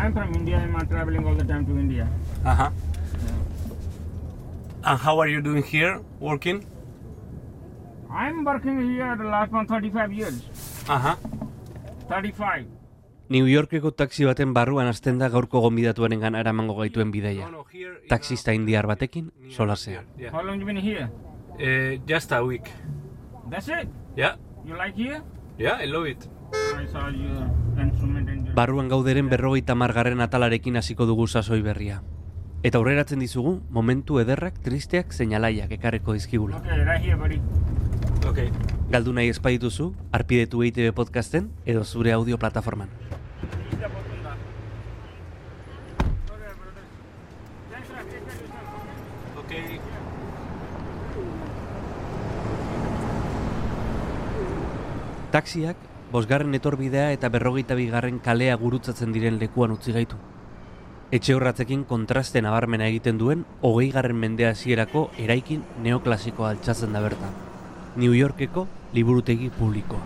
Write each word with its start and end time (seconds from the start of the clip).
I'm 0.00 0.12
from 0.14 0.34
India. 0.34 0.56
I'm 0.56 0.88
traveling 0.88 1.26
all 1.26 1.34
the 1.34 1.44
time 1.44 1.66
to 1.66 1.72
India. 1.78 2.08
Uh-huh. 2.44 2.70
And 4.82 4.98
how 4.98 5.18
are 5.20 5.28
you 5.28 5.42
doing 5.42 5.62
here, 5.62 6.00
working? 6.18 6.64
I'm 8.10 8.42
working 8.44 8.80
here 8.90 9.14
the 9.16 9.24
last 9.24 9.52
one 9.52 9.66
35 9.66 10.12
years. 10.12 10.40
Uh-huh. 10.88 11.16
35. 12.08 12.64
New 13.28 13.44
Yorkeko 13.46 13.92
taxi 13.94 14.24
baten 14.24 14.54
barruan 14.54 14.88
hasten 14.90 15.20
da 15.20 15.28
gaurko 15.28 15.60
gonbidatuaren 15.66 16.24
gana 16.24 16.40
eramango 16.40 16.74
gaituen 16.80 17.12
bideia. 17.12 17.50
Taxista 18.08 18.56
indiar 18.56 18.88
batekin, 18.88 19.30
solasean. 19.56 20.08
Yeah. 20.18 20.32
How 20.32 20.42
long 20.42 20.58
you 20.58 20.66
been 20.66 20.76
here? 20.88 21.10
Uh, 21.60 22.00
just 22.06 22.32
a 22.32 22.42
week. 22.42 22.72
That's 23.50 23.68
it. 23.68 23.86
Yeah. 24.16 24.36
You 24.64 24.76
like 24.76 24.96
here? 24.96 25.22
Yeah, 25.58 25.76
I 25.76 25.84
love 25.84 26.06
it. 26.06 26.26
I 26.54 26.86
saw 26.86 27.08
your 27.08 27.50
instrument 27.78 28.28
your... 28.28 28.39
Barruan 28.54 28.88
gauderen 28.90 29.28
berrogeita 29.30 29.76
margarren 29.78 30.20
atalarekin 30.20 30.76
hasiko 30.76 31.06
dugu 31.06 31.28
sasoi 31.30 31.60
berria. 31.62 32.00
Eta 32.66 32.78
aurreratzen 32.80 33.22
dizugu, 33.22 33.60
momentu 33.70 34.18
ederrak, 34.20 34.58
tristeak, 34.64 35.14
zeinalaiak 35.14 35.70
ekarreko 35.78 36.12
dizkigula. 36.16 36.58
Okay, 36.58 36.84
right 36.84 37.00
here, 37.00 37.16
buddy. 37.16 37.38
Okay. 38.26 38.50
Galdu 38.90 39.14
nahi 39.16 39.30
espaituzu, 39.32 39.92
arpidetu 40.12 40.64
EITB 40.66 40.90
podcasten 40.98 41.48
edo 41.64 41.84
zure 41.84 42.12
audio 42.12 42.38
plataforman. 42.38 42.90
Okay. 49.44 49.80
Taxiak, 55.30 55.76
bosgarren 56.10 56.54
etorbidea 56.58 57.12
eta 57.14 57.28
berrogeita 57.30 57.76
bigarren 57.78 58.18
kalea 58.18 58.56
gurutzatzen 58.58 59.12
diren 59.14 59.38
lekuan 59.38 59.70
utzi 59.76 59.94
gaitu. 59.94 60.16
Etxe 61.14 61.34
horratzekin 61.34 61.84
kontraste 61.90 62.42
nabarmena 62.42 62.86
egiten 62.90 63.18
duen, 63.18 63.44
hogei 63.62 63.90
garren 63.94 64.18
mendea 64.18 64.50
hasierako 64.54 65.08
eraikin 65.18 65.62
neoklasikoa 65.82 66.50
altxatzen 66.50 66.92
da 66.94 67.02
bertan. 67.02 67.34
New 67.96 68.14
Yorkeko 68.14 68.66
liburutegi 68.94 69.50
publikoa. 69.50 70.00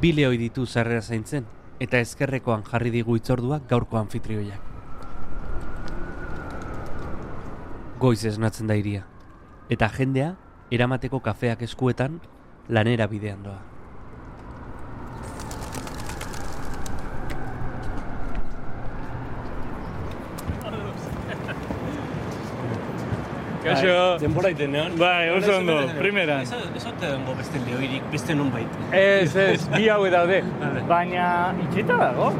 Bile 0.00 0.26
hoi 0.26 0.38
ditu 0.38 0.66
zarrera 0.66 1.02
zaintzen, 1.02 1.46
eta 1.80 1.98
ezkerrekoan 1.98 2.62
jarri 2.66 2.90
digu 2.94 3.16
itzorduak 3.18 3.66
gaurko 3.70 3.98
anfitrioiak. 3.98 4.62
Goiz 7.98 8.24
esnatzen 8.28 8.66
da 8.68 8.76
iria, 8.76 9.06
eta 9.72 9.88
jendea 9.88 10.34
eramateko 10.70 11.20
kafeak 11.20 11.62
eskuetan 11.62 12.20
lanera 12.68 13.06
bidean 13.06 13.42
doa. 13.44 13.62
Kaixo. 23.66 24.18
Denbora 24.22 24.50
itenean. 24.54 24.92
Bai, 24.98 25.30
oso 25.34 25.56
ondo, 25.58 25.76
primeran. 25.98 26.44
Ez 26.46 26.84
ote 26.86 27.08
dengo 27.08 27.34
beste 27.34 27.62
lehoirik, 27.66 28.04
beste 28.12 28.36
nun 28.38 28.52
bait. 28.54 28.76
Ez, 28.94 29.34
ez, 29.34 29.64
bi 29.72 29.88
hauek 29.90 30.12
daude. 30.14 30.42
Baina 30.92 31.30
itxita 31.64 31.98
dago. 31.98 32.30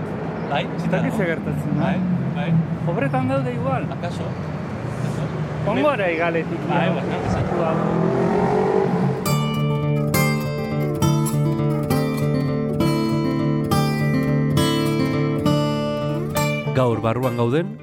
Bai, 0.51 0.63
Eta 0.87 1.01
ze 1.11 1.25
gertatzen 1.33 1.81
da. 1.81 1.89
Bai, 1.89 1.97
bai. 2.37 2.51
Obretan 2.93 3.27
daude 3.33 3.57
igual. 3.59 3.89
Akaso? 3.97 4.29
Ongora 5.67 6.07
igaletik. 6.13 6.61
Bai, 6.71 6.89
no? 6.89 6.95
bai. 6.95 7.05
Hau. 7.67 8.07
Gaur 16.77 17.01
barruan 17.01 17.37
gauden, 17.41 17.79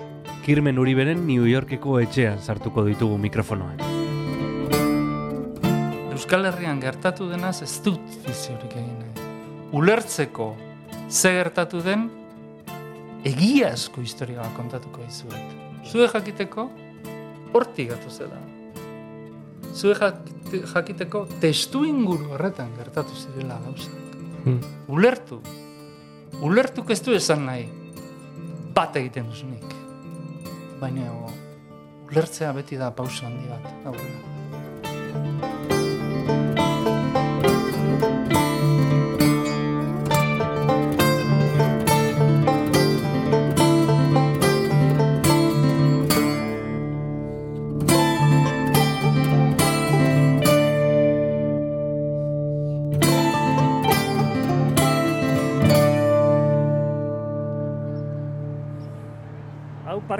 Kirmen 0.45 0.79
Uriberen 0.79 1.25
New 1.27 1.47
Yorkeko 1.49 1.97
etxean 1.99 2.39
sartuko 2.39 2.85
ditugu 2.87 3.17
mikrofonoan. 3.17 3.81
Euskal 6.13 6.45
Herrian 6.47 6.79
gertatu 6.79 7.27
denaz 7.27 7.57
ez 7.65 7.73
dut 7.83 8.15
fiziorik 8.23 8.77
egin 8.77 8.95
nahi. 9.01 9.27
Ulertzeko 9.75 10.53
ze 11.09 11.33
gertatu 11.35 11.81
den 11.83 12.07
egiazko 13.25 14.05
historia 14.05 14.39
bat 14.39 14.55
kontatuko 14.55 15.03
dizuet. 15.03 15.57
Zue 15.89 16.07
jakiteko 16.07 16.69
hortik 17.53 17.89
gatu 17.93 18.09
zela. 18.09 18.39
Zue 19.73 19.93
jakite- 19.95 20.63
jakiteko 20.73 21.25
testu 21.41 21.85
inguru 21.85 22.33
horretan 22.33 22.73
gertatu 22.77 23.15
zirela 23.15 23.59
gauzak. 23.65 24.17
Hmm. 24.43 24.59
Ulertu. 24.87 25.41
Ulertuk 26.41 26.89
ez 26.91 27.01
du 27.05 27.13
esan 27.15 27.45
nahi 27.45 27.69
bat 28.75 28.95
egiten 28.95 29.29
duzunik. 29.29 29.73
Baina 30.81 31.07
ulertzea 32.09 32.51
beti 32.53 32.77
da 32.77 32.91
pausa 32.91 33.25
handi 33.29 33.47
bat. 33.49 33.73
Aurrera. 33.85 35.52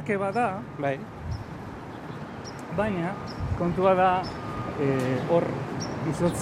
Parke 0.03 0.17
bada, 0.19 0.59
Bai. 0.83 0.97
baina 2.75 3.13
kontua 3.57 3.93
da 3.95 4.07
eh, 4.83 5.19
hor 5.31 5.45
izotz 6.11 6.41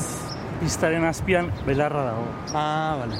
pistaren 0.59 1.03
azpian 1.05 1.51
belarra 1.65 2.05
dago. 2.07 2.23
Ah, 2.57 2.97
vale. 2.97 3.19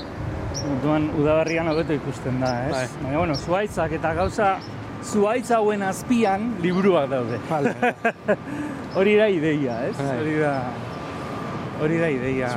Orduan 0.66 1.10
udaberrian 1.14 1.68
hobeto 1.70 1.94
ikusten 1.94 2.40
da, 2.42 2.50
ez? 2.66 2.72
Bai. 2.74 2.88
Baina, 3.04 3.18
bueno, 3.20 3.36
zuaitzak 3.36 3.94
eta 4.00 4.14
gauza 4.18 4.56
zuaitz 5.04 5.52
hauen 5.54 5.84
azpian 5.86 6.56
liburuak 6.64 7.10
daude. 7.12 7.38
Vale. 7.50 7.76
Hori 8.98 9.14
da 9.22 9.28
ideia, 9.30 9.76
ez? 9.92 9.98
Bai. 10.00 10.16
Hori 10.24 10.38
da 10.40 10.54
hori 11.82 12.00
da 12.02 12.10
ideia. 12.14 12.50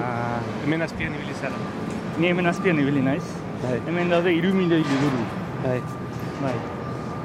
Hemen 0.64 0.86
azpian 0.88 1.18
ibili 1.18 1.36
zara. 1.40 1.60
Ni 2.16 2.32
hemen 2.32 2.48
azpian 2.48 2.80
ibili 2.80 3.04
naiz. 3.04 3.28
Bai. 3.60 3.76
Hemen 3.90 4.08
daude 4.12 4.32
hiru 4.38 4.54
milioi 4.56 4.80
liburu. 4.88 5.28
Bai. 5.66 5.82
Bai. 6.40 6.56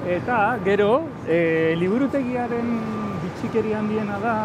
Eta 0.08 0.58
gero, 0.64 1.04
e, 1.28 1.76
liburutegiaren 1.80 2.70
bitxikeri 3.24 3.74
handiena 3.76 4.20
da, 4.24 4.36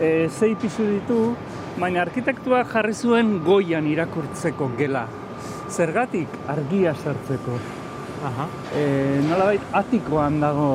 e, 0.00 0.28
zei 0.30 0.54
pisu 0.56 0.86
ditu, 0.88 1.18
baina 1.78 2.02
arkitektuak 2.02 2.70
jarri 2.72 2.94
zuen 2.94 3.38
goian 3.44 3.86
irakurtzeko 3.86 4.70
gela. 4.78 5.06
Zergatik 5.68 6.28
argia 6.48 6.94
sartzeko. 6.94 7.58
Aha. 8.24 8.48
E, 8.72 8.84
nolabait 9.28 9.72
atikoan 9.72 10.40
dago 10.40 10.68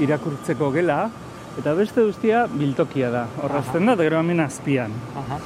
irakurtzeko 0.00 0.70
gela, 0.72 1.02
eta 1.60 1.74
beste 1.76 2.02
guztia 2.06 2.46
biltokia 2.50 3.10
da. 3.12 3.26
Horrazten 3.42 3.90
da, 3.90 3.98
gero 4.00 4.20
hemen 4.22 4.40
azpian. 4.40 4.94
Aha. 5.20 5.40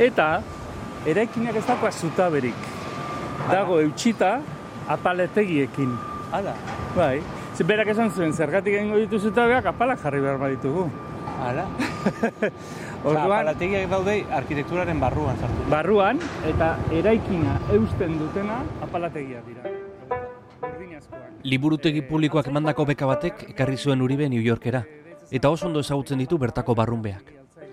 Eta, 0.00 0.30
eraikinak 1.06 1.60
ez 1.60 1.66
dagoa 1.68 1.92
zutaberik. 1.92 2.70
Dago 3.50 3.78
eutxita 3.82 4.40
apaletegiekin. 4.90 6.11
Hala. 6.32 6.54
Bai. 6.96 7.20
Ze 7.54 7.64
berak 7.64 7.88
esan 7.92 8.10
zuen, 8.10 8.32
zergatik 8.32 8.74
egingo 8.74 8.96
ditu 8.96 9.18
zutabeak 9.20 9.66
apalak 9.66 10.00
jarri 10.00 10.20
behar 10.24 10.38
baditugu. 10.40 10.86
Hala. 11.42 11.66
Orduan, 13.04 13.24
Apalategiak 13.26 13.88
daude 13.90 14.14
arkitekturaren 14.30 15.00
barruan 15.02 15.36
sartu. 15.36 15.64
barruan 15.70 16.20
eta 16.46 16.76
eraikina 16.94 17.56
eusten 17.74 18.16
dutena 18.18 18.60
apalategiak 18.86 19.44
dira. 19.46 19.72
Liburutegi 21.42 22.02
publikoak 22.06 22.46
emandako 22.46 22.86
beka 22.86 23.06
batek 23.10 23.44
ekarri 23.50 23.76
zuen 23.76 24.02
Uribe 24.02 24.28
New 24.30 24.40
Yorkera, 24.42 24.84
eta 25.30 25.50
oso 25.50 25.66
ondo 25.66 25.80
ezagutzen 25.82 26.18
ditu 26.22 26.38
bertako 26.38 26.76
barrunbeak. 26.78 27.32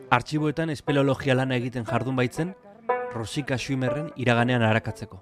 Artxiboetan 0.09 0.71
espeleologia 0.73 1.35
lana 1.37 1.55
egiten 1.55 1.85
jardun 1.85 2.15
baitzen, 2.17 2.55
Rosika 3.13 3.57
Schumerren 3.57 4.09
iraganean 4.17 4.63
arakatzeko. 4.65 5.21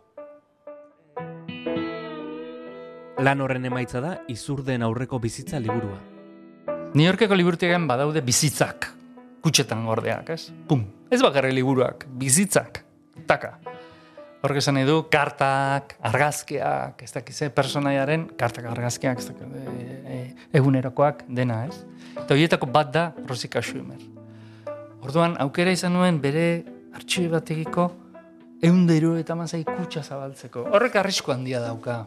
Lan 3.17 3.41
horren 3.41 3.65
emaitza 3.65 3.97
da 3.97 4.11
izurdeen 4.29 4.83
aurreko 4.85 5.17
bizitza 5.17 5.57
liburua. 5.57 5.97
New 6.93 7.01
Yorkeko 7.01 7.33
liburutegian 7.33 7.87
badaude 7.89 8.21
bizitzak. 8.21 8.91
Kutxetan 9.41 9.87
gordeak, 9.89 10.29
ez? 10.35 10.51
Pum. 10.69 10.83
Ez 11.09 11.17
bakarri 11.23 11.49
liburuak, 11.55 12.05
bizitzak. 12.19 12.83
Taka. 13.25 13.55
Horrek 14.45 14.59
esan 14.61 14.77
nahi 14.77 14.85
du, 14.85 14.99
kartak, 15.09 15.95
argazkiak, 16.05 17.01
ez 17.01 17.09
dakize, 17.15 17.49
personaiaren, 17.57 18.27
kartak, 18.37 18.67
argazkiak, 18.69 19.23
ez 19.23 19.31
dakize, 19.31 19.63
e, 19.65 19.87
e, 20.13 20.19
egunerokoak, 20.61 21.25
dena, 21.39 21.63
ez? 21.65 21.81
Eta 22.13 22.37
horietako 22.37 22.69
bat 22.69 22.93
da 22.93 23.07
Rosika 23.25 23.65
Schumer. 23.65 23.97
Orduan, 25.01 25.33
aukera 25.41 25.73
izan 25.73 25.97
nuen 25.97 26.21
bere 26.21 26.45
artxibi 26.93 27.33
bategiko 27.33 27.89
eundero 28.61 29.15
eta 29.17 29.33
mazai 29.37 29.63
kutsa 29.65 30.05
zabaltzeko. 30.05 30.67
Horrek 30.69 31.01
arrisko 31.01 31.33
handia 31.33 31.65
dauka. 31.65 32.03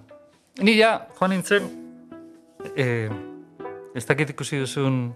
Ni 0.59 0.75
ja, 0.77 1.07
joan 1.19 1.31
nintzen, 1.31 1.69
e, 2.75 3.09
ez 3.95 4.03
dakit 4.07 4.35
ikusi 4.35 4.59
duzun 4.59 5.13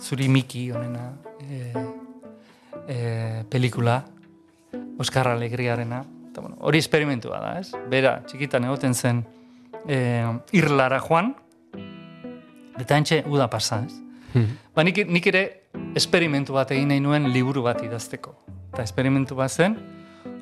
zuri 0.00 0.28
Miki 0.28 0.70
honena 0.72 1.10
e, 1.44 1.72
e, 2.88 2.98
pelikula, 3.50 4.00
Oskar 4.98 5.28
Alegriarena, 5.28 6.00
eta 6.30 6.40
bueno, 6.40 6.56
hori 6.60 6.80
esperimentua 6.80 7.40
da, 7.42 7.52
ez? 7.60 7.70
Bera, 7.90 8.16
txikitan 8.26 8.64
egoten 8.64 8.94
zen 8.94 9.22
e, 9.86 9.98
irlara 10.56 10.98
joan, 11.04 11.34
eta 12.80 12.98
entxe 12.98 13.22
uda 13.30 13.50
pasa, 13.52 13.84
ez? 13.84 14.00
Ba, 14.74 14.82
nik, 14.82 15.04
nik 15.06 15.28
ere 15.30 15.44
esperimentu 15.94 16.56
bat 16.56 16.72
egin 16.74 16.88
nahi 16.90 17.02
nuen 17.02 17.28
liburu 17.30 17.62
bat 17.62 17.84
idazteko. 17.84 18.32
Eta 18.72 18.82
esperimentu 18.82 19.36
bat 19.38 19.52
zen, 19.52 19.76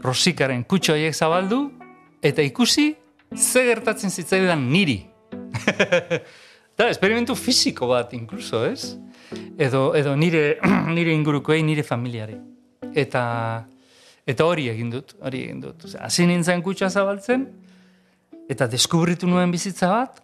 rosikaren 0.01 0.65
kutxo 0.65 0.95
horiek 0.95 1.13
zabaldu, 1.13 1.67
eta 2.25 2.41
ikusi 2.47 2.95
ze 3.37 3.65
gertatzen 3.65 4.11
zitzaidan 4.11 4.63
niri. 4.71 5.01
da, 6.77 6.89
esperimentu 6.89 7.35
fisiko 7.35 7.89
bat, 7.91 8.13
inkluso, 8.17 8.65
ez? 8.67 8.97
Edo, 9.59 9.93
edo 9.97 10.15
nire, 10.17 10.59
nire 10.97 11.15
ingurukoei, 11.15 11.63
nire 11.65 11.85
familiari. 11.87 12.37
Eta, 12.93 13.25
eta 14.29 14.47
hori 14.47 14.69
egin 14.73 14.93
dut, 14.93 15.17
hori 15.21 15.45
egin 15.47 15.61
dut. 15.65 15.87
Hasi 16.01 16.27
nintzen 16.29 16.63
kutxa 16.65 16.91
zabaltzen, 16.91 17.47
eta 18.53 18.69
deskubritu 18.71 19.29
nuen 19.31 19.53
bizitza 19.53 19.91
bat, 19.93 20.23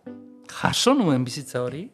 jaso 0.60 0.94
nuen 0.96 1.24
bizitza 1.24 1.62
hori, 1.64 1.86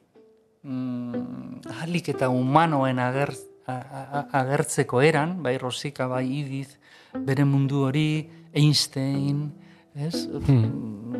mm, 0.62 1.66
ahalik 1.76 2.10
eta 2.14 2.30
humanoen 2.32 2.98
ager, 3.02 3.34
agertzeko 3.64 5.00
eran, 5.00 5.38
bai 5.42 5.56
Rosika, 5.58 6.08
bai 6.10 6.26
Edith, 6.42 6.74
bere 7.14 7.46
mundu 7.48 7.86
hori, 7.86 8.08
Einstein, 8.54 9.46
ez? 9.94 10.26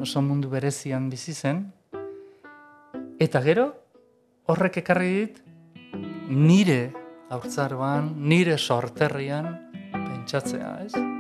Oso 0.00 0.23
mundu 0.23 0.50
berezian 0.50 1.09
bizi 1.11 1.32
zen. 1.32 1.65
Eta 3.23 3.41
gero, 3.43 3.71
horrek 4.50 4.82
ekarri 4.82 5.11
dit, 5.15 5.43
nire 6.29 6.93
haurtzaroan, 7.31 8.15
nire 8.29 8.59
sorterrian, 8.59 9.53
pentsatzea, 9.93 10.79
ez? 10.85 11.13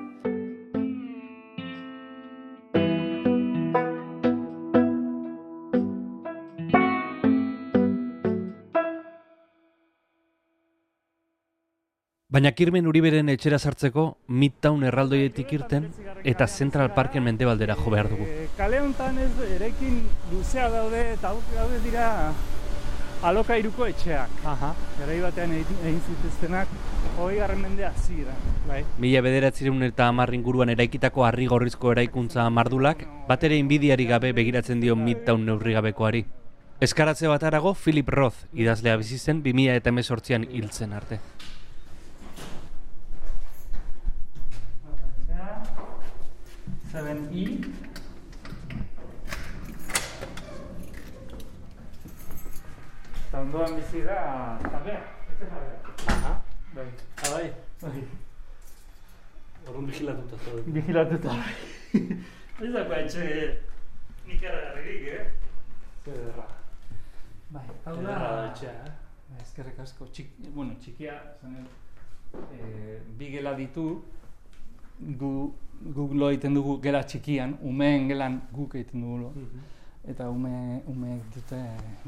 Baina 12.34 12.50
Kirmen 12.50 12.88
Uriberen 12.90 13.28
etxera 13.30 13.60
sartzeko 13.62 14.02
Midtown 14.26 14.80
erraldoietik 14.88 15.52
irten 15.54 15.84
eta 16.32 16.48
Central 16.50 16.88
Parken 16.96 17.22
mendebaldera 17.22 17.76
jo 17.78 17.92
behar 17.94 18.08
dugu. 18.10 18.26
E, 18.26 18.48
kale 18.58 18.80
honetan 18.82 19.20
ez 19.22 19.30
erekin 19.54 20.00
luzea 20.32 20.64
daude 20.72 21.04
eta 21.12 21.30
daude 21.52 21.78
dira 21.84 22.08
alokairuko 23.30 23.86
etxeak. 23.86 24.42
Aha. 24.50 24.72
Garai 24.98 25.20
batean 25.22 25.54
egin, 25.60 26.02
zituztenak, 26.08 26.74
hogei 27.20 27.38
garren 27.38 27.62
mende 27.62 27.86
hasieran. 27.86 28.42
Bai. 28.66 28.82
Mila 28.98 29.22
bederatzireun 29.22 29.86
eta 29.92 30.10
hamar 30.10 30.34
inguruan 30.34 30.74
eraikitako 30.74 31.28
harri 31.28 31.46
gorrizko 31.46 31.94
eraikuntza 31.94 32.50
mardulak, 32.50 33.06
bat 33.30 33.46
ere 33.46 33.62
inbidiari 33.62 34.10
gabe 34.10 34.34
begiratzen 34.34 34.82
dio 34.82 34.98
Midtown 34.98 35.46
neurrigabekoari. 35.46 36.26
Eskaratze 36.82 37.30
bat 37.30 37.46
arago, 37.46 37.76
Philip 37.78 38.10
Roth 38.10 38.48
idazlea 38.52 38.98
bizi 38.98 39.22
zen 39.22 39.46
2000 39.46 39.78
eta 39.84 39.94
emezortzian 39.94 40.50
hiltzen 40.50 40.98
arte. 40.98 41.22
Seven 46.94 47.28
E. 47.34 47.44
Eta 53.28 53.40
ondoan 53.40 53.72
bizi 53.80 54.02
da, 54.06 54.18
jabea, 54.62 55.00
etxe 55.32 55.48
jabea. 55.50 55.94
Aha. 56.14 56.30
Bai, 56.76 56.84
Abai. 57.26 57.48
bai. 57.82 58.02
Orrun 59.66 59.90
vigilatuta 59.90 60.38
zaudete. 60.44 60.74
Vigilatuta. 60.76 61.34
Ez 62.62 62.70
dago 62.76 62.94
etxe 63.00 63.26
ikaragarririk, 64.36 65.10
eh? 65.16 65.26
Zederra. 66.04 66.46
Bai, 67.58 67.66
hau 67.88 67.96
da. 68.06 68.20
Etxea, 68.52 68.76
eh? 68.86 68.94
Bai, 69.32 69.42
Eskerrik 69.48 69.82
asko, 69.88 70.06
txik, 70.14 70.30
bueno, 70.54 70.78
txikia, 70.78 71.18
zanen, 71.42 71.66
e, 72.38 73.00
bi 73.18 73.34
gela 73.34 73.58
ditu, 73.58 73.88
gu, 75.24 75.34
guk 75.82 76.14
lo 76.14 76.30
egiten 76.30 76.54
dugu 76.54 76.78
gela 76.82 77.02
txikian, 77.02 77.58
umeen 77.62 78.08
gelan 78.08 78.40
guk 78.52 78.74
egiten 78.74 79.00
dugu 79.04 79.18
lo, 79.18 79.32
eta 80.04 80.28
ume, 80.28 80.82
umeek 80.86 81.28
dute 81.34 81.58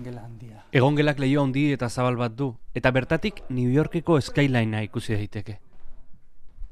gela 0.04 0.24
handia. 0.24 0.64
Egongelak 0.72 1.18
leio 1.18 1.42
handi 1.42 1.70
eta 1.72 1.88
zabal 1.88 2.18
bat 2.20 2.34
du, 2.36 2.50
eta 2.74 2.92
bertatik 2.92 3.42
New 3.50 3.70
Yorkeko 3.72 4.20
skylinea 4.20 4.82
ikusi 4.88 5.16
daiteke. 5.16 5.58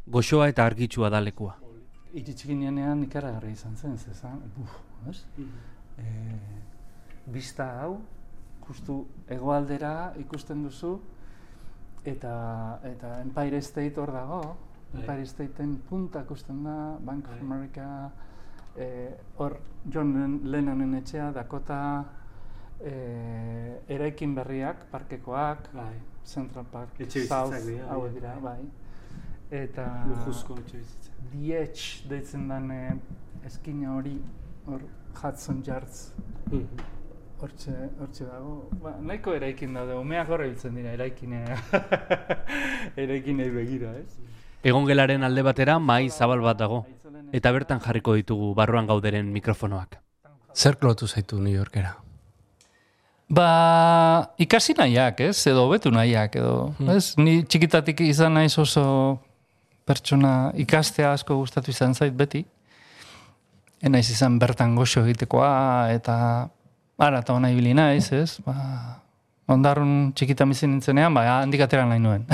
Goxoa 0.07 0.51
eta 0.53 0.67
argitsua 0.69 1.09
da 1.11 1.21
lekua. 1.25 1.57
Iritsi 2.15 2.49
ginean 2.49 3.03
ikaragarri 3.03 3.55
izan 3.57 3.77
zen, 3.77 3.97
zezan, 3.99 4.43
buf, 4.57 4.77
ez? 5.11 5.25
E, 5.99 6.05
bista 7.33 7.71
hau, 7.81 7.97
justu 8.69 9.01
hegoaldera 9.29 10.13
ikusten 10.21 10.63
duzu, 10.63 10.99
eta, 12.05 12.35
eta 12.85 13.21
Empire 13.23 13.63
State 13.63 14.01
hor 14.01 14.13
dago. 14.13 14.43
Empire 14.95 15.27
Stateen 15.27 15.77
punta 15.89 16.21
ikusten 16.23 16.63
da, 16.65 16.97
Bank 17.01 17.25
of 17.29 17.33
Bai. 17.33 17.41
America, 17.41 18.11
eh, 18.77 19.11
hor 19.39 19.57
John 19.91 20.13
Len- 20.15 20.41
Lennonen 20.51 20.95
etxea, 20.95 21.31
Dakota, 21.33 22.05
eh, 22.81 23.81
eraikin 23.89 24.35
berriak, 24.35 24.87
parkekoak, 24.91 25.69
Bai. 25.75 25.95
Central 26.25 26.65
Park, 26.73 27.01
Etxebizitzak 27.01 27.29
South, 27.53 27.89
hauek 27.91 28.13
bai. 28.13 28.21
dira, 28.21 28.37
bai. 28.41 28.61
Eta 29.51 30.05
Lujuzko 30.09 30.55
etxe 30.59 30.79
bizitza. 30.79 31.11
Dietz 31.33 32.09
deitzen 32.09 32.49
den 32.49 32.71
eh, 32.71 32.95
eskina 33.45 33.95
hori, 33.97 34.17
hor 34.67 34.81
Hudson 35.23 35.63
Yards, 35.67 36.13
hortxe, 37.41 37.75
hortxe 38.01 38.25
dago. 38.25 38.69
Ba, 38.83 38.95
nahiko 39.01 39.35
eraikin 39.35 39.75
daude, 39.75 39.95
umeak 40.01 40.29
horre 40.29 40.49
biltzen 40.49 40.75
dira, 40.75 40.93
eraikine, 40.97 41.45
eraikinei 42.97 43.51
begira, 43.51 43.93
ez? 44.01 44.17
Egongelaren 44.65 45.23
alde 45.27 45.43
batera 45.45 45.77
mai 45.79 46.09
zabal 46.09 46.41
bat 46.41 46.57
dago, 46.57 46.87
eta 47.37 47.53
bertan 47.53 47.83
jarriko 47.85 48.15
ditugu 48.17 48.55
barruan 48.57 48.87
gauderen 48.89 49.29
mikrofonoak. 49.33 49.99
Zer 50.57 50.79
klotu 50.81 51.07
zaitu 51.07 51.37
New 51.37 51.53
Yorkera? 51.53 51.99
Ba, 53.29 53.49
ikasi 54.39 54.77
nahiak, 54.79 55.21
ez? 55.21 55.37
Edo 55.51 55.67
betu 55.69 55.93
nahiak, 55.93 56.37
edo, 56.41 56.73
ez? 56.95 57.13
Ni 57.21 57.43
txikitatik 57.45 58.01
izan 58.07 58.39
naiz 58.39 58.55
oso 58.61 58.85
pertsona 59.85 60.53
ikastea 60.57 61.13
asko 61.13 61.37
gustatu 61.43 61.73
izan 61.75 61.93
zait 61.93 62.17
beti. 62.17 62.45
Enaiz 63.85 64.09
izan 64.15 64.39
bertan 64.41 64.77
goxo 64.79 65.05
egitekoa, 65.05 65.93
eta 65.93 66.17
ara 66.97 67.21
eta 67.21 67.37
hona 67.37 67.51
ibili 67.53 67.75
naiz, 67.77 68.07
ez? 68.17 68.39
Ba, 68.47 68.55
ondarrun 69.51 70.13
txikitan 70.17 70.53
bizi 70.53 70.69
nintzenean, 70.69 71.15
ba, 71.15 71.25
handik 71.43 71.65
atera 71.65 71.85
nahi 71.89 72.01
nuen. 72.01 72.25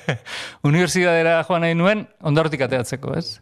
Unibertsitatera 0.68 1.40
joan 1.48 1.64
nahi 1.66 1.74
nuen, 1.78 2.04
ondarrutik 2.22 2.62
ateratzeko, 2.66 3.16
ez? 3.18 3.40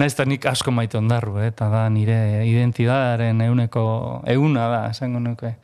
Naiz 0.00 0.16
nik 0.26 0.46
asko 0.50 0.72
maite 0.74 0.98
ondarru, 0.98 1.36
eh? 1.38 1.52
eta 1.52 1.68
da 1.70 1.84
nire 1.88 2.42
identidadaren 2.48 3.40
euneko, 3.44 3.84
euna 4.26 4.66
da, 4.72 4.80
esango 4.90 5.20
nuke. 5.22 5.54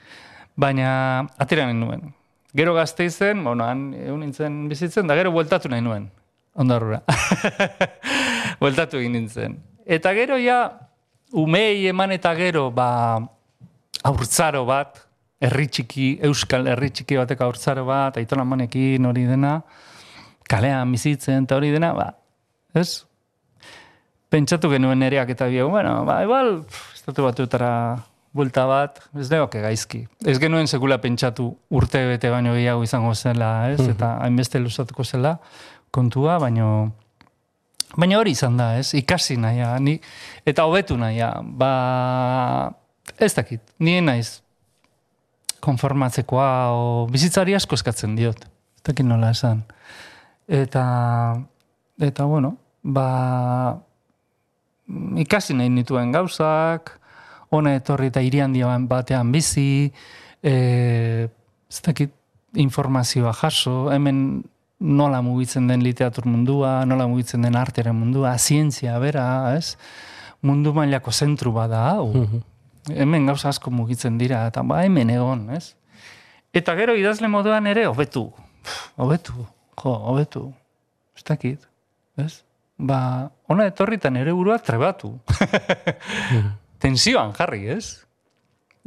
Baina 0.60 1.26
atera 1.40 1.66
nahi 1.66 1.78
nuen. 1.78 2.12
Gero 2.54 2.74
gazte 2.74 3.06
izen, 3.06 3.42
bueno, 3.44 3.64
han 3.64 3.90
egun 3.94 4.20
nintzen 4.26 4.62
bizitzen, 4.70 5.06
da 5.06 5.16
gero 5.18 5.32
bueltatu 5.34 5.70
nahi 5.70 5.82
nuen, 5.82 6.08
ondarrura. 6.54 7.02
bueltatu 8.62 9.00
egin 9.00 9.16
nintzen. 9.18 9.58
Eta 9.86 10.12
gero 10.14 10.38
ja, 10.38 10.62
umei 11.32 11.86
eman 11.90 12.12
eta 12.14 12.34
gero, 12.38 12.68
ba, 12.74 13.18
aurtzaro 14.06 14.64
bat, 14.68 15.09
herri 15.40 15.66
txiki, 15.72 16.10
euskal 16.28 16.68
herri 16.68 16.90
txiki 16.92 17.16
bateko 17.18 17.48
aurtzaro 17.48 17.86
bat, 17.88 18.18
aiton 18.20 18.42
amanekin 18.42 19.08
hori 19.08 19.24
dena, 19.28 19.56
kalean 20.50 20.92
bizitzen 20.92 21.46
eta 21.46 21.56
hori 21.56 21.72
dena, 21.72 21.94
ba, 21.96 22.10
ez? 22.76 23.06
Pentsatu 24.30 24.70
genuen 24.70 25.00
nereak 25.02 25.32
eta 25.32 25.48
biegu, 25.50 25.70
bueno, 25.72 26.02
ba, 26.06 26.20
igual, 26.26 26.60
estatu 26.94 27.24
batuetara 27.26 27.72
buelta 28.36 28.66
bat, 28.68 29.00
ez 29.18 29.30
neoke 29.32 29.62
gaizki. 29.64 30.04
Ez 30.28 30.36
genuen 30.42 30.68
sekula 30.70 31.00
pentsatu 31.02 31.48
urte 31.74 32.04
bete 32.12 32.30
baino 32.30 32.52
gehiago 32.54 32.84
izango 32.86 33.14
zela, 33.16 33.70
ez? 33.72 33.80
Eta 33.90 34.18
hainbeste 34.26 34.60
luzatuko 34.62 35.06
zela 35.06 35.38
kontua, 35.90 36.38
baino 36.42 36.90
Baina 37.90 38.20
hori 38.20 38.30
izan 38.36 38.54
da, 38.54 38.76
ez? 38.78 38.92
Ikasi 38.94 39.34
nahia, 39.34 39.72
ni, 39.82 39.96
eta 40.46 40.62
hobetu 40.62 40.94
nahia. 40.94 41.32
Ba, 41.42 41.70
ez 43.18 43.32
dakit, 43.34 43.64
nien 43.82 44.06
naiz 44.06 44.38
konformatzekoa, 45.60 46.50
o 46.72 47.06
bizitzari 47.10 47.54
asko 47.54 47.78
eskatzen 47.78 48.16
diot. 48.18 48.46
Ez 48.76 48.84
dakit 48.88 49.06
nola 49.06 49.30
esan. 49.34 49.62
Eta, 50.48 50.84
eta 52.00 52.26
bueno, 52.26 52.54
ba, 52.82 53.78
ikasi 55.22 55.54
nahi 55.54 55.70
nituen 55.72 56.12
gauzak, 56.12 56.96
hona 57.50 57.74
etorri 57.78 58.10
eta 58.10 58.22
hiri 58.24 58.40
handi 58.40 58.64
batean 58.88 59.32
bizi, 59.32 59.92
e, 60.42 60.54
ez 61.70 61.82
dakit 61.86 62.14
informazioa 62.58 63.32
jaso, 63.32 63.90
hemen 63.92 64.42
nola 64.80 65.20
mugitzen 65.22 65.68
den 65.68 65.84
literatur 65.84 66.26
mundua, 66.26 66.84
nola 66.88 67.06
mugitzen 67.06 67.42
den 67.42 67.56
arteren 67.56 67.96
mundua, 67.96 68.36
zientzia 68.38 68.98
bera, 68.98 69.54
ez? 69.56 69.76
Mundu 70.42 70.72
mailako 70.72 71.12
zentru 71.12 71.52
bada 71.52 71.84
hau. 71.90 72.12
Mhm. 72.14 72.40
Hemen 72.88 73.26
gauza 73.28 73.50
asko 73.50 73.70
mugitzen 73.70 74.16
dira, 74.18 74.46
eta 74.48 74.62
ba 74.66 74.82
hemen 74.84 75.10
egon, 75.12 75.48
ez? 75.56 75.74
Eta 76.56 76.74
gero 76.78 76.96
idazle 76.96 77.28
moduan 77.28 77.68
ere, 77.70 77.84
hobetu. 77.86 78.30
Hobetu, 78.96 79.44
jo, 79.82 79.92
hobetu. 80.12 80.46
Ez 81.16 81.24
dakit, 81.28 81.66
ez? 82.18 82.42
Ba, 82.80 83.28
ona 83.52 83.66
etorritan 83.68 84.16
ere 84.16 84.32
burua 84.32 84.58
trebatu. 84.64 85.12
Tensioan 86.82 87.34
jarri, 87.36 87.66
ez? 87.76 88.00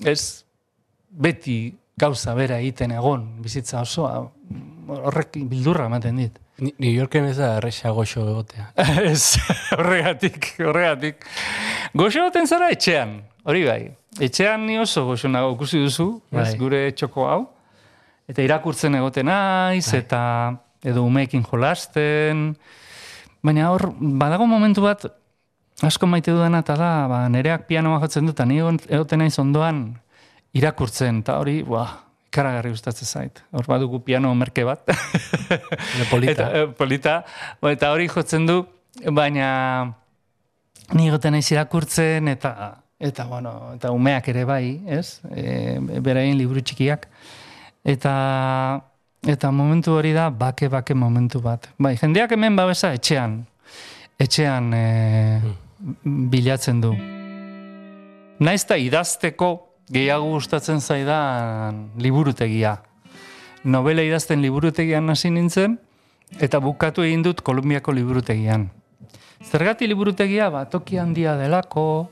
Ez 0.02 0.44
beti 1.14 1.76
gauza 2.00 2.34
bera 2.34 2.58
egiten 2.58 2.96
egon, 2.98 3.28
bizitza 3.44 3.84
osoa, 3.86 4.24
horrek 4.90 5.38
bildurra 5.50 5.86
ematen 5.92 6.18
dit. 6.24 6.40
New 6.64 6.92
Yorken 6.92 7.26
ez 7.30 7.38
da 7.38 7.56
erresa 7.58 7.92
goxo 7.94 8.24
egotea. 8.30 8.68
Ez, 9.10 9.40
horregatik, 9.74 10.52
horregatik. 10.62 11.26
Goxo 11.98 12.28
baten 12.28 12.48
zara 12.48 12.70
etxean, 12.74 13.16
hori 13.44 13.66
bai. 13.68 13.82
Etxean 14.22 14.66
ni 14.68 14.78
oso 14.80 15.06
goxo 15.08 15.30
nago 15.32 15.54
ikusi 15.56 15.82
duzu, 15.82 16.08
ez, 16.32 16.38
Bai. 16.38 16.58
gure 16.60 16.82
txoko 16.94 17.26
hau. 17.30 17.42
Eta 18.30 18.44
irakurtzen 18.46 18.96
egoten 18.96 19.28
naiz, 19.28 19.88
eta 19.98 20.22
edo 20.86 21.04
umeekin 21.04 21.44
jolasten. 21.44 22.54
Baina 23.44 23.72
hor, 23.74 23.90
badago 24.00 24.48
momentu 24.48 24.86
bat, 24.86 25.04
asko 25.84 26.08
maite 26.08 26.32
dudana 26.32 26.62
eta 26.64 26.78
da, 26.80 26.92
ba, 27.12 27.26
nereak 27.32 27.68
pianoa 27.68 28.00
jotzen 28.04 28.30
dut, 28.30 28.38
eta 28.38 28.48
ni 28.48 28.62
egoten 28.62 29.24
naiz 29.24 29.36
ondoan 29.42 29.84
irakurtzen, 30.56 31.20
eta 31.26 31.40
hori, 31.42 31.62
ba, 31.68 31.88
ikaragarri 32.30 32.72
gustatzen 32.74 33.10
zait. 33.10 33.44
Hor 33.52 33.68
badugu 33.68 34.00
piano 34.06 34.32
merke 34.36 34.64
bat. 34.66 34.88
Ne 36.00 36.06
polita. 36.10 36.32
Eta, 36.32 36.48
eh, 36.62 36.70
polita. 36.78 37.18
Eta 37.74 37.92
hori 37.94 38.08
jotzen 38.10 38.48
du, 38.48 38.62
baina 39.12 39.50
ni 40.94 41.10
egoten 41.10 41.36
naiz 41.36 41.50
irakurtzen 41.52 42.28
eta 42.32 42.54
eta 43.03 43.25
bueno, 43.27 43.51
eta 43.75 43.91
umeak 43.91 44.29
ere 44.31 44.45
bai, 44.48 44.65
ez? 44.88 45.19
E, 45.29 45.77
beraien 46.03 46.38
liburu 46.39 46.63
txikiak. 46.63 47.10
Eta 47.83 48.13
eta 49.27 49.51
momentu 49.55 49.98
hori 49.98 50.13
da 50.15 50.29
bake 50.29 50.69
bake 50.72 50.95
momentu 50.95 51.41
bat. 51.43 51.67
Bai, 51.77 51.95
jendeak 52.00 52.31
hemen 52.36 52.55
babesa 52.60 52.93
etxean. 52.95 53.41
Etxean 54.19 54.72
e, 54.77 54.86
bilatzen 56.31 56.81
du. 56.83 56.95
Naiz 58.43 58.63
eta 58.63 58.79
idazteko 58.79 59.51
gehiago 59.91 60.31
gustatzen 60.36 60.81
zaidan 60.81 61.86
liburutegia 62.00 62.77
novela 63.63 64.03
idazten 64.03 64.41
liburutegian 64.43 65.10
hasi 65.10 65.31
nintzen, 65.31 65.77
eta 66.39 66.60
bukatu 66.60 67.03
egin 67.03 67.24
dut 67.24 67.41
Kolumbiako 67.41 67.93
liburutegian. 67.95 68.67
Zergati 69.43 69.88
liburutegia, 69.88 70.50
ba, 70.50 70.65
toki 70.69 70.98
handia 71.00 71.36
delako, 71.39 72.10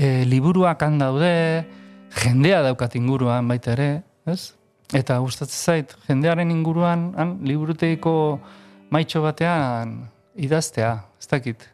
e, 0.00 0.24
liburuak 0.24 0.82
han 0.82 0.98
daude, 0.98 1.66
jendea 2.22 2.62
daukat 2.64 2.96
inguruan 2.96 3.48
baita 3.48 3.74
ere, 3.76 3.90
ez? 4.26 4.54
Eta 4.96 5.18
gustatzen 5.22 5.60
zait, 5.60 5.92
jendearen 6.08 6.50
inguruan, 6.50 7.10
han, 7.20 7.36
liburutegiko 7.46 8.14
maitxo 8.90 9.22
batean 9.22 10.08
idaztea, 10.40 10.94
ez 11.20 11.28
dakit. 11.30 11.68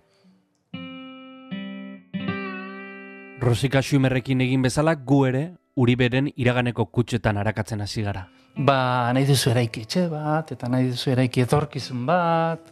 Rosika 3.40 3.83
Xumerrekin 3.85 4.42
egin 4.42 4.64
bezala 4.64 4.97
gu 4.97 5.23
ere 5.28 5.45
Uriberen 5.76 6.30
iraganeko 6.40 6.87
kutxetan 6.88 7.37
arakatzen 7.37 7.83
hasi 7.85 8.02
gara. 8.02 8.26
ba, 8.56 9.12
nahi 9.12 9.26
duzu 9.28 9.50
eraiki 9.50 9.83
etxe 9.85 10.06
bat, 10.09 10.50
eta 10.52 10.71
nahi 10.73 10.88
duzu 10.88 11.11
eraiki 11.12 11.42
etorkizun 11.45 12.06
bat, 12.09 12.71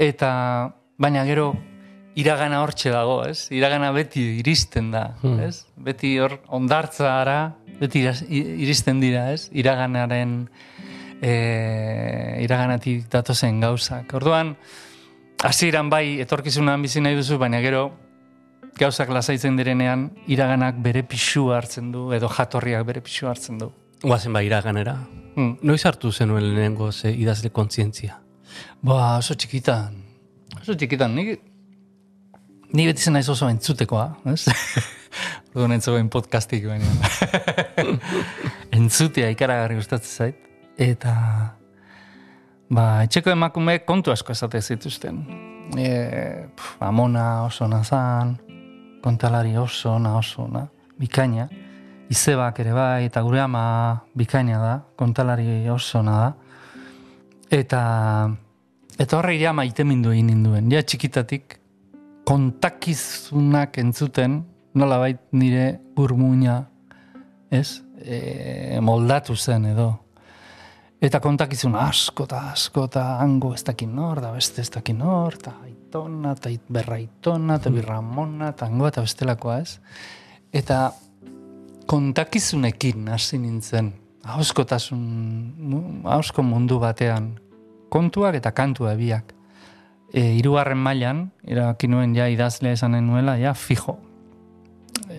eta 0.00 0.30
baina 0.96 1.26
gero 1.28 1.52
iragana 2.16 2.62
hortxe 2.62 2.90
dago, 2.90 3.24
ez? 3.26 3.46
Iragana 3.54 3.92
beti 3.92 4.20
iristen 4.40 4.90
da, 4.90 5.16
Hmm. 5.22 5.40
ez? 5.40 5.66
Beti 5.76 6.18
hor 6.18 6.40
ondartzara, 6.48 7.56
beti 7.80 8.00
iras- 8.02 8.24
i- 8.28 8.62
iristen 8.64 9.00
dira, 9.00 9.32
ez? 9.32 9.48
Iraganaren 9.52 10.48
e, 11.22 12.38
iraganatik 12.44 13.08
datozen 13.12 13.60
gauzak. 13.60 14.12
Orduan, 14.14 14.56
hasieran 15.44 15.90
bai 15.90 16.20
etorkizunan 16.20 16.82
bizi 16.82 17.00
nahi 17.00 17.16
duzu, 17.18 17.38
baina 17.38 17.60
gero 17.60 17.90
gauzak 18.80 19.10
lasaitzen 19.12 19.56
direnean 19.58 20.10
iraganak 20.28 20.78
bere 20.82 21.02
pixua 21.02 21.58
hartzen 21.58 21.90
du, 21.92 22.10
edo 22.16 22.28
jatorriak 22.28 22.84
bere 22.86 23.00
pixua 23.04 23.30
hartzen 23.34 23.58
du. 23.58 23.70
Guazen 24.02 24.32
ba 24.32 24.42
iraganera. 24.42 24.94
Hmm. 25.36 25.58
Noiz 25.62 25.84
hartu 25.86 26.10
zenuen 26.12 26.42
lehenengo 26.54 26.90
ze 26.92 27.10
idazle 27.12 27.50
kontzientzia? 27.50 28.18
Ba, 28.82 29.18
oso 29.18 29.34
txikitan. 29.34 29.94
Oso 30.60 30.74
txikitan, 30.74 31.14
ni, 31.14 31.36
ni 32.72 32.86
beti 32.86 33.02
zen 33.02 33.16
naiz 33.18 33.28
oso 33.28 33.48
entzutekoa, 33.50 34.06
ez? 34.32 34.44
Orduan 35.54 35.74
entzuen 35.74 36.10
podcastik 36.12 36.66
baina. 36.70 36.86
Entzutea 38.78 39.30
ikaragarri 39.34 39.80
gustatzen 39.80 40.12
zait. 40.24 40.44
Eta, 40.80 41.14
ba, 42.70 42.84
etxeko 43.06 43.32
emakume 43.34 43.80
kontu 43.86 44.14
asko 44.14 44.32
esate 44.36 44.62
zituzten. 44.62 45.18
E, 45.74 45.90
pf, 46.54 46.76
amona 46.86 47.42
oso 47.48 47.66
nazan, 47.70 48.36
kontalari 49.02 49.56
oso 49.58 49.98
na 49.98 50.14
oso 50.20 50.46
na, 50.50 50.68
bikaina. 51.00 51.48
Izebak 52.10 52.62
ere 52.62 52.74
bai, 52.74 53.04
eta 53.06 53.22
gure 53.22 53.42
ama 53.42 53.64
bikaina 54.18 54.62
da, 54.62 54.74
kontalari 54.98 55.66
oso 55.70 56.02
na 56.06 56.18
da. 56.20 56.30
Eta, 57.50 57.82
eta 58.98 59.18
horre 59.18 59.34
ja 59.42 59.52
maitemindu 59.54 60.14
egin 60.14 60.30
ninduen. 60.30 60.70
Ja 60.70 60.82
txikitatik 60.86 61.59
kontakizunak 62.30 63.74
entzuten, 63.82 64.44
nolabait 64.78 65.18
nire 65.34 65.80
burmuina, 65.96 66.60
ez? 67.50 67.80
E, 67.98 68.78
moldatu 68.80 69.34
zen 69.34 69.66
edo. 69.72 69.88
Eta 71.02 71.18
kontakizun 71.24 71.74
asko 71.80 72.28
eta 72.28 72.44
asko 72.52 72.84
eta 72.86 73.02
hango 73.18 73.50
ez 73.56 73.64
dakin 73.66 73.96
nor, 73.96 74.20
da 74.22 74.30
beste 74.36 74.62
ez 74.62 74.70
dakin 74.70 75.00
nor, 75.02 75.34
eta 75.40 75.56
aitona, 75.64 76.36
eta 76.38 76.52
it- 76.54 76.70
berraitona, 76.70 77.56
eta 77.58 77.72
birramona, 77.74 78.52
eta 78.54 78.68
hango 78.70 78.86
eta 78.86 79.02
bestelakoa 79.02 79.58
ez. 79.64 79.80
Eta 80.52 80.92
kontakizunekin 81.90 83.08
hasi 83.10 83.42
nintzen, 83.42 83.90
hauskotasun, 84.22 85.02
hausko 86.04 86.46
mundu 86.46 86.78
batean, 86.78 87.32
kontuak 87.90 88.38
eta 88.38 88.54
kantua 88.54 88.94
biak. 88.94 89.34
E, 90.12 90.22
irugarren 90.40 90.78
mailan, 90.78 91.28
erabaki 91.46 91.86
nuen 91.90 92.14
ja 92.16 92.26
idazlea 92.30 92.74
esanen 92.74 93.06
nuela, 93.06 93.36
ja 93.38 93.54
fijo. 93.54 93.98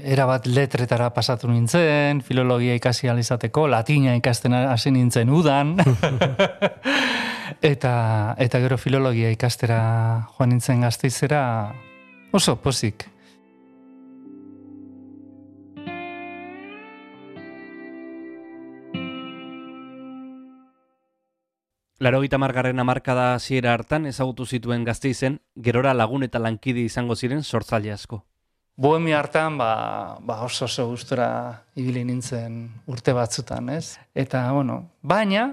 Era 0.03 0.25
bat 0.27 0.47
letretara 0.47 1.09
pasatu 1.15 1.47
nintzen, 1.51 2.21
filologia 2.25 2.75
ikasi 2.75 3.07
ahal 3.07 3.19
izateko, 3.19 3.67
latina 3.71 4.15
ikasten 4.19 4.55
hasi 4.55 4.91
nintzen 4.91 5.31
udan. 5.31 5.77
eta, 7.73 7.93
eta 8.39 8.61
gero 8.63 8.77
filologia 8.79 9.31
ikastera 9.31 9.79
joan 10.35 10.55
nintzen 10.55 10.83
gazteizera 10.83 11.41
oso 12.31 12.57
pozik. 12.59 13.07
Laro 22.01 22.17
gita 22.23 22.39
margarren 22.41 22.81
amarkada 22.81 23.35
hasiera 23.35 23.75
hartan 23.75 24.07
ezagutu 24.09 24.47
zituen 24.49 24.81
gazteizen, 24.81 25.35
gerora 25.53 25.91
lagun 25.93 26.23
eta 26.25 26.39
lankide 26.41 26.81
izango 26.81 27.13
ziren 27.13 27.43
sortzaile 27.43 27.91
asko. 27.93 28.23
Bohemia 28.81 29.19
hartan, 29.19 29.59
ba, 29.59 30.17
ba 30.25 30.39
oso 30.41 30.65
oso 30.65 30.87
gustora 30.89 31.27
ibili 31.77 32.01
nintzen 32.07 32.55
urte 32.89 33.13
batzutan, 33.13 33.69
ez? 33.69 33.99
Eta, 34.17 34.41
bueno, 34.55 34.79
baina, 35.03 35.43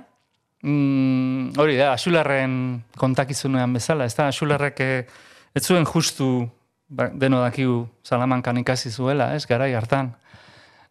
mm, 0.63 1.59
hori 1.61 1.77
da, 1.77 1.91
Axularren 1.93 2.55
kontakizunean 2.97 3.77
bezala, 3.77 4.09
ez 4.09 4.17
da, 4.17 4.31
Axularrek 4.33 4.81
eh, 4.81 5.05
ez 5.53 5.65
zuen 5.67 5.85
justu, 5.85 6.49
ba, 6.89 7.11
deno 7.13 7.43
dakigu 7.45 7.83
Salamankan 8.09 8.63
ikasi 8.65 8.89
zuela, 8.89 9.35
ez, 9.37 9.45
garai 9.45 9.75
hartan. 9.77 10.15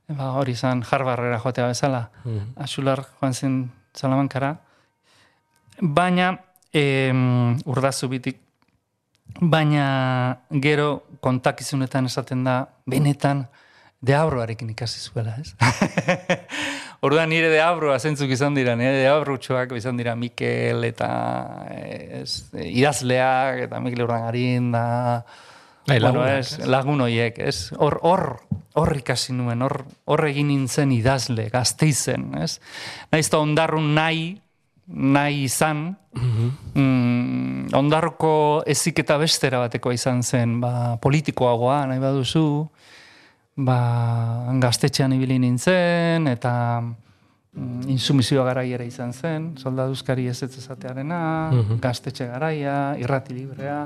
Ba, 0.06 0.36
hori 0.38 0.54
izan 0.54 0.86
Harvardera 0.86 1.42
joatea 1.42 1.74
bezala. 1.74 2.06
Mhm. 2.26 2.54
Axular 2.62 3.08
joan 3.18 3.34
zen 3.34 3.60
Salamankara. 3.98 4.60
Baina, 5.80 6.32
em, 6.74 7.58
urdazu 7.70 8.10
bitik, 8.10 8.40
baina 9.42 10.40
gero 10.64 11.04
kontakizunetan 11.22 12.08
esaten 12.10 12.44
da, 12.48 12.58
benetan, 12.90 13.46
deabroarekin 14.02 14.70
ikasi 14.74 15.02
zuela, 15.02 15.36
ez? 15.42 15.54
Orduan 17.06 17.30
nire 17.30 17.50
deabroa 17.54 17.98
zentzuk 18.00 18.32
izan 18.34 18.58
dira, 18.58 18.76
nire 18.78 19.04
deabrutxoak 19.04 19.76
izan 19.78 20.00
dira 20.00 20.16
Mikel 20.18 20.86
eta 20.88 21.10
ez, 21.74 22.48
idazleak 22.58 23.68
eta 23.68 23.82
Mikel 23.84 24.06
Urdangarin 24.06 24.72
da 24.74 24.88
Bai, 25.88 26.02
bueno, 26.04 26.26
ez, 26.28 26.58
lagun 26.68 27.00
hoiek, 27.06 27.38
ez? 27.40 27.72
Hor, 27.80 28.02
hor, 28.04 28.42
hor 28.76 28.90
ikasi 29.00 29.32
nuen, 29.32 29.62
hor, 29.64 29.86
hor 30.04 30.24
egin 30.28 30.50
nintzen 30.52 30.92
idazle, 30.92 31.46
gazteizen, 31.54 32.26
ez? 32.44 32.58
Naiz 33.14 33.30
eta 33.30 33.40
ondarrun 33.40 33.94
nahi, 33.96 34.34
nahi 34.88 35.44
izan, 35.44 35.90
mm, 36.16 37.74
ondarroko 37.76 38.64
eziketa 38.68 39.18
bestera 39.20 39.60
batekoa 39.66 39.94
izan 39.94 40.24
zen, 40.24 40.60
ba, 40.62 40.98
politikoagoa, 41.04 41.82
nahi 41.90 42.00
baduzu, 42.00 42.46
ba, 43.68 43.80
gaztetxean 44.64 45.18
ibili 45.18 45.40
nintzen, 45.44 46.30
eta 46.32 46.54
mm, 46.82 47.90
insumizioa 47.92 48.46
garaiera 48.48 48.88
izan 48.88 49.12
zen, 49.14 49.52
soldaduzkari 49.60 50.30
ez 50.32 50.40
ez 50.44 50.54
ezatearena, 50.64 51.20
gaztetxe 51.84 52.32
garaia, 52.32 52.96
irrati 53.02 53.36
librea, 53.36 53.84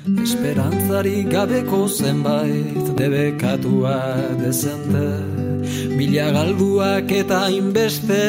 Esperantzari 0.00 1.26
gabeko 1.28 1.84
zenbait 1.88 2.88
debekatua 2.96 3.98
dezente 4.40 5.49
Mila 5.96 6.30
galduak 6.34 7.10
eta 7.12 7.42
inbeste 7.52 8.20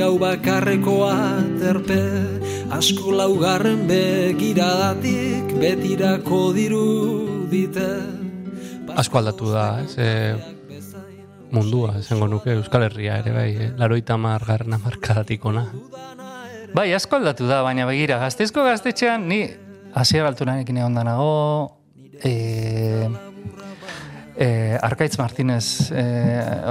gau 0.00 0.16
bakarrekoa 0.20 1.14
terpe 1.60 2.00
Asko 2.72 3.12
laugarren 3.14 3.84
begiradatik 3.90 5.52
betirako 5.60 6.42
dirudite 6.56 7.88
Asko 8.96 9.20
aldatu 9.20 9.52
da, 9.52 9.66
ez? 9.80 9.94
E, 9.96 10.08
mundua, 11.52 11.94
esango 12.00 12.28
nuke, 12.28 12.52
Euskal 12.58 12.88
Herria 12.88 13.18
ere, 13.22 13.32
bai, 13.32 13.48
eh? 13.56 13.70
laroita 13.78 14.18
margarren 14.20 14.76
amarkadatik 14.76 15.44
ona. 15.48 15.64
Bai, 16.76 16.90
asko 16.96 17.16
aldatu 17.16 17.48
da, 17.48 17.62
baina 17.64 17.86
begira, 17.88 18.18
gazteizko 18.20 18.64
gaztetxean, 18.66 19.28
ni 19.28 19.46
hasier 19.96 20.28
alturanekin 20.28 20.80
egon 20.80 20.96
da 20.96 21.04
nago, 21.08 21.32
e, 22.24 23.08
e, 24.42 24.78
Arkaitz 24.82 25.18
Martinez 25.20 25.90
e, 25.94 26.02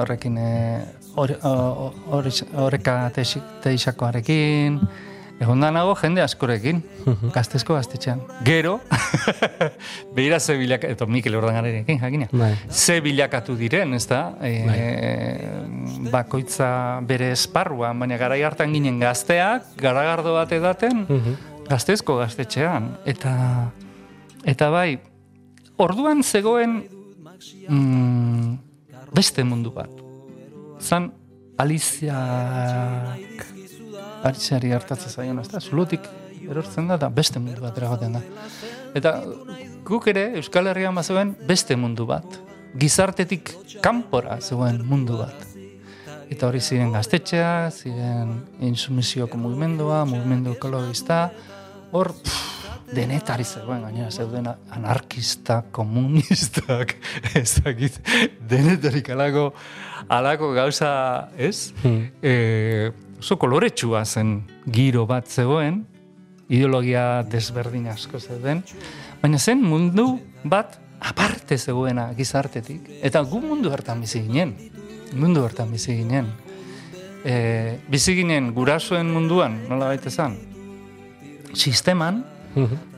horrekin, 0.01 0.35
e, 0.37 0.81
hor- 1.15 1.37
o- 1.47 1.93
hor- 2.11 2.27
horreka 2.59 2.97
teixakoarekin, 3.15 4.79
egon 5.41 5.59
da 5.63 5.71
nago 5.73 5.95
jende 5.97 6.21
askorekin, 6.21 6.83
gazteizko 7.33 7.73
gaztetxean. 7.79 8.19
Gero, 8.45 8.75
behira 10.15 10.39
ze 10.39 10.57
bilaka, 10.59 10.87
eto 10.91 11.07
Mikel 11.07 11.35
Ordangararekin, 11.39 11.97
jakina. 12.03 12.27
Bai. 12.31 12.51
ze 12.69 12.99
bilakatu 13.01 13.55
diren, 13.57 13.93
ez 13.97 14.03
da? 14.11 14.19
E, 14.43 14.51
bakoitza 16.11 16.99
bere 17.07 17.31
esparruan, 17.33 17.97
baina 17.99 18.17
garai 18.21 18.41
hartan 18.45 18.73
ginen 18.75 18.99
gazteak, 19.01 19.71
garagardo 19.81 20.35
bat 20.37 20.51
edaten, 20.55 21.05
gaztezko 21.69 22.17
gaztetxean. 22.21 22.91
Eta, 23.05 23.33
eta 24.45 24.69
bai, 24.73 24.99
orduan 25.81 26.21
zegoen 26.23 26.83
mm, 27.67 28.57
beste 29.15 29.43
mundu 29.43 29.71
bat. 29.75 29.89
Zan 30.81 31.11
Aliziak 31.61 33.45
Aliziari 34.23 34.71
hartatzen 34.75 35.09
zaion, 35.09 35.39
ez 35.41 35.49
da? 35.49 35.59
Zulotik 35.61 36.05
erortzen 36.49 36.87
da, 36.89 36.97
eta 36.99 37.09
beste 37.13 37.39
mundu 37.41 37.61
bat 37.63 37.77
eragaten 37.77 38.17
da. 38.17 38.21
Eta 38.97 39.15
guk 39.87 40.07
ere 40.11 40.27
Euskal 40.41 40.69
Herrian 40.71 40.95
bazegoen 40.97 41.35
beste 41.47 41.77
mundu 41.79 42.05
bat. 42.09 42.25
Gizartetik 42.79 43.53
kanpora 43.83 44.39
zegoen 44.41 44.81
mundu 44.87 45.17
bat. 45.21 45.47
Eta 46.31 46.47
hori 46.47 46.61
ziren 46.63 46.93
gaztetxea, 46.95 47.71
ziren 47.71 48.37
insumizioko 48.63 49.37
mugimendua, 49.37 50.05
mugimendu 50.07 50.53
ekologista, 50.55 51.25
hor 51.91 52.13
pff, 52.15 52.60
denetari 52.91 53.45
zegoen, 53.47 53.85
gainera 53.85 54.11
zeuden 54.11 54.49
anarkista, 54.75 55.61
komunistak, 55.71 56.95
ez 57.39 57.61
dakit, 57.63 57.99
denetarik 58.49 59.09
alako, 59.15 59.51
alako 60.11 60.51
gauza, 60.57 60.91
ez? 61.37 61.71
E, 61.85 62.91
oso 63.21 63.37
koloretsua 63.39 64.03
zen 64.05 64.41
giro 64.67 65.05
bat 65.09 65.29
zegoen, 65.29 65.85
ideologia 66.51 67.23
desberdin 67.31 67.87
asko 67.93 68.19
zeuden, 68.19 68.63
baina 69.21 69.39
zen 69.39 69.63
mundu 69.63 70.17
bat 70.43 70.79
aparte 71.01 71.57
zegoena 71.57 72.11
gizartetik. 72.17 72.89
Eta 73.01 73.23
gu 73.25 73.41
mundu 73.41 73.71
hartan 73.73 74.03
bizi 74.03 74.21
ginen. 74.27 74.53
Mundu 75.17 75.43
hartan 75.45 75.71
bizi 75.71 75.95
ginen. 75.97 76.27
E, 77.23 77.77
bizi 77.89 78.15
ginen 78.19 78.51
gurasoen 78.53 79.09
munduan, 79.13 79.61
nola 79.69 79.91
baita 79.91 80.09
esan, 80.09 80.35
sisteman, 81.53 82.23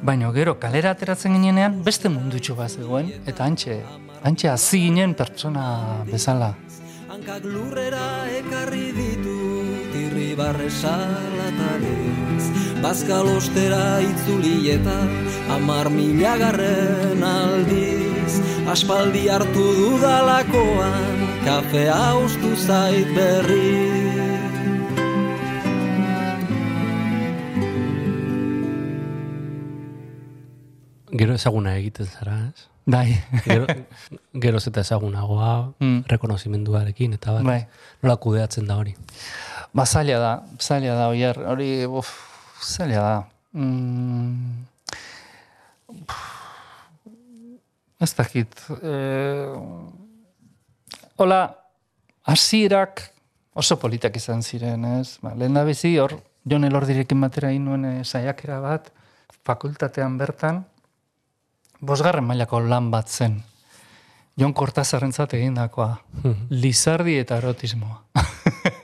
baina 0.01 0.31
gero 0.33 0.55
kalera 0.59 0.91
ateratzen 0.91 1.33
ginenean 1.37 1.81
beste 1.83 2.09
mundutxo 2.09 2.55
bat 2.55 2.71
zegoen, 2.71 3.11
eta 3.25 3.45
antxe, 3.45 3.81
antxe 4.23 4.49
hazi 4.49 4.85
ginen 4.87 5.13
pertsona 5.13 5.65
bezala. 6.11 6.53
Hankak 7.13 7.45
lurrera 7.45 8.07
ekarri 8.39 8.87
ditu 8.97 9.37
irribarre 9.93 10.69
salatarez 10.69 12.13
Bazkal 12.83 13.29
ostera 13.31 14.01
itzuli 14.03 14.57
eta 14.73 14.95
amar 15.55 15.87
milagarren 15.93 17.23
aldiz. 17.23 18.41
Aspaldi 18.73 19.23
hartu 19.31 19.63
dudalakoan 19.79 21.23
kafea 21.45 22.03
ustu 22.25 22.51
zait 22.67 23.15
berri 23.15 24.02
Gero 31.13 31.33
ezaguna 31.37 31.75
egiten 31.77 32.07
zara, 32.09 32.37
ez? 32.49 32.67
Bai, 32.85 33.13
Gero, 33.45 33.67
geroz 34.43 34.65
eta 34.67 34.81
ezagunagoa, 34.81 35.51
Mm. 35.79 36.01
rekonozimenduarekin, 36.09 37.13
eta 37.13 37.31
bat, 37.37 37.43
Bai. 37.47 37.61
nola 38.01 38.17
kudeatzen 38.17 38.67
da 38.67 38.75
hori. 38.81 38.95
ba 39.73 39.85
zaila 39.85 40.17
da, 40.19 40.31
zaila 40.59 40.95
da, 40.95 41.07
oier, 41.09 41.37
hori, 41.49 41.85
uf, 41.85 42.09
zaila 42.61 42.99
da. 43.01 43.23
Mm, 43.53 44.65
ez 47.99 48.13
dakit, 48.17 48.59
eh, 48.83 49.53
hola, 51.17 51.39
hasierak 52.27 53.01
oso 53.55 53.77
politak 53.79 54.15
izan 54.17 54.41
ziren, 54.43 54.83
ez? 54.99 55.17
Ba, 55.21 55.33
lehen 55.35 55.53
da 55.53 55.63
bizi, 55.63 55.95
hor, 55.99 56.17
Jon 56.45 56.65
Elordirekin 56.67 57.21
batera 57.21 57.49
egin 57.53 57.63
nuen 57.65 57.85
eh, 57.85 58.03
saiakera 58.03 58.59
bat, 58.59 58.89
fakultatean 59.45 60.17
bertan, 60.19 60.65
bosgarren 61.83 62.25
mailako 62.25 62.59
lan 62.63 62.89
bat 62.91 63.09
zen. 63.11 63.41
Jon 64.39 64.53
Kortazarrentzat 64.57 65.35
egindakoa. 65.37 65.91
Lizardi 66.49 67.17
eta 67.21 67.37
erotismoa. 67.37 67.99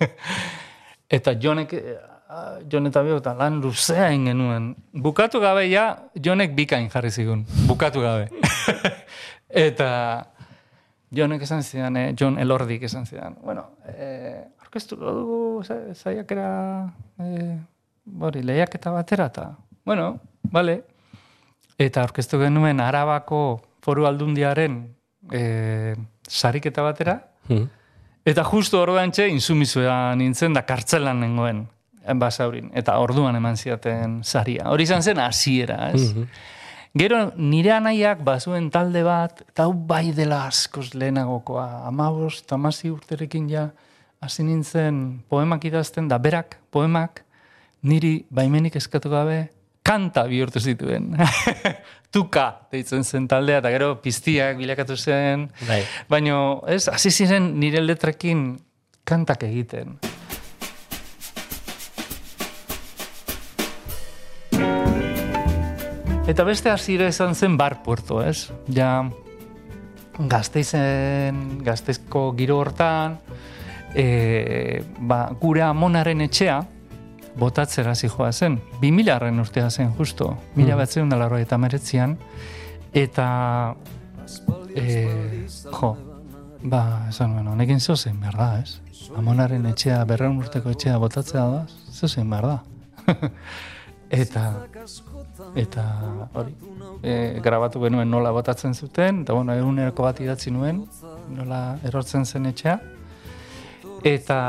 eta 1.18 1.34
Jonek, 1.42 1.74
Jon 2.70 2.86
eta 2.90 3.02
biok 3.06 3.24
eta 3.24 3.34
lan 3.40 3.58
luzea 3.64 4.12
genuen. 4.14 4.76
Bukatu 4.94 5.42
gabe 5.42 5.66
ja, 5.72 5.88
Jonek 6.14 6.54
bikain 6.58 6.90
jarri 6.94 7.10
zigun. 7.12 7.46
Bukatu 7.68 8.04
gabe. 8.06 8.28
eta 9.68 9.90
Jonek 11.10 11.42
esan 11.42 11.64
zidan, 11.66 11.98
eh, 11.98 12.14
Jon 12.14 12.38
Elordik 12.38 12.84
esan 12.86 13.08
zidan. 13.10 13.40
Bueno, 13.42 13.72
eh, 13.90 14.46
orkestu 14.62 14.96
dugu 15.00 15.64
za- 15.66 15.96
saiakera 15.96 16.50
eh, 17.26 17.58
hori, 18.22 18.44
lehiaketa 18.46 18.92
batera 18.94 19.26
eta, 19.34 19.48
bueno, 19.86 20.20
vale. 20.52 20.84
Eta 21.80 22.04
orkestu 22.04 22.40
genuen 22.42 22.82
Arabako 22.84 23.62
foru 23.86 24.06
aldundiaren 24.10 24.82
e, 25.32 25.96
sariketa 26.28 26.84
batera, 26.84 27.20
Hmm. 27.50 27.66
eta 28.28 28.44
justu 28.46 28.78
orduan 28.78 29.10
txe 29.10 29.26
insumizua 29.32 30.14
nintzen 30.16 30.54
da 30.54 30.62
kartzelan 30.62 31.18
nengoen 31.24 31.64
basaurin, 32.20 32.70
eta 32.78 33.00
orduan 33.02 33.36
eman 33.36 33.58
ziaten 33.58 34.20
saria. 34.24 34.68
Hori 34.70 34.84
izan 34.84 35.02
zen 35.02 35.18
hasiera, 35.24 35.90
ez? 35.94 36.14
Gero 36.98 37.32
nire 37.38 37.72
anaiak 37.72 38.22
bazuen 38.26 38.70
talde 38.70 39.02
bat, 39.06 39.42
eta 39.48 39.64
hau 39.66 39.74
bai 39.74 40.12
dela 40.14 40.44
askoz 40.48 40.94
lehenagokoa, 40.94 41.88
amabos, 41.88 42.42
tamasi 42.50 42.90
urterekin 42.90 43.50
ja, 43.50 43.70
hasi 44.22 44.44
nintzen 44.44 45.22
poemak 45.30 45.66
idazten, 45.66 46.08
da 46.08 46.18
berak 46.18 46.58
poemak, 46.70 47.24
niri 47.82 48.26
baimenik 48.30 48.76
eskatu 48.76 49.10
gabe, 49.10 49.50
kanta 49.90 50.26
bihurtu 50.30 50.62
zituen. 50.62 51.16
Tuka 52.14 52.46
deitzen 52.74 53.04
zen 53.06 53.26
taldea, 53.30 53.62
eta 53.62 53.72
gero 53.74 53.96
piztiak 54.04 54.58
bilakatu 54.62 54.98
zen. 54.98 55.48
Bai. 55.66 55.82
Baina, 56.10 56.38
ez, 56.70 56.86
hasi 56.94 57.12
ziren 57.12 57.56
nire 57.62 57.82
letrekin 57.82 58.52
kantak 59.10 59.46
egiten. 59.50 59.98
Eta 66.30 66.46
beste 66.46 66.70
hasiera 66.70 67.08
izan 67.10 67.34
zen 67.34 67.56
bar 67.58 67.80
puerto, 67.82 68.20
ez? 68.22 68.52
Ja, 68.70 69.02
gazteizen, 70.30 71.40
gazteizko 71.66 72.28
giro 72.38 72.60
hortan, 72.62 73.18
e, 73.98 74.84
ba, 75.10 75.24
gure 75.42 75.66
amonaren 75.66 76.22
etxea, 76.28 76.60
botatzera 77.40 77.96
zijoa 77.96 78.32
zen. 78.32 78.60
2000 78.82 79.16
arren 79.16 79.40
urtea 79.40 79.70
zen 79.70 79.94
justo, 79.98 80.36
mila 80.56 80.76
batzen 80.76 81.10
da 81.10 81.30
eta 81.40 81.58
meretzian, 81.58 82.18
eta 82.94 83.76
e, 84.76 85.46
jo, 85.72 85.96
ba, 86.64 87.08
esan 87.10 87.34
nuen, 87.34 87.48
honekin 87.48 87.80
zeu 87.80 87.96
zein 87.96 88.20
behar 88.20 88.38
da, 88.38 88.50
ez? 88.60 88.80
Amonaren 89.18 89.66
etxea, 89.72 90.04
berreun 90.06 90.38
urteko 90.38 90.70
etxea 90.76 90.98
botatzea 90.98 91.46
da, 91.50 91.66
zeu 91.92 92.10
zein 92.10 92.30
behar 92.30 92.46
da. 92.46 92.58
eta, 94.24 94.46
eta, 95.56 95.86
hori, 96.34 96.56
e, 97.02 97.40
grabatu 97.44 97.82
genuen 97.86 98.10
nola 98.12 98.32
botatzen 98.36 98.74
zuten, 98.74 99.24
eta 99.24 99.34
bueno, 99.34 99.56
eguneroko 99.56 100.04
bat 100.04 100.20
idatzi 100.22 100.52
nuen, 100.52 100.84
nola 101.36 101.64
erortzen 101.88 102.26
zen 102.26 102.52
etxea, 102.52 102.80
eta 104.04 104.40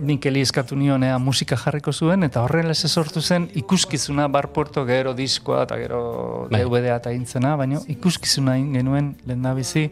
nik 0.00 0.26
eskatu 0.26 0.76
nion 0.76 1.02
ea 1.02 1.18
musika 1.18 1.56
jarriko 1.56 1.92
zuen, 1.92 2.22
eta 2.22 2.42
horrela 2.42 2.70
ez 2.70 2.90
sortu 2.90 3.20
zen 3.20 3.48
ikuskizuna 3.54 4.28
bar 4.28 4.48
gero 4.86 5.14
diskoa 5.14 5.62
eta 5.62 5.76
gero 5.76 6.48
Bai. 6.50 6.62
DVD 6.62 6.94
eta 6.96 7.10
intzena, 7.10 7.56
baina 7.56 7.80
ikuskizuna 7.88 8.56
genuen 8.56 9.16
lehen 9.26 9.90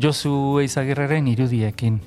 Josu 0.00 0.58
Eizagirreren 0.60 1.28
irudiekin. 1.28 2.00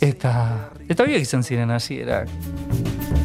Eta, 0.00 0.70
eta 0.88 1.04
horiek 1.04 1.22
izan 1.22 1.42
ziren 1.42 1.70
hasierak. 1.70 3.23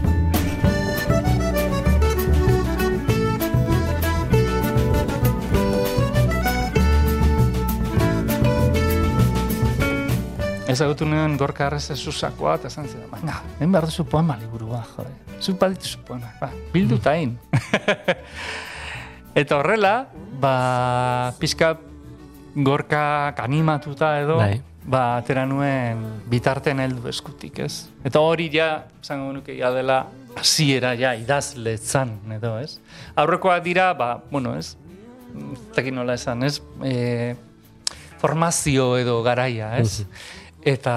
Ezagutu 10.69 11.05
nuen 11.09 11.33
gorka 11.37 11.65
arrez 11.65 11.87
esusakoa, 11.95 12.59
eta 12.59 12.69
esan 12.69 12.85
zidan, 12.85 13.07
baina, 13.09 13.39
egin 13.57 13.71
behar 13.73 13.87
duzu 13.89 14.03
poema 14.05 14.35
liburua, 14.37 14.83
jode. 14.93 15.09
Zuk 15.41 15.57
badituzu 15.57 16.03
poema, 16.05 16.29
ba, 16.37 16.51
bildu 16.73 16.99
egin. 17.09 17.31
eta 19.41 19.57
horrela, 19.57 19.93
ba, 20.41 21.33
pixka 21.41 21.73
gorka 22.53 23.33
animatuta 23.41 24.11
edo, 24.21 24.37
Bai. 24.37 24.61
ba, 24.85 25.17
atera 25.17 25.47
nuen 25.49 26.05
bitarten 26.29 26.85
heldu 26.85 27.09
eskutik, 27.09 27.63
ez? 27.65 27.87
Eta 28.05 28.21
hori 28.21 28.51
ja, 28.53 28.85
zango 29.01 29.33
nuke 29.33 29.57
ja 29.57 29.73
dela, 29.73 30.03
hasiera 30.37 30.93
ja, 30.99 31.15
idazletzan, 31.17 32.13
edo, 32.37 32.59
ez? 32.61 32.77
Aurrekoak 33.17 33.63
dira, 33.65 33.89
ba, 33.97 34.19
bueno, 34.29 34.53
ez? 34.53 34.75
Tekin 35.73 35.97
nola 35.97 36.13
esan, 36.13 36.45
ez? 36.45 36.59
E, 36.85 37.33
formazio 38.21 38.91
edo 39.01 39.23
garaia, 39.25 39.79
ez? 39.81 40.03
Eta 40.67 40.93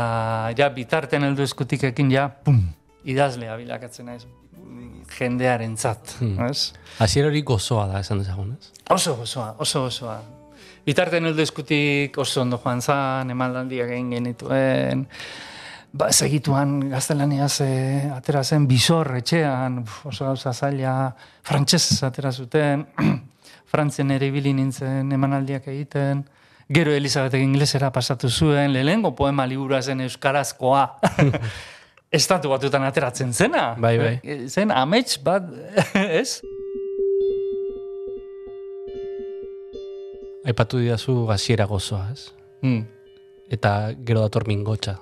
ja 0.58 0.68
bitarten 0.74 1.22
heldu 1.22 1.44
eskutikekin 1.46 2.10
ja, 2.10 2.26
pum, 2.28 2.64
idazlea 3.04 3.56
bilakatzen 3.60 4.08
naiz. 4.10 4.24
Mm, 4.62 5.04
jendearentzat, 5.12 6.16
ez? 6.48 6.72
Hasier 7.02 7.28
hori 7.28 7.42
gozoa 7.46 7.86
da, 7.90 8.00
esan 8.02 8.22
dezagun, 8.22 8.56
ez? 8.58 8.72
Oso 8.90 9.14
gozoa, 9.20 9.52
oso 9.62 9.86
gozoa. 9.86 10.18
Bitarten 10.86 11.28
heldu 11.28 11.42
eskutik 11.44 12.16
oso 12.18 12.42
ondo 12.42 12.58
joan 12.58 12.82
zan, 12.82 13.30
emanaldiak 13.30 13.92
egin 13.94 14.10
genituen, 14.16 15.06
ba, 15.92 16.08
segituan 16.10 16.78
gaztelaniaz 16.90 17.60
e, 17.62 17.72
atera 18.10 18.42
zen 18.42 18.66
bizor 18.66 19.12
etxean, 19.20 19.82
uf, 19.84 20.00
oso 20.10 20.26
gauza 20.26 20.52
zaila, 20.52 21.12
frantsesez 21.46 22.00
atera 22.08 22.32
zuten, 22.32 22.86
frantzen 23.72 24.10
ere 24.10 24.32
ibili 24.32 24.56
nintzen 24.58 25.12
emanaldiak 25.14 25.70
egiten, 25.70 26.24
gero 26.68 26.92
Elizabetek 26.92 27.42
inglesera 27.42 27.92
pasatu 27.92 28.30
zuen, 28.30 28.72
lehengo 28.72 29.14
poema 29.16 29.46
liburua 29.46 29.82
zen 29.82 30.00
euskarazkoa. 30.00 30.84
Estatu 32.12 32.50
batutan 32.52 32.84
ateratzen 32.84 33.32
zena. 33.32 33.72
Bai, 33.80 33.96
bai. 33.96 34.16
E, 34.20 34.48
Zen 34.48 34.70
amets 34.70 35.16
bat, 35.24 35.46
ez? 36.20 36.42
Aipatu 40.44 40.82
didazu 40.82 41.30
hasiera 41.32 41.64
gozoa, 41.70 42.10
ez? 42.12 42.28
Hmm. 42.60 42.84
Eta 43.52 43.94
gero 44.04 44.20
dator 44.26 44.44
mingotxa. 44.48 44.98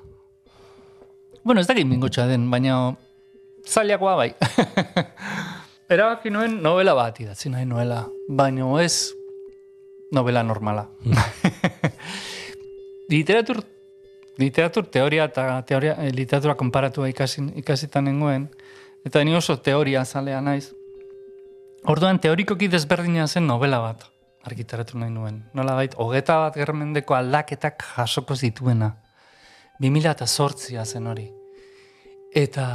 Bueno, 1.42 1.60
ez 1.60 1.66
dakit 1.66 1.88
mingotxa 1.88 2.28
den, 2.30 2.46
baina 2.52 2.94
zailakoa 3.66 4.14
bai. 4.20 4.30
Erabaki 5.90 6.30
nuen 6.30 6.60
novela 6.62 6.94
bat 6.94 7.18
idatzi 7.18 7.50
nahi 7.50 7.66
nuela, 7.66 8.04
baina 8.28 8.68
ez 8.84 9.10
novela 10.12 10.42
normala. 10.42 10.88
literatur, 13.12 13.62
literatur 14.38 14.86
teoria 14.86 15.26
eta 15.30 15.62
teoria, 15.66 15.96
eh, 15.98 16.12
literatura 16.12 16.54
konparatua 16.54 17.08
ikasi, 17.10 17.46
ikasitan 17.62 18.06
nengoen, 18.10 18.48
eta 19.04 19.24
ni 19.24 19.34
oso 19.34 19.58
teoria 19.58 20.04
zalea 20.04 20.40
naiz. 20.40 20.70
Orduan 21.88 22.20
teorikoki 22.20 22.68
desberdina 22.68 23.26
zen 23.26 23.46
novela 23.46 23.80
bat 23.80 24.04
argitaratu 24.44 24.98
nahi 24.98 25.12
nuen. 25.12 25.42
Nola 25.54 25.74
bait, 25.76 25.94
hogeta 26.00 26.38
bat 26.44 26.56
germendeko 26.56 27.16
aldaketak 27.16 27.84
jasoko 27.96 28.36
zituena. 28.36 28.94
2008a 29.80 30.84
zen 30.84 31.06
hori. 31.06 31.26
Eta 32.36 32.66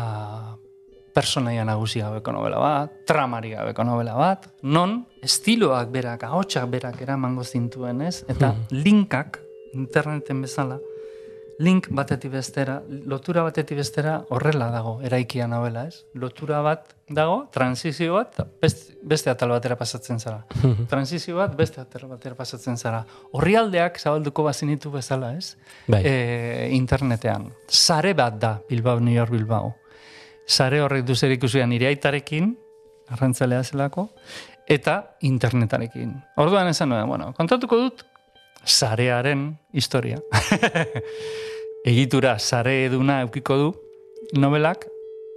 personaia 1.15 1.63
nagusi 1.65 2.03
gabeko 2.03 2.33
novela 2.35 2.59
bat, 2.59 2.95
tramari 3.07 3.53
gabeko 3.55 3.85
novela 3.87 4.17
bat, 4.19 4.49
non 4.63 5.05
estiloak 5.25 5.91
berak, 5.93 6.23
ahotsak 6.27 6.67
berak 6.71 7.01
eramango 7.01 7.43
zintuen 7.43 8.01
ez, 8.05 8.19
eta 8.31 8.53
linkak, 8.71 9.41
interneten 9.75 10.43
bezala, 10.45 10.79
link 11.59 11.87
batetik 11.95 12.33
bestera, 12.33 12.81
lotura 13.07 13.43
batetik 13.45 13.79
bestera 13.79 14.17
horrela 14.33 14.67
dago 14.73 14.97
eraikia 15.05 15.47
novela, 15.47 15.85
ez? 15.87 16.03
Lotura 16.19 16.59
bat 16.65 16.91
dago, 17.07 17.45
transizio 17.53 18.17
bat, 18.17 18.41
beste, 18.61 18.97
beste 19.01 19.31
atal 19.31 19.53
batera 19.55 19.77
pasatzen 19.79 20.19
zara. 20.19 20.43
transizio 20.91 21.37
bat, 21.39 21.55
beste 21.55 21.81
atal 21.81 22.09
batera 22.11 22.35
pasatzen 22.35 22.77
zara. 22.77 23.05
Horrialdeak 23.31 23.99
zabalduko 24.01 24.43
bazinitu 24.49 24.91
bezala, 24.91 25.31
ez? 25.37 25.55
Bai. 25.87 26.01
E, 26.03 26.69
internetean. 26.75 27.47
Sare 27.67 28.13
bat 28.17 28.39
da, 28.41 28.57
Bilbao, 28.69 28.99
New 28.99 29.15
York, 29.15 29.31
Bilbao. 29.31 29.73
Sare 30.45 30.83
horrek 30.83 31.07
duzer 31.07 31.31
ikusia 31.33 31.65
nire 31.67 31.87
aitarekin, 31.89 32.51
arrantzalea 33.15 33.63
zelako, 33.63 34.09
eta 34.67 34.97
internetarekin. 35.21 36.13
Orduan 36.41 36.67
esan 36.67 36.89
nuen, 36.89 37.07
bueno, 37.07 37.31
kontatuko 37.37 37.77
dut 37.83 38.05
sarearen 38.65 39.51
historia. 39.73 40.19
Egitura 41.85 42.39
sare 42.39 42.85
eduna 42.85 43.21
eukiko 43.25 43.57
du 43.59 43.73
novelak 44.41 44.87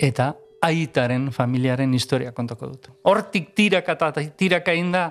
eta 0.00 0.32
aitaren 0.64 1.28
familiaren 1.32 1.92
historia 1.94 2.32
kontako 2.32 2.72
dut. 2.72 2.88
Hortik 3.06 3.52
tiraka 3.54 3.94
eta 3.94 4.24
tiraka 4.36 4.72
da 4.92 5.04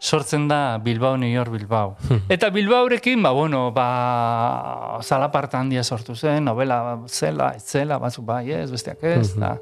sortzen 0.00 0.48
da 0.48 0.78
Bilbao, 0.78 1.16
New 1.16 1.30
York, 1.30 1.50
Bilbao. 1.50 1.96
eta 2.28 2.50
Bilbaorekin, 2.50 3.22
ba, 3.22 3.30
bueno, 3.32 3.72
ba, 3.72 5.00
zalaparta 5.02 5.58
handia 5.58 5.82
sortu 5.82 6.14
zen, 6.14 6.44
novela 6.44 7.00
zela, 7.08 7.54
ez 7.56 7.64
zela, 7.64 7.98
batzuk 7.98 8.24
bai, 8.24 8.50
ez, 8.52 8.70
besteak 8.70 9.02
ez, 9.02 9.34
da, 9.36 9.56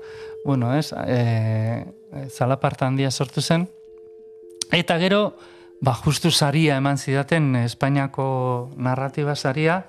bueno, 0.44 0.74
ez, 0.74 0.92
e, 1.06 1.84
zalaparta 2.28 2.86
handia 2.86 3.10
sortu 3.10 3.40
zen. 3.40 3.68
Eta 4.72 4.96
gero, 4.96 5.36
ba, 5.84 5.92
justu 6.00 6.30
saria 6.32 6.78
eman 6.80 6.96
zidaten 6.96 7.52
Espainiako 7.60 8.72
narratiba 8.80 9.36
saria. 9.36 9.82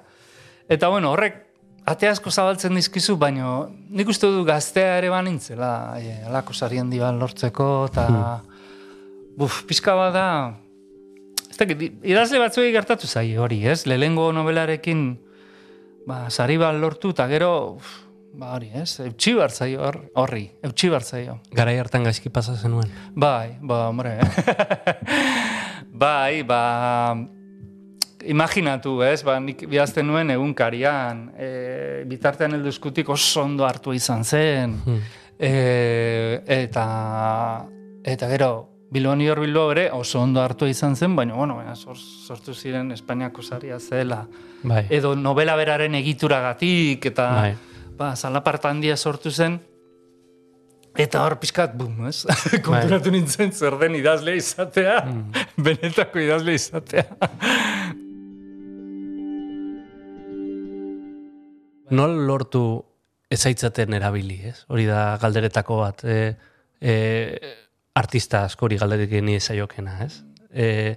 Eta 0.67 0.89
bueno, 0.91 1.13
horrek 1.13 1.39
ate 1.87 2.07
asko 2.07 2.31
zabaltzen 2.31 2.75
dizkizu, 2.75 3.15
baino 3.19 3.69
nik 3.91 4.09
uste 4.11 4.27
du 4.31 4.43
gaztea 4.47 4.97
ere 4.99 5.11
banintzela, 5.11 5.71
e, 5.99 6.17
alako 6.27 6.55
sari 6.55 6.79
handi 6.79 6.99
bat 6.99 7.15
lortzeko, 7.19 7.69
eta 7.91 8.07
buf, 9.37 9.63
pizka 9.67 9.95
bat 9.97 10.13
da, 10.15 10.27
ez 11.49 11.57
dakit, 11.59 11.83
idazle 12.03 12.39
batzuei 12.41 12.71
gertatu 12.75 13.07
zai 13.07 13.35
hori, 13.37 13.61
ez? 13.67 13.83
Lehengo 13.87 14.31
novelarekin 14.35 15.05
ba, 16.07 16.25
sari 16.29 16.57
bat 16.59 16.75
lortu, 16.79 17.11
eta 17.15 17.27
gero, 17.31 17.53
uf, 17.79 17.91
ba 18.33 18.53
hori, 18.55 18.69
ez? 18.73 18.99
Eutxi 18.99 19.35
zaio 19.49 19.81
hor- 19.85 20.01
horri, 20.15 20.51
eutxi 20.63 20.89
zaio. 21.01 21.39
Garai 21.51 21.77
hartan 21.77 22.03
gaizki 22.03 22.29
pasa 22.29 22.55
zenuen. 22.55 22.89
Bai, 23.13 23.57
ba, 23.61 23.87
hombre. 23.89 24.19
bai, 25.91 26.43
ba, 26.43 27.15
imaginatu, 28.25 29.01
ez, 29.03 29.23
ba, 29.23 29.39
nik 29.39 29.67
bihazten 29.69 30.07
nuen 30.07 30.31
egunkarian, 30.31 31.31
e, 31.37 32.03
bitartean 32.07 32.53
heldu 32.53 32.69
eskutik 32.69 33.09
oso 33.09 33.43
ondo 33.43 33.65
hartu 33.67 33.93
izan 33.93 34.23
zen, 34.23 34.77
e, 35.37 36.41
eta, 36.47 37.65
eta 38.03 38.29
gero, 38.29 38.69
Bilbao 38.93 39.15
York 39.17 39.41
Bilbao 39.41 39.71
ere 39.71 39.87
oso 39.91 40.21
ondo 40.21 40.39
hartu 40.41 40.67
izan 40.69 40.95
zen, 40.95 41.15
baina, 41.15 41.33
bueno, 41.33 41.55
baina 41.57 41.75
sor- 41.75 41.97
sortu 41.97 42.53
ziren 42.53 42.91
Espainiako 42.91 43.41
saria 43.41 43.79
zela. 43.79 44.27
Bai. 44.61 44.85
Edo 44.89 45.15
novela 45.15 45.55
beraren 45.55 45.95
egituragatik, 45.95 47.05
eta 47.09 47.29
Bai. 47.33 47.55
Ba, 48.03 48.15
zalaparta 48.19 48.69
handia 48.73 48.97
sortu 48.97 49.31
zen, 49.31 49.61
Eta 50.93 51.23
hor 51.25 51.39
pixkat, 51.41 51.71
bum, 51.73 52.05
ez? 52.05 52.19
Konturatu 52.67 53.09
nintzen 53.13 53.49
zer 53.49 53.79
den 53.81 53.95
idazle 53.97 54.35
izatea, 54.37 54.99
benetako 55.65 56.21
idazle 56.21 56.53
izatea. 56.53 57.07
Nol 61.97 62.13
lortu 62.27 62.61
ezaitzaten 63.33 63.93
erabili, 63.97 64.37
ez? 64.51 64.59
Hori 64.69 64.85
da 64.85 65.17
galderetako 65.21 65.79
bat. 65.81 66.05
E, 66.05 66.35
e, 66.77 66.93
artista 67.97 68.43
askori 68.47 68.77
galderik 68.81 69.11
ni 69.25 69.35
ezaiokena, 69.41 69.97
ez? 70.05 70.21
E, 70.53 70.95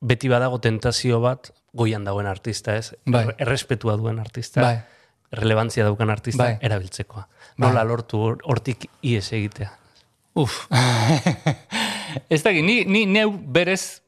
beti 0.00 0.28
badago 0.32 0.58
tentazio 0.64 1.20
bat 1.24 1.52
goian 1.76 2.04
dagoen 2.08 2.28
artista, 2.32 2.76
ez? 2.80 2.94
Bai. 3.04 3.26
Er- 3.28 3.34
Errespetua 3.46 3.96
duen 4.00 4.18
artista, 4.24 4.64
Bai. 4.64 4.76
Relevantzia 5.32 5.84
daukan 5.84 6.10
artista 6.10 6.42
Bai. 6.44 6.58
erabiltzekoa. 6.60 7.26
Bai. 7.56 7.68
Nola 7.68 7.84
lortu 7.84 8.18
hor- 8.22 8.42
hortik 8.44 8.86
ies 9.02 9.32
egitea. 9.32 9.70
Uf. 10.36 10.66
ez 12.30 12.42
da, 12.44 12.52
ni, 12.52 12.84
ni 12.84 13.06
neu 13.06 13.32
berez 13.32 14.02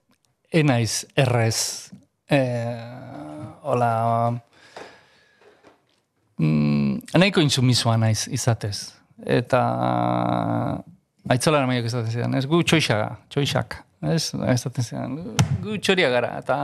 enaiz 0.52 1.06
errez. 1.16 1.90
Eh, 2.28 3.58
hola, 3.64 3.90
mm, 6.38 7.00
nahiko 7.18 7.40
insumisoa 7.44 7.96
naiz 8.00 8.26
izatez. 8.28 8.92
Eta 9.26 9.62
aitzolara 11.28 11.66
maiak 11.68 11.88
esaten 11.88 12.12
zidan, 12.12 12.36
ez 12.38 12.46
gu 12.48 12.62
txoixaga, 12.62 13.14
txoixak. 13.32 13.80
Ez, 14.12 14.30
esaten 14.54 14.84
zidan, 14.86 15.16
gu- 15.64 15.80
txoria 15.82 16.06
gara, 16.12 16.36
eta 16.38 16.58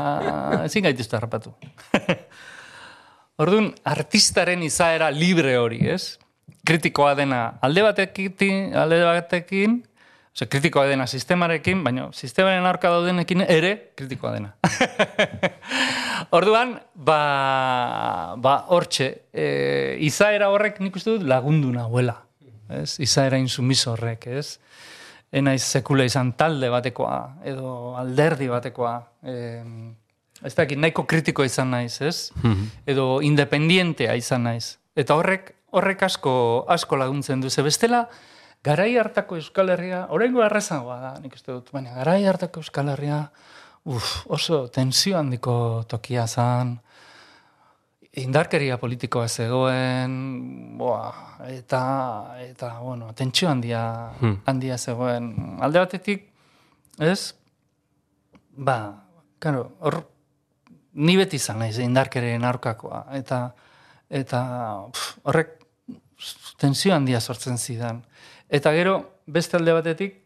ezin 0.69 0.85
gaituzte 0.87 1.17
harrapatu. 1.19 1.51
Orduan, 3.43 3.73
artistaren 3.83 4.63
izaera 4.63 5.11
libre 5.11 5.57
hori, 5.59 5.81
ez? 5.91 6.19
Kritikoa 6.65 7.17
dena 7.19 7.59
alde 7.67 7.83
batekin, 7.83 8.71
alde 8.79 9.01
batekin, 9.05 9.83
Ose, 10.35 10.49
kritikoa 10.51 10.89
dena 10.91 11.05
sistemarekin, 11.07 11.85
baina 11.87 12.09
sistemaren 12.11 12.65
aurka 12.67 12.91
daudenekin 12.91 13.45
ere 13.47 13.93
kritikoa 13.95 14.33
dena. 14.35 14.49
Orduan, 16.39 16.73
ba, 16.95 17.19
ba 18.43 18.55
hortxe, 18.75 19.07
e, 19.31 19.45
izaera 20.03 20.49
horrek 20.51 20.81
nik 20.83 20.99
uste 20.99 21.15
dut 21.15 21.29
lagundu 21.31 21.71
nahuela. 21.71 22.17
Ez? 22.67 22.97
Izaera 23.07 23.39
insumiso 23.39 23.93
horrek, 23.93 24.27
ez? 24.27 24.59
Enaiz 25.31 25.63
sekula 25.63 26.03
izan 26.09 26.33
talde 26.35 26.67
batekoa, 26.73 27.21
edo 27.47 27.95
alderdi 28.03 28.51
batekoa. 28.51 28.97
E, 29.23 29.37
ez 30.45 30.55
dakit, 30.55 30.79
nahiko 30.79 31.07
kritiko 31.09 31.45
izan 31.45 31.71
naiz, 31.73 32.01
ez? 32.05 32.31
Edo 32.87 33.21
independientea 33.25 34.15
izan 34.21 34.45
naiz. 34.45 34.77
Eta 34.97 35.17
horrek, 35.19 35.55
horrek 35.75 36.05
asko, 36.07 36.35
asko 36.69 36.97
laguntzen 37.01 37.41
du. 37.41 37.51
Ze 37.51 37.63
bestela, 37.63 38.05
garai 38.65 38.95
hartako 38.97 39.37
Euskal 39.41 39.73
Herria, 39.75 40.07
oraingo 40.11 40.45
errezagoa 40.45 41.01
da, 41.01 41.13
nik 41.21 41.35
uste 41.35 41.53
dut, 41.53 41.71
baina 41.73 41.97
garai 41.99 42.23
hartako 42.29 42.63
Euskal 42.63 42.89
Herria, 42.95 43.21
uf, 43.85 44.25
oso 44.33 44.67
tensio 44.73 45.19
handiko 45.19 45.85
tokia 45.89 46.27
zan, 46.27 46.79
indarkeria 48.23 48.79
politikoa 48.79 49.27
zegoen, 49.29 50.15
boa, 50.79 51.11
eta, 51.51 51.83
eta, 52.45 52.71
bueno, 52.81 53.11
tentsio 53.17 53.51
handia, 53.51 53.83
handia 54.47 54.79
zegoen. 54.79 55.33
Alde 55.61 55.83
batetik, 55.83 56.29
ez, 57.03 57.35
ba, 58.57 58.79
karo, 59.43 59.73
hor, 59.81 60.05
ni 60.95 61.17
beti 61.19 61.37
izan 61.37 61.59
naiz 61.63 61.79
indarkerien 61.83 62.45
aurkakoa, 62.45 63.05
eta, 63.19 63.49
eta 64.11 64.41
pf, 64.93 65.11
horrek 65.25 65.55
tensio 66.61 66.95
handia 66.95 67.21
sortzen 67.21 67.59
zidan. 67.59 68.03
Eta 68.49 68.73
gero, 68.73 68.99
beste 69.27 69.59
alde 69.59 69.75
batetik, 69.77 70.21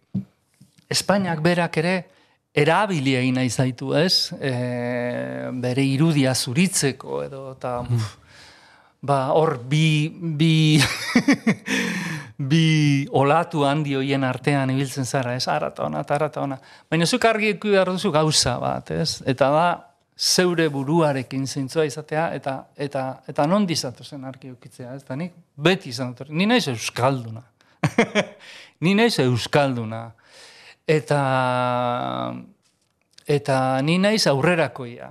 Espainiak 0.89 1.43
berak 1.45 1.77
ere 1.83 1.95
erabili 2.57 3.13
egin 3.19 3.37
nahi 3.37 3.51
zaitu, 3.53 3.93
ez? 3.97 4.33
E, 4.41 4.53
bere 5.61 5.85
irudia 5.85 6.33
zuritzeko 6.35 7.23
edo 7.27 7.43
eta 7.53 7.75
uf, 7.85 8.15
ba 9.05 9.19
hor 9.37 9.59
bi 9.69 10.09
bi 10.09 10.81
bi 12.51 12.65
olatu 13.13 13.67
handi 13.69 13.99
hoien 13.99 14.25
artean 14.25 14.73
ibiltzen 14.73 15.05
zara, 15.05 15.37
ez? 15.37 15.45
Arata 15.49 15.85
ona, 15.87 16.01
eta 16.07 16.17
arata 16.17 16.47
ona. 16.47 16.59
Baina 16.91 17.07
zuk 17.07 17.25
argi 17.29 17.53
ikusi 17.57 17.77
behar 17.77 17.93
duzu 17.93 18.13
gauza 18.15 18.57
bat, 18.63 18.91
ez? 18.97 19.21
Eta 19.27 19.51
da 19.53 19.69
zeure 20.19 20.67
buruarekin 20.69 21.47
zintzoa 21.47 21.85
izatea 21.87 22.29
eta 22.35 22.55
eta 22.77 23.05
eta 23.29 23.47
non 23.47 23.67
dizatu 23.67 24.05
zen 24.05 24.25
argi 24.25 24.51
ukitzea, 24.51 24.95
ez? 24.95 25.05
Da 25.07 25.17
nik 25.17 25.33
beti 25.57 25.91
izan 25.91 26.15
dut. 26.19 26.31
Ni 26.31 26.47
naiz 26.47 26.67
euskalduna. 26.69 27.43
ni 28.85 28.95
naiz 28.99 29.19
euskalduna. 29.23 30.03
Eta 30.89 31.21
eta 33.29 33.59
ni 33.83 33.99
naiz 33.99 34.27
aurrerakoia, 34.27 35.11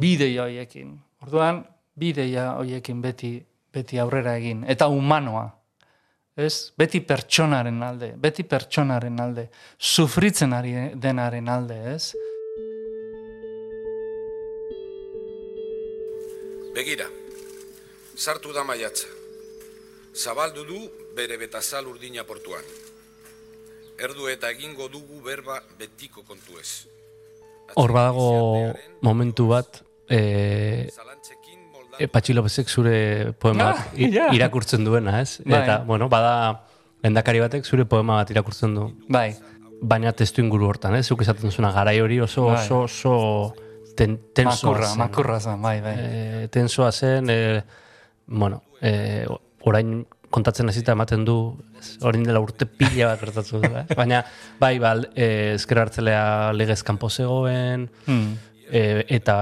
bideia 0.00 0.48
hoiekin. 0.48 0.96
Orduan, 1.22 1.62
bideia 1.98 2.54
hoiekin 2.58 3.02
beti 3.02 3.36
beti 3.72 3.98
aurrera 4.00 4.34
egin 4.40 4.64
eta 4.66 4.88
humanoa. 4.88 5.46
Ez? 6.38 6.70
Beti 6.78 7.00
pertsonaren 7.02 7.82
alde, 7.82 8.12
beti 8.16 8.44
pertsonaren 8.46 9.16
alde, 9.20 9.48
sufritzen 9.78 10.52
ari 10.54 10.74
denaren 10.94 11.48
alde, 11.50 11.78
ez? 11.94 12.14
Begira, 16.78 17.08
sartu 18.14 18.52
da 18.54 18.62
maiatza. 18.62 19.08
Zabaldu 20.14 20.62
du 20.62 20.76
bere 21.16 21.34
betazal 21.40 21.88
urdina 21.90 22.22
portuan. 22.22 22.62
Erdu 23.98 24.28
eta 24.30 24.52
egingo 24.54 24.86
dugu 24.92 25.18
berba 25.24 25.56
betiko 25.80 26.22
kontu 26.22 26.60
ez. 26.62 26.86
Hor 27.74 27.90
badago 27.96 28.28
momentu 29.02 29.48
bat, 29.50 29.82
e, 30.06 30.20
molda 31.74 31.98
e, 31.98 32.06
Patxi 32.06 32.38
Lopezek 32.38 32.70
zure 32.70 33.32
poema 33.42 33.72
bat 33.72 33.82
Ah, 33.82 33.98
ja. 33.98 34.30
irakurtzen 34.38 34.86
duena, 34.86 35.18
ez? 35.20 35.40
Bai. 35.44 35.64
Eta, 35.64 35.80
bueno, 35.84 36.06
bada, 36.08 36.62
lendakari 37.02 37.42
batek 37.42 37.66
zure 37.66 37.90
poema 37.90 38.22
bat 38.22 38.30
irakurtzen 38.30 38.78
du. 38.78 38.92
Bai. 39.08 39.32
Baina 39.82 40.14
testu 40.14 40.46
inguru 40.46 40.70
hortan, 40.70 40.94
ez? 40.94 41.08
Zuk 41.10 41.26
esaten 41.26 41.50
zuna 41.50 41.72
garai 41.74 41.98
hori 42.00 42.20
oso, 42.20 42.52
Bai. 42.52 42.62
oso, 42.62 42.84
oso 42.86 43.66
ten, 43.98 44.14
tensoa 44.36 44.70
Makurra, 44.70 44.86
zen. 44.92 44.98
makurra 45.02 45.40
zen, 45.42 45.62
bai, 45.62 45.80
bai. 45.82 45.94
e, 45.98 46.48
tensoa 46.54 46.92
zen, 46.94 47.28
e, 47.34 47.64
bueno, 48.26 48.62
e, 48.80 49.26
orain 49.66 50.06
kontatzen 50.30 50.68
hasita 50.68 50.92
ematen 50.92 51.24
du, 51.24 51.34
orain 52.04 52.22
dela 52.26 52.40
urte 52.44 52.66
pila 52.68 53.08
bat 53.14 53.22
gertatu 53.24 53.62
da, 53.64 53.82
eh? 53.82 53.96
baina 53.96 54.20
bai, 54.60 54.74
ba, 54.82 54.92
e, 55.16 55.54
ezker 55.56 55.80
hartzelea 55.84 56.52
legez 56.54 56.82
kanpo 56.86 57.08
zegoen, 57.10 57.88
Hmm. 58.06 58.36
e, 58.70 59.04
eta 59.08 59.38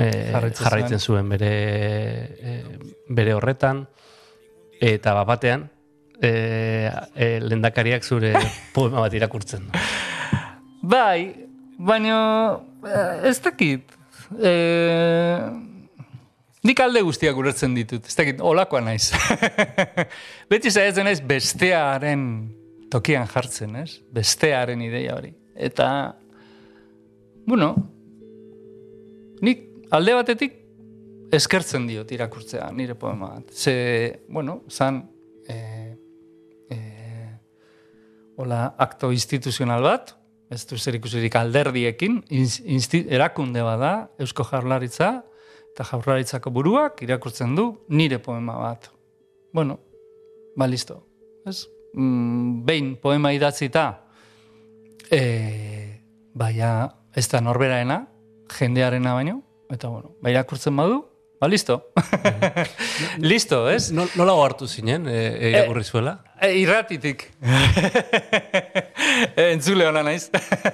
e, 0.00 0.08
Jarraitzen 0.56 0.98
zuen 0.98 1.28
bere, 1.28 1.52
e, 1.52 2.56
bere 3.12 3.34
horretan, 3.36 3.84
eta 4.82 5.12
bat 5.20 5.28
batean, 5.28 5.68
e, 6.22 6.32
e, 7.14 7.28
lendakariak 7.44 8.02
zure 8.02 8.32
poema 8.74 9.04
bat 9.04 9.14
irakurtzen 9.14 9.68
du. 9.68 9.82
Bai, 10.82 11.46
baina 11.78 12.16
eh, 12.16 12.71
ez 12.82 13.38
dakit. 13.42 13.92
Eh, 14.40 15.38
nik 16.64 16.80
alde 16.80 17.02
guztiak 17.04 17.36
ulertzen 17.36 17.74
ditut. 17.76 18.06
Ez 18.06 18.16
dakit, 18.18 18.40
olakoa 18.40 18.82
naiz. 18.84 19.10
Beti 20.50 20.70
zaitzen 20.70 21.06
naiz 21.08 21.20
bestearen 21.20 22.24
tokian 22.92 23.28
jartzen, 23.30 23.76
ez? 23.82 24.00
Bestearen 24.12 24.82
ideia 24.84 25.16
hori. 25.16 25.32
Eta, 25.54 25.88
bueno, 27.48 27.74
nik 29.44 29.68
alde 29.92 30.16
batetik 30.16 30.58
eskertzen 31.32 31.86
diot 31.88 32.10
irakurtzea 32.12 32.70
nire 32.76 32.96
poema. 32.98 33.34
Ze, 33.52 34.24
bueno, 34.28 34.62
zan, 34.68 35.02
eh, 35.48 35.94
eh, 36.70 37.30
hola, 38.36 38.66
akto 38.78 39.12
instituzional 39.12 39.84
bat, 39.84 40.12
ez 40.52 40.66
du 40.68 40.76
zer 40.76 40.98
ikusirik 40.98 41.36
alderdiekin, 41.38 42.18
insti, 42.30 43.06
erakunde 43.10 43.62
bada, 43.64 43.92
Eusko 44.20 44.44
Jaurlaritza, 44.44 45.12
eta 45.72 45.86
Jaurlaritzako 45.88 46.52
buruak 46.52 47.00
irakurtzen 47.06 47.54
du 47.56 47.70
nire 47.88 48.18
poema 48.20 48.58
bat. 48.60 48.90
Bueno, 49.56 49.78
ba, 50.56 50.68
listo. 50.68 50.98
Ez? 51.48 51.64
Mm, 51.94 52.64
behin 52.68 52.90
poema 53.00 53.32
idatzita, 53.32 53.86
e, 55.08 55.22
baina 56.36 56.74
ez 57.16 57.26
da 57.32 57.40
norberaena, 57.44 58.02
jendearena 58.52 59.16
baino, 59.16 59.40
eta 59.72 59.88
bueno, 59.88 60.12
ba, 60.20 60.32
irakurtzen 60.34 60.76
badu, 60.76 61.00
ba, 61.40 61.48
listo. 61.48 61.80
listo, 63.32 63.64
ez? 63.72 63.88
No, 63.96 64.04
nola 64.20 64.36
hartu 64.44 64.68
zinen, 64.68 65.08
e, 65.08 65.56
e, 65.56 65.84
zuela? 65.84 66.18
E, 66.40 66.52
irratitik. 66.60 67.30
Entzule 69.52 69.86
hona 69.88 70.02
naiz. 70.06 70.28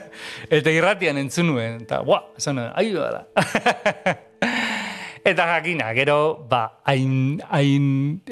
eta 0.56 0.72
irratian 0.72 1.20
entzun 1.20 1.52
nuen. 1.52 1.82
Eta, 1.84 2.02
bua, 2.06 2.22
esan 2.38 2.58
nuen, 2.60 2.72
ahi 2.74 2.92
da. 2.94 3.24
eta 5.28 5.46
jakina, 5.52 5.92
gero, 5.96 6.18
ba, 6.48 6.80
hain, 6.88 7.38
hain 7.50 7.86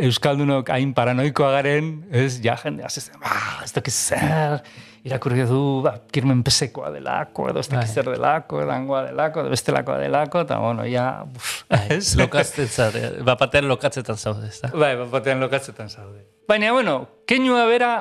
Euskaldunok 0.09 0.71
hain 0.73 0.95
paranoikoa 0.97 1.51
garen, 1.59 1.95
ez, 2.11 2.39
ja, 2.45 2.57
jende, 2.63 2.87
ez, 2.87 3.09
ba, 3.21 3.37
ez 3.65 3.73
dakiz 3.75 3.95
zer, 3.95 4.63
irakurri 5.07 5.45
du, 5.51 5.61
ba, 5.85 5.97
kirmen 6.13 6.43
pesekoa 6.47 6.91
delako, 6.95 7.51
edo 7.53 7.63
ez 7.63 7.69
dakiz 7.73 7.93
zer 7.93 8.09
delako, 8.15 8.63
edangoa 8.65 9.05
delako, 9.11 9.45
edo 9.45 9.53
bestelakoa 9.53 9.99
delako, 10.03 10.47
eta, 10.47 10.59
bueno, 10.63 10.83
ja, 10.91 11.07
buf, 11.29 11.53
ez? 11.91 12.17
Lokazten 12.19 12.71
zare, 12.71 13.05
bapatean 13.27 13.69
lokatzetan 13.71 14.17
zaude, 14.17 14.49
ez 14.49 14.63
da? 14.65 14.73
Bai, 14.73 14.95
bat 15.03 15.13
batean 15.13 15.43
lokatzetan 15.45 15.93
zaude. 15.93 16.25
Baina, 16.49 16.73
bueno, 16.73 17.03
keinua 17.29 17.67
bera, 17.69 17.93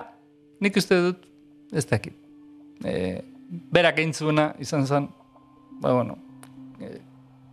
nik 0.63 0.77
uste 0.79 1.01
dut, 1.09 1.25
ez 1.73 1.85
dakit. 1.89 2.15
E, 2.83 3.21
berak 3.71 3.99
eintzuna 4.03 4.51
izan 4.59 4.85
zen, 4.87 5.09
ba, 5.81 5.93
bueno, 5.93 6.17
eh, 6.81 6.99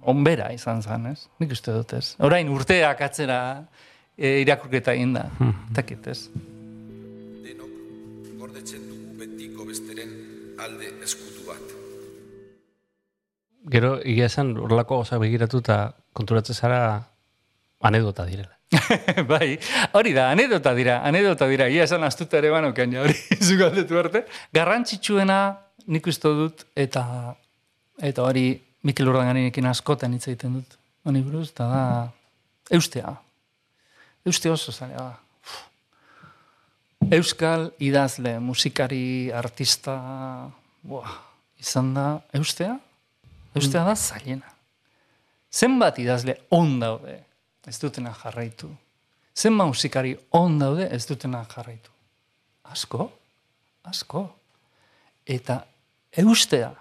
onbera 0.03 0.51
izan 0.53 0.83
zen, 0.83 1.07
ez? 1.12 1.29
Nik 1.40 1.53
uste 1.55 1.75
dut, 1.77 1.94
ez? 1.98 2.14
Orain 2.18 2.48
urteak 2.53 3.01
atzera 3.07 3.38
e, 4.16 4.40
irakurketa 4.42 4.96
egin 4.96 5.14
da, 5.16 5.29
takit, 5.75 6.09
ez? 6.12 6.27
denok 7.42 8.38
gordetzen 8.40 8.83
dugu 8.88 9.18
betiko 9.20 9.66
besteren 9.68 10.12
alde 10.62 10.90
eskutu 11.05 11.46
bat. 11.46 11.77
Gero, 13.72 13.94
egia 14.01 14.27
esan, 14.31 14.57
horrelako 14.59 15.03
gauza 15.03 15.20
begiratu 15.22 15.62
eta 15.62 15.79
konturatzen 16.18 16.59
zara 16.59 16.83
anedota 17.83 18.27
direla. 18.27 18.57
bai, 19.32 19.56
hori 19.92 20.12
da, 20.16 20.30
anedota 20.32 20.72
dira, 20.76 21.00
anedota 21.06 21.48
dira, 21.50 21.68
ia 21.68 21.85
esan 21.85 22.04
astuta 22.06 22.38
ere 22.40 22.52
banokan, 22.52 22.94
ja, 22.94 23.02
hori 23.04 23.16
zugaldetu 23.48 23.98
arte. 24.00 24.24
Garrantzitsuena 24.54 25.38
nik 25.92 26.06
uste 26.08 26.32
dut, 26.37 26.66
eta 26.76 27.04
eta 28.02 28.24
hori 28.24 28.46
Mikel 28.87 29.11
Urdangarekin 29.12 29.68
askotan 29.70 30.14
hitz 30.16 30.26
egiten 30.28 30.56
dut, 30.58 30.78
honi 31.06 31.22
buruz, 31.22 31.50
eta 31.52 31.68
da, 31.70 31.82
eustea. 32.74 33.14
Euste 34.26 34.50
oso 34.50 34.72
zaila 34.72 35.11
da. 35.11 35.18
Euskal 37.12 37.66
idazle, 37.82 38.37
musikari, 38.38 39.30
artista, 39.35 39.96
buah, 40.87 41.16
izan 41.58 41.90
da, 41.96 42.06
eustea? 42.38 42.76
Eustea 43.58 43.82
da 43.85 43.96
zailena. 43.98 44.52
Zenbat 45.52 45.98
idazle 46.00 46.38
on 46.54 46.78
daude, 46.80 47.18
ez 47.66 47.79
dutena 47.79 48.12
jarraitu. 48.14 48.70
Zenbat 49.37 49.70
musikari 49.70 50.16
on 50.31 50.59
daude, 50.59 50.88
ez 50.90 51.07
dutena 51.09 51.44
jarraitu. 51.48 51.90
Asko, 52.64 53.11
asko. 53.85 54.27
Eta 55.27 55.61
eustea, 56.18 56.72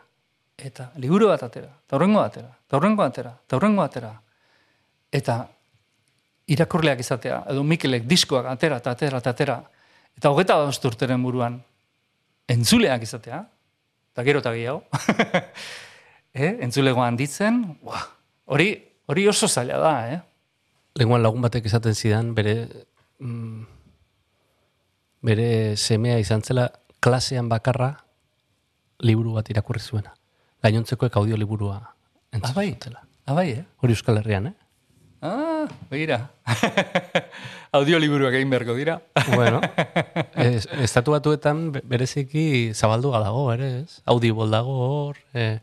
eta 0.57 0.89
liburu 1.01 1.29
bat 1.29 1.43
atera, 1.45 1.69
eta 1.85 1.97
horrengo 1.97 2.21
atera, 2.21 2.49
eta 2.67 2.77
horrengo 2.77 3.03
atera, 3.03 3.33
eta 3.45 3.57
horrengo 3.57 3.83
atera. 3.83 4.11
Eta 5.11 5.37
irakurleak 6.51 6.99
izatea, 7.03 7.43
edo 7.51 7.63
Mikelek 7.63 8.07
diskoak 8.09 8.47
atera, 8.51 8.79
eta 8.81 8.95
atera, 8.95 9.21
eta 9.21 9.33
atera, 9.35 9.57
eta 10.17 10.31
hogeta 10.31 10.57
urteren 10.89 11.23
buruan 11.23 11.59
entzuleak 12.51 13.03
izatea, 13.03 13.43
eta 14.11 14.23
gero 14.27 14.41
eta 14.43 14.51
gehiago, 14.55 14.81
eh? 16.33 16.57
entzulego 16.65 17.03
handitzen, 17.03 17.61
buah, 17.83 18.03
hori, 18.51 18.73
hori 19.07 19.27
oso 19.27 19.47
zaila 19.47 19.77
da, 19.79 19.93
eh? 20.11 20.19
Lenguan 20.99 21.23
lagun 21.23 21.41
batek 21.45 21.65
esaten 21.69 21.95
zidan, 21.95 22.33
bere 22.35 22.55
mm, 23.19 23.61
bere 25.23 25.49
semea 25.77 26.17
izan 26.19 26.41
zela 26.43 26.67
klasean 26.99 27.47
bakarra 27.49 27.93
liburu 29.01 29.37
bat 29.37 29.49
irakurri 29.49 29.79
zuena. 29.81 30.11
Gainontzekoek 30.61 31.15
audio 31.17 31.37
liburua 31.39 31.77
entzun 32.31 32.51
Abai, 32.51 32.67
zutela. 32.73 33.01
abai, 33.25 33.47
eh? 33.51 33.63
Hori 33.81 33.95
Euskal 33.95 34.19
Herrian, 34.21 34.51
eh? 34.51 34.53
Ah, 35.21 35.50
begira. 35.89 36.29
Audioliburuak 37.71 38.33
egin 38.35 38.49
beharko 38.51 38.73
dira. 38.75 38.97
Bueno, 39.35 39.61
es, 40.35 40.67
estatu 40.83 41.13
batuetan 41.13 41.71
be- 41.71 41.81
bereziki 41.87 42.73
zabaldua 42.75 43.21
dago, 43.23 43.45
ere, 43.53 43.69
ez? 43.83 44.01
Audible 44.11 44.49
dago 44.51 44.73
hor, 44.87 45.17
eh, 45.33 45.59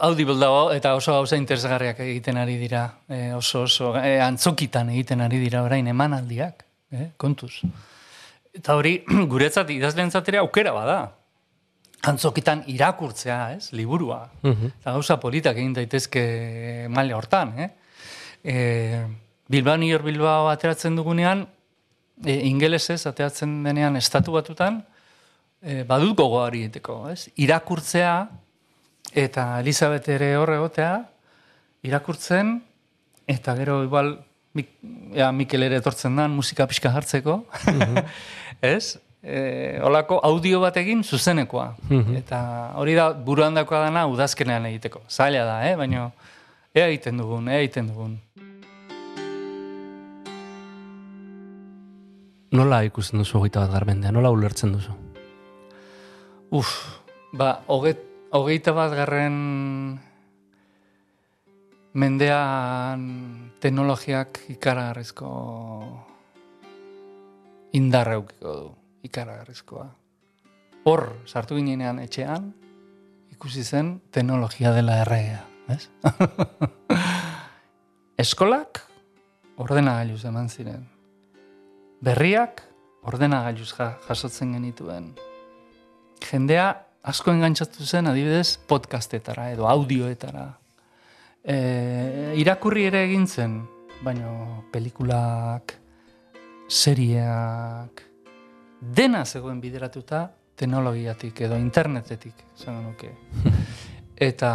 Audible 0.00 0.38
dago 0.40 0.70
eta 0.72 0.94
oso 0.96 1.12
gauza 1.12 1.36
interesgarriak 1.36 2.00
egiten 2.06 2.38
ari 2.40 2.56
dira. 2.56 2.86
Eh, 3.08 3.32
oso 3.36 3.66
oso 3.68 3.92
eh, 4.00 4.18
antzokitan 4.24 4.90
egiten 4.94 5.20
ari 5.20 5.38
dira 5.42 5.62
orain 5.66 5.86
emanaldiak, 5.92 6.64
eh, 6.92 7.10
kontuz. 7.20 7.60
Eta 8.54 8.74
hori 8.80 9.02
guretzat 9.34 9.68
idazleentzat 9.76 10.28
ere 10.32 10.40
aukera 10.40 10.72
bada. 10.72 11.00
Antzokitan 12.08 12.62
irakurtzea, 12.72 13.52
ez, 13.58 13.74
liburua. 13.76 14.22
Eta 14.40 14.94
gauza 14.94 15.18
politak 15.20 15.58
egin 15.60 15.74
daitezke 15.76 16.86
maila 16.88 17.18
hortan, 17.18 17.52
eh? 17.60 17.68
E, 18.44 19.06
Bilbao, 19.48 19.76
New 19.76 19.90
York 19.90 20.04
Bilbao 20.04 20.48
ateratzen 20.48 20.96
dugunean, 20.96 21.46
e, 22.24 22.36
ingelesez 22.48 23.02
ateratzen 23.10 23.62
denean 23.64 23.96
estatu 24.00 24.32
batutan, 24.36 24.80
e, 25.62 25.82
badut 25.88 26.16
gogo 26.16 26.40
hori 26.44 26.64
egiteko, 26.66 27.02
ez? 27.10 27.28
Irakurtzea, 27.36 28.14
eta 29.12 29.46
Elizabeth 29.60 30.08
ere 30.08 30.34
horre 30.38 30.58
egotea, 30.60 30.94
irakurtzen, 31.86 32.58
eta 33.30 33.56
gero 33.58 33.82
igual 33.84 34.18
Mik, 34.50 34.70
ja, 35.14 35.28
Mikel 35.30 35.62
ere 35.62 35.76
etortzen 35.78 36.16
dan 36.18 36.32
musika 36.34 36.64
pixka 36.66 36.90
jartzeko, 36.90 37.36
ez? 38.74 38.96
E, 39.22 39.78
olako 39.84 40.16
audio 40.26 40.58
bat 40.64 40.74
egin 40.80 41.04
zuzenekoa. 41.04 41.68
Eta 42.18 42.40
hori 42.80 42.96
da 42.98 43.10
buruan 43.12 43.54
dakoa 43.54 43.84
dana 43.84 44.06
udazkenean 44.10 44.66
egiteko. 44.72 45.04
Zaila 45.06 45.44
da, 45.46 45.56
eh? 45.68 45.76
baina 45.78 46.08
ea 46.74 46.86
egiten 46.86 47.18
dugun, 47.18 47.48
ea 47.48 47.60
egiten 47.64 47.88
dugun. 47.92 48.18
nola 52.50 52.82
ikusten 52.82 53.20
duzu 53.20 53.38
hogeita 53.38 53.62
bat 53.64 53.74
garmendea, 53.76 54.12
nola 54.12 54.30
ulertzen 54.34 54.72
duzu? 54.74 54.94
Uf, 56.50 56.70
ba, 57.32 57.60
hoge, 57.70 57.94
hogeita 58.34 58.74
bat 58.74 58.94
garren 58.94 59.36
mendean 61.94 63.04
teknologiak 63.62 64.42
ikaragarrizko 64.54 65.30
indarra 67.78 68.18
eukiko 68.18 68.56
du, 68.56 68.66
ikaragarrizkoa. 69.06 69.86
Hor, 70.90 71.06
sartu 71.26 71.58
ginean 71.60 72.00
etxean, 72.02 72.50
ikusi 73.30 73.62
zen 73.62 74.00
teknologia 74.10 74.72
dela 74.74 74.98
erregea, 75.04 75.44
ez? 75.76 75.88
Eskolak 78.24 78.82
ordenagailuz 79.60 80.24
eman 80.28 80.48
ziren. 80.48 80.86
Berriak 82.04 82.64
ordenagailuz 83.08 83.72
ja, 83.76 83.92
jasotzen 84.08 84.56
genituen 84.56 85.12
jendea 86.24 86.70
asko 87.02 87.32
engantzatu 87.32 87.84
zen 87.84 88.10
adibidez 88.10 88.58
podcastetara 88.68 89.50
edo 89.54 89.68
audioetara. 89.68 90.46
E, 91.40 92.34
irakurri 92.40 92.84
ere 92.90 93.04
egin 93.06 93.26
zen, 93.26 93.60
baino 94.04 94.66
pelikulak, 94.72 95.74
serieak, 96.68 98.04
dena 98.80 99.24
zegoen 99.24 99.60
bideratuta 99.60 100.26
teknologiatik 100.60 101.40
edo 101.48 101.56
internetetik, 101.56 102.44
esango 102.58 102.90
nuke. 102.90 103.14
eta, 104.30 104.52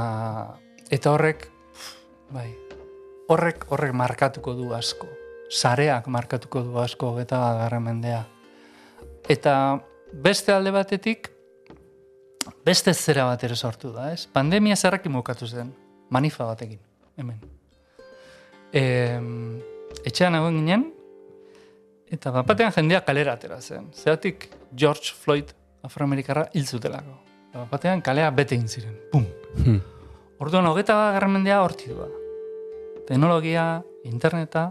eta 0.91 1.11
horrek, 1.11 1.47
bai, 2.33 2.49
horrek, 3.29 3.65
horrek 3.71 3.93
markatuko 3.93 4.53
du 4.57 4.71
asko. 4.77 5.07
Sareak 5.49 6.07
markatuko 6.09 6.63
du 6.65 6.79
asko 6.81 7.13
eta 7.21 7.39
garren 7.59 7.83
mendea. 7.85 8.23
Eta 9.29 9.79
beste 10.11 10.53
alde 10.53 10.73
batetik, 10.73 11.29
beste 12.65 12.93
zera 12.93 13.25
bat 13.29 13.43
ere 13.43 13.55
sortu 13.55 13.91
da, 13.93 14.11
ez? 14.13 14.25
Pandemia 14.33 14.75
zerrekin 14.75 15.13
mokatu 15.13 15.47
zen, 15.47 15.71
manifa 16.09 16.45
batekin, 16.45 16.79
hemen. 17.17 17.39
E, 18.73 18.83
etxean 20.05 20.37
egon 20.37 20.59
ginen, 20.61 20.85
eta 22.11 22.33
bapatean 22.35 22.73
jendea 22.75 23.01
kalera 23.05 23.37
atera 23.39 23.61
zen. 23.61 23.89
Zeratik 23.93 24.49
George 24.75 25.13
Floyd 25.17 25.53
afroamerikarra 25.85 26.49
hil 26.53 26.65
zutelako. 26.65 27.19
Bapatean 27.55 28.01
kalea 28.03 28.29
bete 28.35 28.57
ziren. 28.67 28.95
Pum. 29.11 29.25
Hmm. 29.63 29.94
Orduan, 30.43 30.67
hogeta 30.67 30.95
bat 30.99 31.13
garramendea 31.15 31.61
horti 31.63 31.93
doa. 31.93 32.09
Teknologia, 33.07 33.79
interneta, 34.03 34.65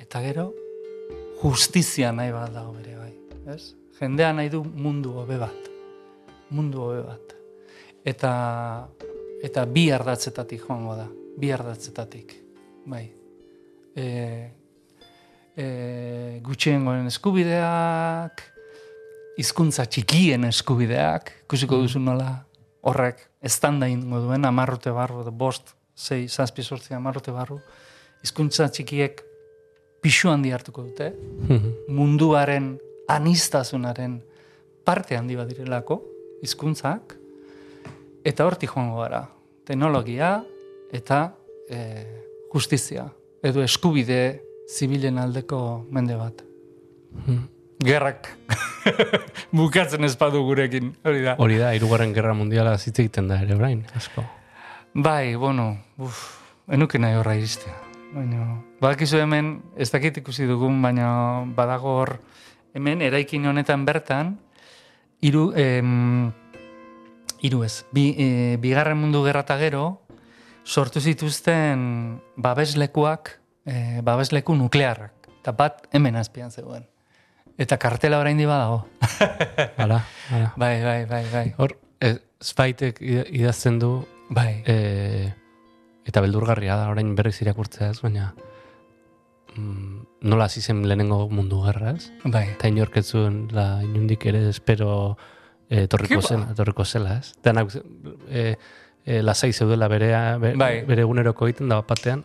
eta 0.00 0.22
gero, 0.24 0.46
justizia 1.42 2.12
nahi 2.16 2.32
bat 2.32 2.54
dago 2.54 2.72
bere 2.78 2.96
bai. 2.96 3.12
Ez? 3.52 3.74
Jendea 3.98 4.30
nahi 4.32 4.48
du 4.48 4.62
mundu 4.64 5.12
hobe 5.20 5.36
bat. 5.40 5.68
Mundu 6.56 6.86
hobe 6.86 7.02
bat. 7.04 7.34
Eta, 8.04 8.32
eta 9.44 9.66
bi 9.68 9.90
ardatzetatik 9.92 10.64
joango 10.64 10.96
da. 10.96 11.06
Bi 11.36 11.52
ardatzetatik. 11.52 12.32
Bai. 12.88 13.04
E, 13.92 14.06
e, 15.52 15.66
gutxiengoen 16.46 17.10
eskubideak, 17.12 18.46
hizkuntza 19.36 19.84
txikien 19.84 20.48
eskubideak, 20.48 21.34
ikusiko 21.44 21.82
duzu 21.84 22.00
nola 22.00 22.38
horrek 22.88 23.29
estanda 23.40 23.88
ingo 23.88 24.20
duen, 24.20 24.44
amarrute 24.44 24.92
barru, 24.94 25.22
edo 25.24 25.32
bost, 25.32 25.74
zei, 25.96 26.26
zazpi 26.28 26.62
sortzi 26.62 26.94
amarrute 26.94 27.32
barru, 27.32 27.58
hizkuntza 28.24 28.68
txikiek 28.68 29.22
pixu 30.00 30.30
handi 30.32 30.52
hartuko 30.52 30.84
dute, 30.88 31.10
munduaren 31.88 32.74
anistazunaren 33.10 34.20
parte 34.84 35.16
handi 35.16 35.36
bat 35.36 35.48
direlako, 35.50 36.00
hizkuntzak, 36.44 37.16
eta 38.24 38.46
hortik 38.46 38.72
joango 38.72 39.00
gara. 39.02 39.24
Teknologia 39.66 40.38
eta 40.92 41.22
e, 41.68 41.80
justizia, 42.52 43.06
edo 43.44 43.62
eskubide 43.64 44.40
zibilen 44.70 45.18
aldeko 45.20 45.84
mende 45.90 46.16
bat. 46.18 46.44
Gerrak 47.80 48.28
bukatzen 49.56 50.04
ez 50.04 50.12
badu 50.20 50.42
gurekin, 50.44 50.92
hori 51.04 51.22
da. 51.24 51.36
Hori 51.40 51.56
da, 51.60 51.70
irugarren 51.76 52.12
gerra 52.16 52.34
mundiala 52.36 52.74
hitz 52.76 52.98
egiten 52.98 53.30
da 53.30 53.40
ere 53.40 53.56
orain, 53.56 53.84
asko. 53.96 54.24
Bai, 54.94 55.36
bueno, 55.40 55.70
uf, 56.02 56.20
enuke 56.68 57.00
nahi 57.00 57.16
horra 57.16 57.36
iristea. 57.38 57.72
Baina, 58.10 58.58
badakizu 58.82 59.20
hemen, 59.22 59.54
ez 59.78 59.88
dakit 59.92 60.20
ikusi 60.20 60.48
dugun, 60.48 60.80
baina 60.82 61.08
badago 61.56 61.94
hor, 62.02 62.16
hemen, 62.74 63.00
eraikin 63.06 63.46
honetan 63.46 63.86
bertan, 63.86 64.34
hiru 65.22 65.50
em, 65.56 66.32
hiru 67.40 67.64
ez, 67.64 67.84
bi, 67.94 68.10
e, 68.18 68.56
bigarren 68.60 68.98
mundu 69.00 69.22
gerra 69.24 69.44
eta 69.46 69.56
gero, 69.62 69.84
sortu 70.64 71.00
zituzten 71.00 72.20
babeslekuak, 72.36 73.38
e, 73.64 74.00
babesleku 74.04 74.56
nuklearrak. 74.58 75.30
Eta 75.40 75.54
bat 75.56 75.86
hemen 75.96 76.18
azpian 76.20 76.50
zegoen. 76.50 76.84
Eta 77.60 77.76
kartela 77.76 78.18
orain 78.22 78.38
di 78.40 78.46
badago. 78.48 78.86
Hala, 79.76 80.00
hala. 80.30 80.52
bai, 80.56 80.82
bai, 80.82 81.04
bai, 81.04 81.24
bai. 81.32 81.46
Hor, 81.60 81.74
e, 82.00 82.14
Spaitek 82.40 83.00
ida- 83.04 83.26
idazten 83.28 83.78
du, 83.78 83.90
Bai, 84.30 84.62
e, 84.64 85.32
eta 86.08 86.22
beldurgarria 86.24 86.76
da, 86.78 86.86
orain 86.88 87.10
berriz 87.18 87.34
irakurtzea 87.42 87.90
ez, 87.90 87.98
baina 88.00 88.30
mm, 89.56 90.22
nola 90.30 90.46
hasi 90.46 90.62
zen 90.62 90.84
lehenengo 90.88 91.28
mundu 91.28 91.58
gerra 91.66 91.92
ez? 91.98 92.10
bai. 92.24 92.46
Eta 92.54 92.70
inork 92.70 92.96
ez 93.02 93.06
zuen, 93.10 93.42
la, 93.52 93.82
inundik 93.84 94.24
ere 94.30 94.46
espero 94.48 95.18
e, 95.68 95.84
ba? 95.90 96.22
zela, 96.22 96.46
etorriko 96.54 96.84
zela, 96.86 97.18
ez? 97.18 97.34
Denak 97.44 97.74
e, 98.30 98.54
e, 99.04 99.20
lasai 99.22 99.52
zeudela 99.52 99.88
berea, 99.88 100.38
be, 100.38 100.54
Bai. 100.56 100.84
bere 100.86 101.02
eguneroko 101.02 101.48
egiten 101.50 101.68
da 101.68 101.82
bapatean, 101.82 102.24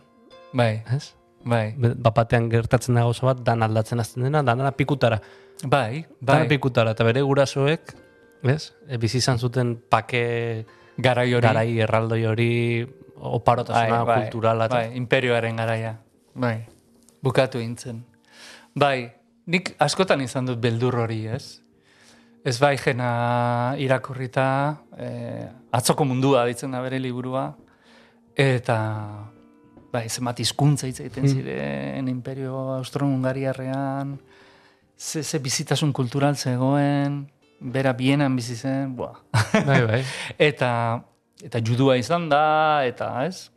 Bai, 0.56 0.82
ez? 0.94 1.12
Bai, 1.46 1.74
Bapatean 1.78 2.48
gertatzen 2.50 2.96
da 2.98 3.04
gauza 3.06 3.26
bat, 3.30 3.40
dan 3.46 3.62
aldatzen 3.62 4.00
azten 4.02 4.24
dena, 4.26 4.42
dana 4.42 4.72
pikutara. 4.74 5.20
bai, 5.64 6.04
Dana 6.20 6.40
bai. 6.44 6.48
pikutara, 6.48 6.90
eta 6.96 7.04
bere 7.06 7.22
gurasoek, 7.22 7.94
ez? 8.42 8.72
E, 8.88 8.98
bizi 8.98 9.18
izan 9.22 9.38
zuten 9.38 9.76
pake 9.88 10.66
Garai 10.98 11.32
hori. 11.34 11.46
garai 11.46 11.78
erraldoi 11.80 12.24
hori 12.26 12.86
oparotasuna 13.16 14.02
kulturala. 14.04 14.66
eta- 14.66 14.74
bai, 14.76 14.96
imperioaren 14.96 15.56
garaia. 15.56 15.94
Bai, 16.34 16.66
bukatu 17.22 17.58
intzen. 17.60 18.04
Bai, 18.74 19.12
nik 19.46 19.74
askotan 19.78 20.20
izan 20.20 20.46
dut 20.46 20.58
beldur 20.60 20.94
hori, 20.96 21.26
ez? 21.26 21.62
Ez 22.44 22.58
bai 22.60 22.76
jena 22.78 23.74
irakurrita, 23.78 24.76
eh, 24.98 25.48
atzoko 25.72 26.04
mundua 26.04 26.44
ditzen 26.46 26.70
da 26.70 26.80
bere 26.80 26.98
liburua, 27.00 27.56
eta 28.36 29.32
bai, 29.96 30.06
zenbat 30.12 30.40
hizkuntza 30.42 30.88
hitz 30.88 31.00
egiten 31.00 31.28
ziren 31.30 32.08
imperio 32.12 32.58
austro-hungariarrean, 32.76 34.16
ze, 34.96 35.22
ze 35.22 35.40
bizitasun 35.40 35.92
kultural 35.96 36.36
zegoen, 36.36 37.24
bera 37.60 37.94
bienan 37.96 38.36
bizi 38.36 38.56
zen, 38.56 38.94
buah. 38.96 39.16
Bai, 39.66 39.80
bai. 39.88 40.02
eta 40.50 40.70
eta 41.44 41.60
judua 41.60 41.96
izan 42.00 42.28
da 42.32 42.84
eta 42.88 43.10
ez? 43.26 43.48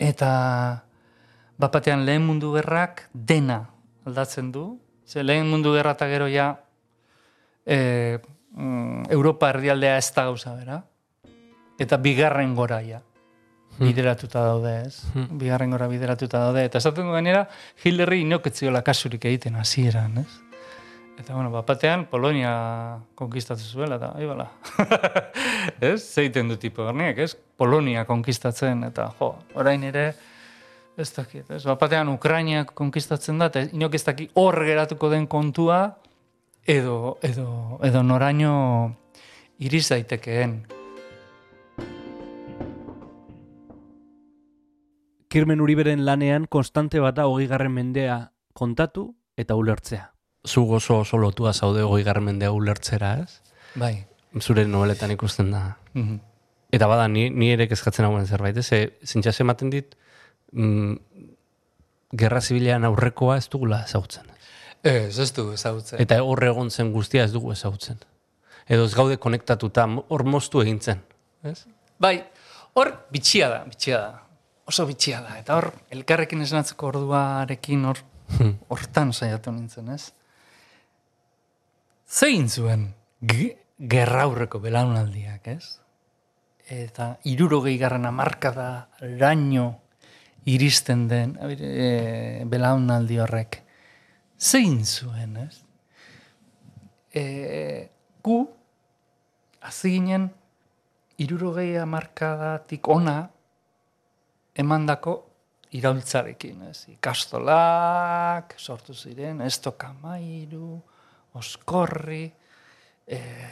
Eta 0.00 0.30
bapatean 1.60 2.04
lehen 2.04 2.24
mundu 2.26 2.52
gerrak 2.56 3.06
dena 3.12 3.62
aldatzen 4.04 4.52
du. 4.52 4.68
Ze 5.06 5.22
lehen 5.24 5.48
mundu 5.48 5.72
gerra 5.76 5.94
eta 5.96 6.08
gero 6.10 6.28
ja 6.28 6.48
e, 7.64 8.18
mm, 8.52 9.08
Europa 9.10 9.50
erdialdea 9.54 9.96
ez 9.98 10.12
da 10.12 10.24
gauza 10.28 10.54
bera. 10.56 10.80
Eta 11.78 12.00
bigarren 12.00 12.54
gora 12.56 12.80
ja 12.84 13.02
bideratuta 13.78 14.46
daude 14.46 14.72
ez 14.86 15.04
bigarren 15.30 15.70
gora 15.74 15.88
bideratuta 15.90 16.46
daude 16.48 16.64
eta 16.68 16.78
esaten 16.78 17.06
du 17.06 17.12
gainera 17.12 17.46
Hitlerri 17.82 18.22
inoketziola 18.24 18.82
kasurik 18.86 19.24
egiten 19.28 19.56
hasieran 19.60 20.18
ez 20.24 20.30
Eta, 21.16 21.32
bueno, 21.32 21.50
bapatean 21.50 22.06
Polonia 22.10 22.98
konkistatzen 23.16 23.70
zuela, 23.72 23.96
eta, 23.96 24.10
ahi 24.18 24.26
bala. 24.28 24.50
ez? 25.80 26.02
Zeiten 26.04 26.50
du 26.50 26.58
tipo 26.60 26.84
garniek, 26.84 27.18
ez? 27.24 27.32
Polonia 27.56 28.04
konkistatzen, 28.04 28.84
eta, 28.90 29.08
jo, 29.18 29.30
orain 29.56 29.84
ere, 29.88 30.10
ez 30.96 31.08
dakit, 31.16 31.48
ez? 31.48 31.62
Bapatean 31.64 32.12
Ukrainak 32.12 32.74
konkistatzen 32.76 33.40
da, 33.40 33.48
eta 33.48 33.64
inok 33.64 33.96
ez 33.96 34.04
daki 34.04 34.28
hor 34.36 34.60
geratuko 34.68 35.08
den 35.12 35.24
kontua, 35.26 35.80
edo, 36.68 37.16
edo, 37.24 37.48
edo 37.86 38.04
noraino 38.04 38.56
iriz 39.64 39.86
daitekeen. 39.88 40.58
Kirmen 45.28 45.60
Uriberen 45.60 46.04
lanean 46.06 46.46
konstante 46.46 47.00
bat 47.00 47.16
da 47.16 47.26
hogei 47.26 47.46
garren 47.50 47.74
mendea 47.74 48.18
kontatu 48.54 49.08
eta 49.36 49.56
ulertzea. 49.58 50.12
Zu 50.46 50.62
oso 50.72 51.00
oso 51.02 51.18
lotua 51.18 51.52
zaude 51.52 51.82
hogei 51.82 52.04
garren 52.04 52.24
mendea 52.24 52.52
ulertzera, 52.52 53.16
ez? 53.24 53.42
Bai. 53.74 54.06
Zure 54.40 54.66
nobeletan 54.66 55.10
ikusten 55.10 55.50
da. 55.50 55.76
Mhm. 55.94 56.20
Eta 56.72 56.86
bada, 56.86 57.08
ni, 57.08 57.28
ni 57.30 57.52
ere 57.54 57.68
kezkatzen 57.68 58.04
hauen 58.04 58.26
zerbait, 58.26 58.56
ez? 58.56 58.90
Zintxas 59.06 59.38
ematen 59.40 59.70
dit, 59.70 59.94
mm, 60.52 60.96
gerra 62.18 62.40
zibilean 62.40 62.84
aurrekoa 62.84 63.36
ez 63.38 63.48
dugula 63.48 63.82
ezautzen. 63.86 64.26
Ez, 64.82 65.18
ez 65.18 65.32
du 65.34 65.48
ezagutzen. 65.52 66.00
Eta 66.02 66.20
hor 66.22 66.42
egon 66.44 66.70
zen 66.70 66.92
guztia 66.94 67.24
ez 67.24 67.32
dugu 67.32 67.52
ezautzen. 67.52 67.98
Edo 68.68 68.84
ez 68.86 68.94
gaude 68.94 69.16
konektatuta, 69.22 69.86
hor 70.08 70.24
moztu 70.26 70.62
egin 70.62 70.78
zen. 70.80 71.02
Ez? 71.46 71.64
Bai, 72.02 72.20
hor 72.74 72.92
bitxia 73.14 73.48
da, 73.50 73.64
bitxia 73.66 74.00
da. 74.02 74.25
Oso 74.66 74.86
bitxia 74.88 75.20
da. 75.22 75.36
Eta 75.38 75.56
hor, 75.60 75.70
elkarrekin 75.94 76.42
esnatzeko 76.42 76.88
orduarekin 76.90 77.84
hor, 77.86 78.00
hortan 78.72 79.12
saiatu 79.14 79.52
nintzen, 79.54 79.92
ez? 79.94 80.10
Zein 82.06 82.48
zuen 82.50 82.88
ge- 83.22 83.56
gerraurreko 83.78 84.58
belaunaldiak, 84.62 85.46
ez? 85.54 85.78
Eta 86.66 87.12
irurogei 87.30 87.76
garren 87.78 88.06
amarkada 88.08 88.88
raino 89.20 89.68
iristen 90.50 91.06
den 91.10 91.36
e, 91.38 92.42
belaunaldi 92.46 93.20
horrek. 93.22 93.60
Zein 94.38 94.80
zuen, 94.84 95.36
ez? 95.46 95.62
E, 97.14 97.24
gu, 98.22 98.40
hazi 99.62 99.94
ginen, 99.94 100.26
irurogei 101.22 101.76
amarkadatik 101.80 102.88
ona 102.92 103.30
emandako 104.56 105.16
iraultzarekin, 105.76 106.66
ez? 106.70 106.86
Ikastolak, 106.94 108.54
sortu 108.58 108.94
ziren, 108.94 109.40
estokamairu, 109.44 110.76
oskorri, 111.36 112.24
eh, 113.06 113.50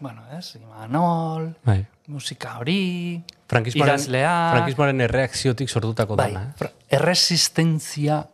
bueno, 0.00 0.24
ez? 0.36 0.56
Imanol, 0.58 1.50
Bai. 1.64 1.80
musika 2.12 2.56
hori, 2.60 3.22
Frankismoaren, 3.46 3.94
idazleak, 3.94 4.54
frankismoaren 4.56 5.04
erreakziotik 5.06 5.70
sortutako 5.70 6.16
bai, 6.18 6.32
dana, 6.32 6.48
eh? 6.60 6.72
erresistentzia 6.98 8.24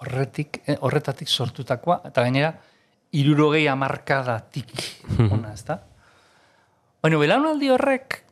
horretik, 0.00 0.62
eh, 0.66 0.78
horretatik 0.80 1.28
sortutakoa, 1.28 2.00
eta 2.08 2.24
gainera, 2.24 2.54
irurogei 3.16 3.66
amarkadatik 3.68 4.72
ona, 5.34 5.52
ez 5.52 5.64
da? 5.68 5.80
Baina, 7.04 7.20
belaunaldi 7.20 7.70
horrek 7.70 8.22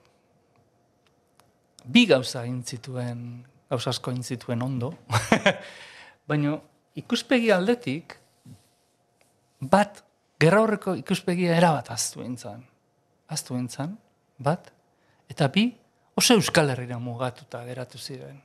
bi 1.85 2.07
gauza 2.09 2.45
egin 2.45 2.62
zituen, 2.62 3.24
gauza 3.70 3.93
asko 3.93 4.12
egin 4.12 4.24
zituen 4.24 4.62
ondo, 4.64 4.93
baina 6.28 6.57
ikuspegi 6.99 7.51
aldetik, 7.55 8.16
bat, 9.61 10.03
gerra 10.41 10.62
horreko 10.64 10.95
ikuspegia 11.01 11.57
erabat 11.57 11.91
aztu 11.95 12.24
entzan. 12.24 12.62
Aztu 13.32 13.57
entzan, 13.57 13.95
bat, 14.39 14.68
eta 15.30 15.49
bi, 15.53 15.68
oso 16.18 16.37
Euskal 16.39 16.70
Herrira 16.74 16.99
mugatuta 17.01 17.64
geratu 17.66 17.99
ziren. 17.99 18.37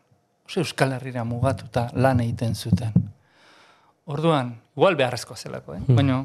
Oso 0.47 0.63
Euskal 0.63 0.95
Herrira 0.95 1.25
mugatuta 1.27 1.89
lan 1.95 2.23
egiten 2.23 2.55
zuten. 2.55 2.95
Orduan, 4.09 4.55
igual 4.73 4.97
beharrezkoa 4.97 5.37
zelako, 5.37 5.75
eh? 5.77 5.83
baina 5.85 6.23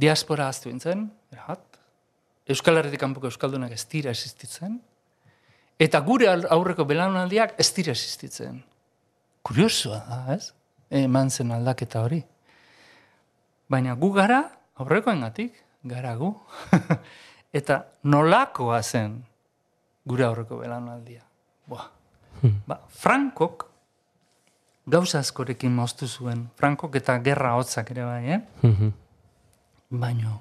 diaspora 0.00 0.46
aztu 0.48 0.70
entzen, 0.70 1.04
erabat, 1.34 1.66
Euskal 2.50 2.80
Herritik 2.80 3.02
kanpoko 3.02 3.28
Euskaldunak 3.28 3.74
ez 3.74 3.84
dira 3.90 4.10
existitzen, 4.10 4.80
eta 5.82 6.00
gure 6.06 6.28
aurreko 6.30 6.86
belaunaldiak 6.86 7.56
ez 7.60 7.68
dira 7.74 7.94
existitzen. 7.94 8.60
Kuriosoa 9.42 9.98
da, 10.06 10.20
ez? 10.36 10.52
Eman 11.02 11.30
zen 11.30 11.50
aldaketa 11.54 12.04
hori. 12.04 12.20
Baina 13.72 13.96
gu 13.98 14.12
gara, 14.14 14.42
aurrekoengatik, 14.78 15.56
gara 15.88 16.14
gu. 16.20 16.30
eta 17.58 17.82
nolakoa 18.04 18.82
zen 18.82 19.18
gure 20.06 20.26
aurreko 20.28 20.60
belaunaldia. 20.62 21.24
Buah. 21.66 21.88
Ba, 22.66 22.80
Frankok 22.90 23.68
gauza 24.90 25.20
askorekin 25.22 25.74
moztu 25.74 26.08
zuen. 26.08 26.48
Frankok 26.58 26.96
eta 26.98 27.18
gerra 27.22 27.54
hotzak 27.58 27.92
ere 27.94 28.06
bai, 28.06 28.22
eh? 28.36 28.40
Mhm. 28.62 28.94
Baina 30.02 30.38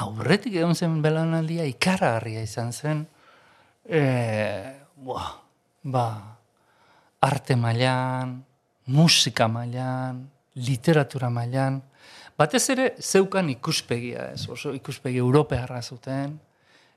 aurretik 0.00 0.54
egon 0.56 0.74
zen 0.74 1.00
belaunaldia 1.04 1.66
ikaragarria 1.68 2.42
izan 2.46 2.72
zen 2.72 3.06
e, 3.90 4.02
buah, 4.96 5.28
ba, 5.82 6.06
arte 7.20 7.56
mailan, 7.56 8.38
musika 8.86 9.48
mailan, 9.48 10.22
literatura 10.54 11.30
mailan, 11.30 11.80
batez 12.38 12.62
ere 12.72 12.94
zeukan 13.02 13.50
ikuspegia 13.50 14.30
ez, 14.34 14.46
oso 14.48 14.72
ikuspegi 14.76 15.18
europearra 15.18 15.82
zuten, 15.82 16.38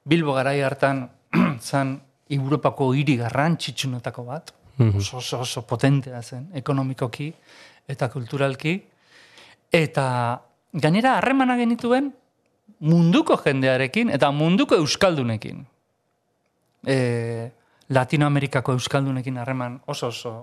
Bilbo 0.06 0.34
garai 0.36 0.60
hartan 0.62 1.06
zan 1.70 1.96
Europako 2.30 2.92
hiri 2.94 3.18
garrantzitsunetako 3.18 4.24
bat, 4.28 4.54
Mhm. 4.78 4.98
oso, 4.98 5.18
oso, 5.18 5.40
oso 5.46 5.62
potentea 5.70 6.22
zen, 6.26 6.48
ekonomikoki 6.58 7.28
eta 7.88 8.08
kulturalki, 8.10 8.72
eta 9.72 10.42
gainera 10.74 11.18
harremana 11.20 11.56
genituen 11.60 12.08
munduko 12.82 13.38
jendearekin 13.38 14.10
eta 14.10 14.32
munduko 14.32 14.76
euskaldunekin. 14.76 15.62
E, 16.88 17.52
Latinoamerikako 17.90 18.74
euskaldunekin 18.78 19.38
harreman 19.38 19.82
oso 19.88 20.08
oso 20.08 20.34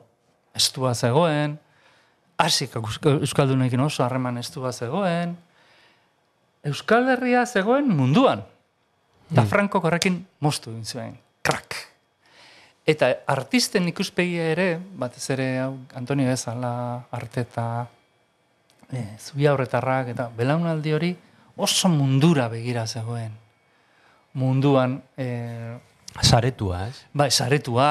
estua 0.55 0.95
zegoen, 0.95 1.59
Asiko 2.41 2.81
euskaldunekin 3.21 3.81
oso 3.85 4.05
harreman 4.05 4.39
estua 4.41 4.73
zegoen, 4.73 5.37
Euskal 6.65 7.09
Herria 7.09 7.47
zegoen 7.47 7.89
munduan. 7.89 8.43
Eta 9.31 9.45
Franco 9.49 9.81
horrekin 9.81 10.19
moztu 10.45 10.73
egin 10.75 10.85
zuen. 10.85 11.15
Krak! 11.47 11.77
Eta 12.89 13.11
artisten 13.31 13.87
ikuspegia 13.89 14.51
ere, 14.53 14.69
batez 14.99 15.23
ere 15.33 15.47
hau, 15.63 15.73
Antonio 15.95 16.29
Bezala, 16.29 16.73
Arteta, 17.15 17.87
e, 18.91 19.05
Zubia 19.21 19.55
horretarrak, 19.55 20.11
eta 20.13 20.27
belaunaldi 20.37 20.93
hori 20.97 21.11
oso 21.57 21.89
mundura 21.93 22.49
begira 22.53 22.87
zegoen. 22.87 23.33
Munduan, 24.41 24.99
e, 25.17 25.79
Saretua, 26.19 26.89
ez? 26.89 27.05
bai, 27.15 27.31
saretua, 27.31 27.89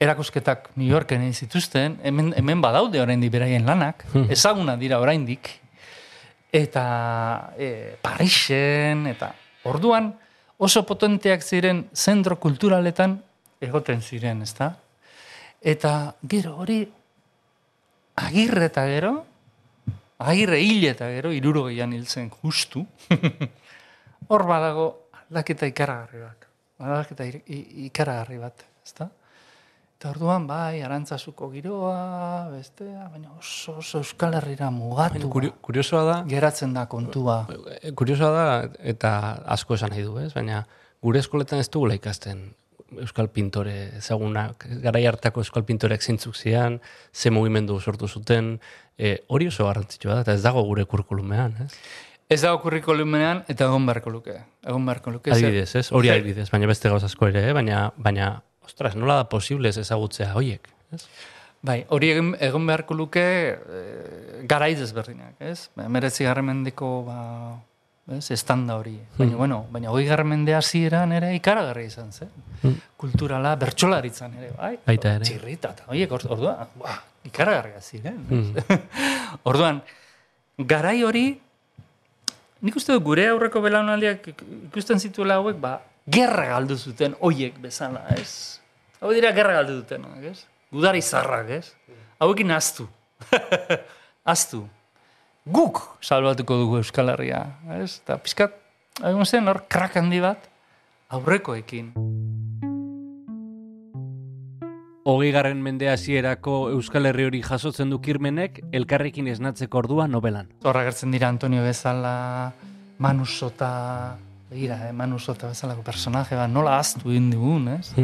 erakusketak 0.00 0.70
New 0.76 0.88
Yorken 0.88 1.22
egin 1.22 1.34
zituzten, 1.34 1.98
hemen, 2.02 2.32
hemen 2.38 2.62
badaude 2.62 3.00
oraindik 3.02 3.32
beraien 3.34 3.66
lanak, 3.66 4.04
ezaguna 4.30 4.76
dira 4.78 5.00
oraindik, 5.02 5.50
eta 6.54 7.52
e, 7.58 7.96
Parisen, 8.02 9.06
eta 9.10 9.32
orduan 9.68 10.12
oso 10.58 10.84
potenteak 10.86 11.42
ziren 11.42 11.84
zentro 11.94 12.38
kulturaletan 12.40 13.18
egoten 13.60 14.02
ziren, 14.02 14.42
ezta? 14.42 14.72
Eta 15.60 16.14
gero 16.30 16.56
hori 16.62 16.80
agirre 18.18 18.66
eta 18.70 18.86
gero, 18.86 19.12
agirre 20.18 20.60
hil 20.62 20.86
eta 20.90 21.10
gero, 21.12 21.32
irurogeian 21.34 21.92
hil 21.94 22.06
zen 22.06 22.30
justu, 22.30 22.84
hor 24.30 24.46
badago 24.46 24.88
aldaketa 25.22 25.70
ikaragarri 25.70 26.24
bat. 26.24 26.47
Aldaketa 26.78 27.24
ir- 27.26 27.42
i- 27.46 27.86
ikaragarri 27.86 28.38
bat, 28.38 28.64
ezta? 28.86 29.08
Eta 29.98 30.12
orduan, 30.12 30.44
bai, 30.46 30.80
arantzasuko 30.86 31.48
giroa, 31.50 32.48
bestea, 32.52 33.08
baina 33.10 33.32
oso, 33.38 33.78
oso 33.80 33.98
Euskal 33.98 34.34
Herrira 34.38 34.70
mugatu. 34.70 35.28
Kurio, 35.28 35.56
kuriosoa 35.60 36.04
da, 36.06 36.16
Geratzen 36.30 36.72
da 36.76 36.86
kontua. 36.86 37.40
Eh, 37.82 37.90
kuriosoa 37.98 38.30
da, 38.30 38.44
eta 38.78 39.10
asko 39.56 39.74
esan 39.74 39.90
nahi 39.90 40.04
du, 40.06 40.14
ez? 40.22 40.30
Baina 40.34 40.60
gure 41.02 41.18
eskoletan 41.18 41.58
ez 41.58 41.66
dugula 41.68 41.94
ikasten 41.98 42.52
euskal 43.02 43.26
pintore 43.28 43.96
ezagunak, 43.98 44.64
garai 44.80 45.02
hartako 45.06 45.42
euskal 45.42 45.64
pintoreak 45.66 46.00
zintzuk 46.00 46.36
zian, 46.38 46.78
ze 47.12 47.28
mugimendu 47.30 47.80
sortu 47.80 48.06
zuten, 48.08 48.60
e, 48.96 49.18
hori 49.28 49.48
oso 49.50 49.66
garrantzitsua 49.66 50.14
da, 50.14 50.20
eta 50.24 50.32
ez 50.38 50.42
dago 50.42 50.62
gure 50.64 50.86
kurkulumean, 50.88 51.56
ez? 51.66 51.72
Ez 52.28 52.42
dago 52.42 52.58
kurrikulumean 52.60 53.38
eta 53.48 53.64
egon 53.70 53.86
beharko 53.88 54.10
luke. 54.12 54.34
Egon 54.66 54.84
beharko 54.84 55.12
luke. 55.14 55.32
Adibidez, 55.32 55.70
ez? 55.80 55.86
Hori 55.96 56.10
adibidez, 56.12 56.50
baina 56.52 56.68
beste 56.68 56.90
gauz 56.92 57.00
asko 57.06 57.30
ere, 57.30 57.46
eh? 57.48 57.54
baina, 57.56 57.86
baina, 57.96 58.34
ostras, 58.66 58.94
nola 59.00 59.16
da 59.22 59.28
posible 59.32 59.70
ez 59.72 59.78
ezagutzea 59.80 60.34
hoiek, 60.36 60.68
ez? 60.92 61.06
Bai, 61.64 61.78
hori 61.88 62.10
egin, 62.12 62.34
egon 62.44 62.68
beharko 62.68 62.94
luke 62.94 63.22
e, 63.24 63.80
garaiz 64.50 64.76
ezberdinak, 64.84 65.40
ez? 65.40 65.70
Meretzi 65.80 66.28
garremendeko, 66.28 66.90
ba, 67.08 67.16
ez, 68.14 68.26
estanda 68.36 68.76
hori. 68.78 68.94
Baina, 69.16 69.40
bueno, 69.40 69.62
baina 69.72 69.90
hoi 69.90 70.04
garremende 70.06 70.54
hasieran 70.54 71.16
ere 71.16 71.32
ikaragarri 71.40 71.88
izan, 71.88 72.12
ze? 72.12 72.28
Kulturala, 73.00 73.56
bertsolaritzan 73.56 74.36
ere, 74.36 74.52
bai? 74.60 74.74
Baita 74.84 75.16
ere. 75.16 75.24
Txirrita, 75.32 75.72
eta 75.74 75.88
horiek, 75.88 76.12
or- 76.12 76.28
orduan, 76.36 76.76
ba, 76.84 77.00
ikaragarria 77.24 77.80
ziren. 77.80 78.20
ez? 78.36 78.78
orduan, 79.50 79.80
garai 80.60 80.98
hori, 81.08 81.26
nik 82.62 82.76
uste 82.76 82.92
dut 82.92 83.04
gure 83.04 83.28
aurreko 83.30 83.60
belaunaldiak 83.64 84.26
ik- 84.32 84.42
ikusten 84.70 84.98
zituela 85.00 85.34
hauek, 85.38 85.56
ba, 85.60 85.80
gerra 86.10 86.46
galdu 86.54 86.76
zuten 86.76 87.14
hoiek 87.20 87.58
bezala, 87.62 88.04
ez? 88.16 88.60
Hau 89.00 89.12
dira 89.14 89.32
gerra 89.32 89.52
galdu 89.60 89.76
dutenak, 89.82 90.22
ez? 90.24 90.44
Gudari 90.72 91.02
zarrak, 91.02 91.50
ez? 91.50 91.72
Hauekin 92.20 92.50
aztu. 92.50 92.88
aztu. 94.34 94.64
Guk 95.48 95.80
salbatuko 96.04 96.56
dugu 96.60 96.76
Euskal 96.82 97.08
Herria, 97.14 97.44
ez? 97.78 98.00
Eta 98.02 98.18
pizkat, 98.20 98.56
egon 99.00 99.24
zen 99.24 99.46
hor 99.48 99.62
krak 99.70 99.94
handi 99.96 100.20
bat, 100.20 100.48
aurrekoekin. 101.14 101.92
Hogei 105.08 105.30
garren 105.32 105.62
mende 105.64 105.88
hasierako 105.88 106.54
Euskal 106.74 107.06
Herri 107.08 107.24
hori 107.24 107.38
jasotzen 107.40 107.88
du 107.88 107.96
kirmenek 108.04 108.58
elkarrekin 108.76 109.28
esnatzeko 109.32 109.78
ordua 109.80 110.04
nobelan. 110.10 110.50
Horra 110.68 110.82
gertzen 110.84 111.14
dira 111.14 111.30
Antonio 111.32 111.62
bezala, 111.64 112.52
Manu 113.00 113.24
Sota, 113.24 113.70
begira, 114.50 114.76
eh, 114.88 114.92
Manu 114.92 115.16
Sota 115.18 115.48
bezalako 115.48 115.80
personaje 115.86 116.36
bat, 116.36 116.50
nola 116.52 116.76
aztu 116.82 117.08
egin 117.14 117.30
dugun, 117.32 117.68
ez? 117.78 117.94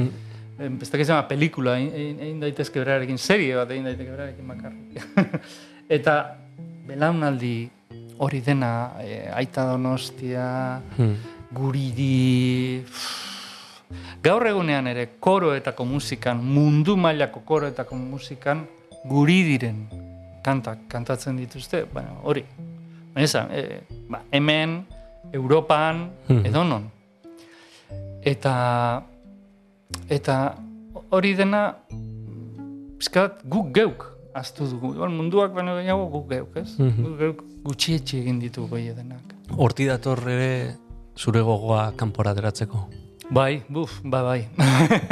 Beste 0.79 0.97
que 0.97 1.05
se 1.05 1.11
llama 1.13 1.27
pelikula, 1.29 1.77
egin- 1.83 2.41
daitezke 2.41 2.81
berarekin, 2.81 3.19
serie 3.19 3.57
bat 3.59 3.71
egin 3.75 3.85
daiteke 3.85 4.11
berarekin 4.11 4.49
bakarrik. 4.49 5.41
Eta 5.99 6.17
belaunaldi 6.89 7.69
hori 8.25 8.41
dena, 8.41 8.93
eh, 9.03 9.29
aita 9.35 9.67
donostia, 9.75 10.81
guridi, 11.53 12.81
gaur 14.23 14.47
egunean 14.47 14.87
ere 14.91 15.07
koroetako 15.21 15.85
musikan, 15.85 16.43
mundu 16.43 16.97
mailako 16.97 17.43
koroetako 17.47 17.97
musikan, 17.97 18.65
guri 19.09 19.43
diren 19.45 19.85
kantak 20.45 20.87
kantatzen 20.89 21.39
dituzte, 21.41 21.85
baina 21.93 22.13
hori. 22.23 22.45
Baina 23.15 23.45
e, 23.55 23.81
ba, 24.09 24.21
hemen, 24.33 24.83
Europan, 25.33 26.09
edonon. 26.45 26.91
Eta, 28.25 28.55
eta 30.09 30.37
hori 31.11 31.33
dena, 31.39 31.63
pizkat, 32.99 33.41
guk 33.49 33.73
geuk 33.77 34.11
aztu 34.35 34.69
dugu. 34.69 34.95
Munduak 35.09 35.55
baino 35.57 35.79
gehiago 35.79 36.09
guk 36.13 36.29
geuk, 36.33 36.57
ez? 36.61 36.71
Guk 36.79 37.17
geuk 37.21 37.45
gutxietxe 37.65 38.19
egin 38.21 38.41
ditu 38.43 38.67
goie 38.69 38.93
denak. 38.97 39.33
Horti 39.57 39.89
dator 39.89 40.21
ere 40.29 40.77
zure 41.17 41.41
gogoa 41.47 41.93
kanpora 41.97 42.35
ateratzeko. 42.35 42.85
Bai, 43.31 43.63
buf, 43.69 44.01
bai, 44.05 44.23
bai. 44.23 44.49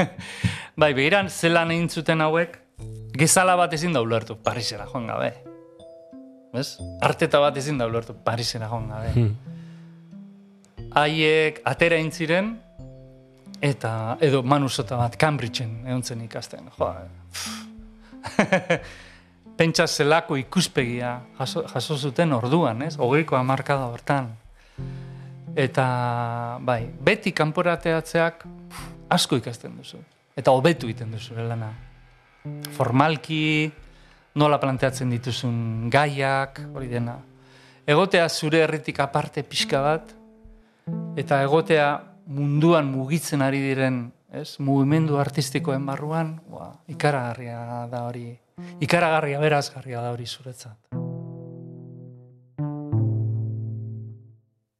bai, 0.80 0.92
begiran, 0.94 1.30
zelan 1.30 1.70
egin 1.72 1.88
zuten 1.88 2.20
hauek, 2.20 2.58
gezala 3.16 3.56
bat 3.56 3.72
ezin 3.72 3.94
da 3.96 4.02
ulertu, 4.04 4.36
Parisera 4.36 4.86
joan 4.90 5.06
gabe. 5.08 5.32
Bez? 6.52 6.76
Arteta 7.00 7.40
bat 7.40 7.56
ezin 7.56 7.78
da 7.80 7.88
ulertu, 7.88 8.14
Parisera 8.24 8.68
joan 8.68 8.90
gabe. 8.92 9.28
Haiek 10.92 11.62
atera 11.64 11.96
egin 11.96 12.12
ziren, 12.12 12.52
eta 13.62 14.18
edo 14.20 14.42
manusota 14.42 14.98
bat 15.00 15.16
Cambridgeen 15.16 15.86
egon 15.86 16.02
zen 16.02 16.26
ikasten. 16.26 16.68
Jo, 16.76 16.92
pentsa 19.58 19.86
zelako 19.86 20.36
ikuspegia 20.40 21.20
jaso, 21.38 21.64
jaso 21.70 21.96
zuten 21.96 22.32
orduan, 22.36 22.82
ez? 22.82 22.96
Hogeiko 22.98 23.38
hamarkada 23.38 23.88
hortan. 23.92 24.32
Eta, 25.52 26.58
bai, 26.64 26.86
beti 27.04 27.32
kanporateatzeak 27.36 28.46
asko 29.12 29.36
ikasten 29.36 29.76
duzu. 29.76 29.98
Eta 30.36 30.54
hobetu 30.56 30.88
egiten 30.88 31.12
duzu 31.12 31.36
lana. 31.36 31.68
Formalki, 32.72 33.70
nola 34.40 34.58
planteatzen 34.58 35.12
dituzun 35.12 35.90
gaiak, 35.92 36.62
hori 36.72 36.88
dena. 36.88 37.18
Egotea 37.86 38.28
zure 38.28 38.62
herritik 38.64 39.00
aparte 39.04 39.42
pixka 39.44 39.82
bat, 39.84 40.14
eta 41.18 41.42
egotea 41.44 41.90
munduan 42.32 42.88
mugitzen 42.88 43.42
ari 43.42 43.60
diren, 43.60 44.06
ez, 44.32 44.56
mugimendu 44.58 45.18
artistikoen 45.20 45.84
barruan, 45.86 46.38
ua, 46.48 46.72
ikaragarria 46.88 47.86
da 47.92 48.06
hori. 48.08 48.30
Ikaragarria, 48.80 49.40
berazgarria 49.42 50.00
da 50.00 50.14
hori 50.14 50.26
zuretzat. 50.26 51.01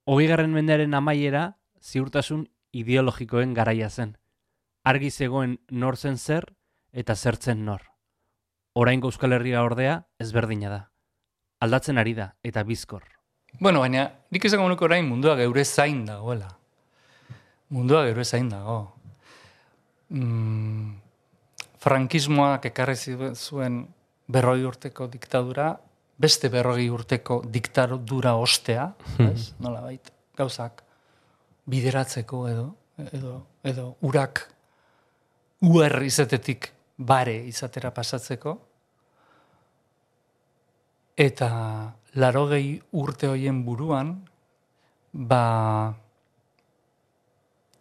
Hogei 0.05 0.27
garren 0.27 0.51
mendearen 0.51 0.95
amaiera 0.99 1.43
ziurtasun 1.79 2.47
ideologikoen 2.75 3.53
garaia 3.55 3.89
zen. 3.91 4.17
Argi 4.83 5.11
zegoen 5.11 5.59
nor 5.71 5.97
zen 5.97 6.19
zer 6.19 6.49
eta 6.93 7.15
zertzen 7.15 7.65
nor. 7.65 7.85
Oraingo 8.75 9.13
Euskal 9.13 9.37
Herria 9.37 9.63
ordea 9.63 10.01
ezberdina 10.19 10.71
da. 10.73 10.81
Aldatzen 11.63 11.99
ari 12.03 12.15
da 12.19 12.33
eta 12.43 12.65
bizkor. 12.67 13.05
Bueno, 13.61 13.85
baina 13.85 14.09
nik 14.33 14.45
esango 14.49 14.67
nuke 14.69 14.85
orain 14.89 15.07
mundua 15.07 15.37
geure 15.39 15.65
zain 15.65 16.03
dagoela. 16.09 16.49
Mundua 17.71 18.03
geure 18.09 18.25
zain 18.25 18.49
dago. 18.51 18.81
Mm, 20.09 20.97
frankismoak 21.79 22.67
ekarri 22.73 22.97
zuen 23.37 23.85
berroi 24.27 24.65
urteko 24.65 25.07
diktadura, 25.13 25.77
beste 26.23 26.51
berroi 26.53 26.87
urteko 26.93 27.41
diktadura 27.51 28.37
ostea, 28.39 28.93
ez? 29.27 29.53
Nola 29.63 29.83
gauzak 30.39 30.83
bideratzeko 31.67 32.47
edo, 32.51 32.67
edo 33.13 33.41
edo 33.63 33.97
urak 34.03 34.43
uer 35.63 36.03
izatetik 36.03 36.69
bare 36.99 37.35
izatera 37.47 37.93
pasatzeko, 37.95 38.57
eta 41.17 41.49
larogei 42.19 42.81
urte 42.99 43.31
hoien 43.31 43.63
buruan, 43.67 44.15
ba, 45.13 45.95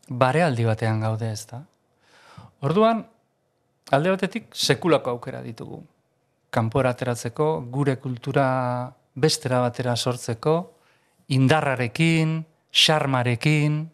bare 0.07 0.43
aldi 0.45 0.67
batean 0.67 1.01
gaude 1.01 1.31
ez 1.31 1.45
da. 1.49 1.63
Orduan, 2.61 3.01
alde 3.91 4.13
batetik 4.13 4.53
sekulako 4.53 5.15
aukera 5.15 5.41
ditugu. 5.41 5.81
Kanpora 6.51 6.91
ateratzeko, 6.91 7.61
gure 7.71 7.95
kultura 7.97 8.45
bestera 9.15 9.61
batera 9.63 9.95
sortzeko, 9.95 10.55
indarrarekin, 11.31 12.41
xarmarekin, 12.71 13.85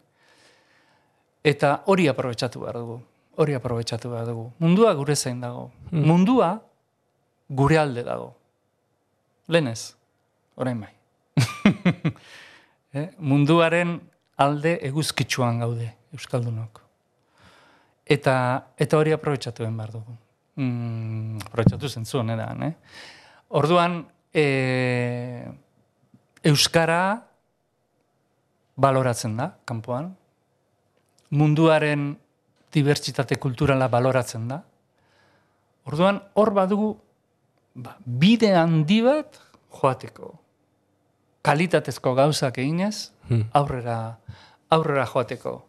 eta 1.46 1.82
hori 1.86 2.08
aprobetsatu 2.10 2.64
behar 2.64 2.80
dugu. 2.82 2.98
Hori 3.38 3.54
aprobetsatu 3.54 4.10
behar 4.10 4.26
dugu. 4.26 4.48
Mundua 4.58 4.92
gure 4.98 5.14
zein 5.16 5.40
dago. 5.40 5.70
Mundua 5.92 6.56
gure 7.48 7.78
alde 7.78 8.02
dago. 8.02 8.32
Lenez, 9.48 9.94
orain 10.56 10.80
bai. 10.82 10.92
eh? 12.98 13.08
Munduaren 13.18 14.00
alde 14.36 14.78
eguzkitsuan 14.90 15.62
gaude, 15.62 15.92
Euskaldunok. 16.12 16.82
Eta, 18.08 18.34
eta 18.76 18.98
hori 18.98 19.14
aprobetsatu 19.14 19.64
behar 19.64 19.94
dugu. 19.94 20.16
Mm, 20.58 21.38
aprobetsatu 21.46 21.86
zentzu 21.88 22.18
honetan, 22.18 22.62
eh? 22.66 22.72
Orduan, 23.54 24.00
e, 24.34 25.46
Euskara 26.42 27.02
baloratzen 28.74 29.36
da, 29.38 29.52
kanpoan. 29.68 30.10
Munduaren 31.30 32.10
dibertsitate 32.74 33.38
kulturala 33.38 33.88
baloratzen 33.92 34.48
da. 34.50 34.62
Orduan, 35.86 36.20
hor 36.34 36.52
badugu 36.56 36.90
ba, 37.78 37.96
bide 38.04 38.50
handi 38.58 39.00
bat 39.06 39.38
joateko. 39.78 40.34
Kalitatezko 41.46 42.12
gauzak 42.18 42.58
eginez, 42.58 43.12
aurrera, 43.56 44.18
aurrera 44.74 45.06
joateko. 45.06 45.60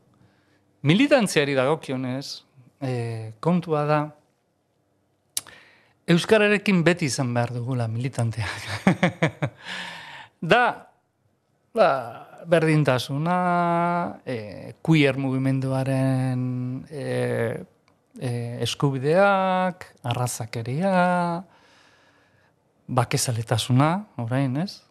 Militantziari 0.81 1.53
dagokionez, 1.53 2.41
e, 2.81 3.33
kontua 3.39 3.85
da, 3.85 3.99
Euskararekin 6.09 6.81
beti 6.81 7.05
izan 7.05 7.33
behar 7.35 7.51
dugula 7.53 7.85
militanteak. 7.87 8.63
da, 10.53 10.63
ba, 11.77 11.89
berdintasuna, 12.49 13.35
e, 14.25 14.73
queer 14.81 15.19
mugimenduaren 15.21 16.41
e, 16.89 17.05
e, 18.17 18.31
eskubideak, 18.65 19.85
arrazakeria, 20.09 20.95
bakezaletasuna, 22.89 23.91
orain, 24.25 24.57
ez? 24.65 24.81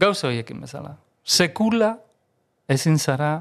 Gauza 0.00 0.30
horiekin 0.30 0.64
bezala. 0.64 0.96
Sekula 1.24 1.92
ezin 2.72 2.96
zara 2.98 3.36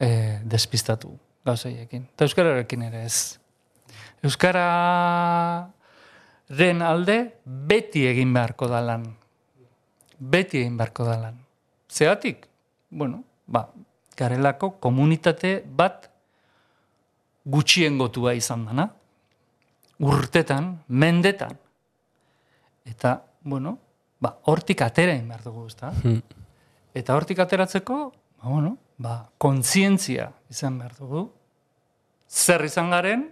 e, 0.00 0.40
despistatu 0.48 1.12
gauza 1.44 1.68
horiekin. 1.68 2.08
Eta 2.16 2.24
Euskararekin 2.24 2.88
ere 2.88 3.04
ez. 3.04 3.36
Euskara 4.24 4.64
den 6.48 6.82
alde 6.82 7.18
beti 7.44 8.06
egin 8.06 8.32
beharko 8.34 8.68
da 8.70 8.80
lan. 8.80 9.06
Beti 10.18 10.60
egin 10.62 10.76
beharko 10.76 11.04
da 11.04 11.16
lan. 11.20 11.40
Zegatik, 11.90 12.46
bueno, 12.90 13.22
ba, 13.46 13.68
garelako 14.16 14.76
komunitate 14.80 15.62
bat 15.66 16.10
gutxien 17.44 17.98
gotua 17.98 18.34
izan 18.34 18.66
dana. 18.66 18.88
Urtetan, 20.02 20.76
mendetan. 20.88 21.56
Eta, 22.86 23.22
bueno, 23.42 23.78
ba, 24.20 24.36
hortik 24.44 24.82
atera 24.82 25.14
egin 25.14 25.28
behar 25.28 25.44
dugu, 25.46 25.66
ezta? 25.70 25.92
Eta 26.96 27.16
hortik 27.16 27.40
ateratzeko, 27.42 27.96
ba, 28.40 28.48
bueno, 28.48 28.76
ba, 28.98 29.16
kontzientzia 29.38 30.30
izan 30.50 30.78
behar 30.78 30.94
dugu. 30.98 31.26
Zer 32.26 32.64
izan 32.66 32.90
garen, 32.90 33.28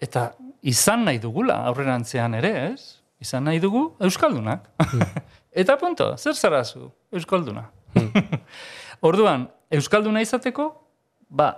eta 0.00 0.32
izan 0.62 1.04
nahi 1.06 1.20
dugula 1.22 1.62
aurrerantzean 1.70 2.34
ere, 2.38 2.52
ez? 2.72 2.98
Izan 3.20 3.48
nahi 3.48 3.58
dugu 3.62 3.92
Euskaldunak. 4.00 4.68
eta 5.62 5.76
punto, 5.78 6.12
zer 6.16 6.34
zarazu? 6.34 6.90
Euskalduna. 7.12 7.64
Orduan, 9.08 9.48
Euskalduna 9.70 10.22
izateko, 10.22 10.68
ba, 11.28 11.52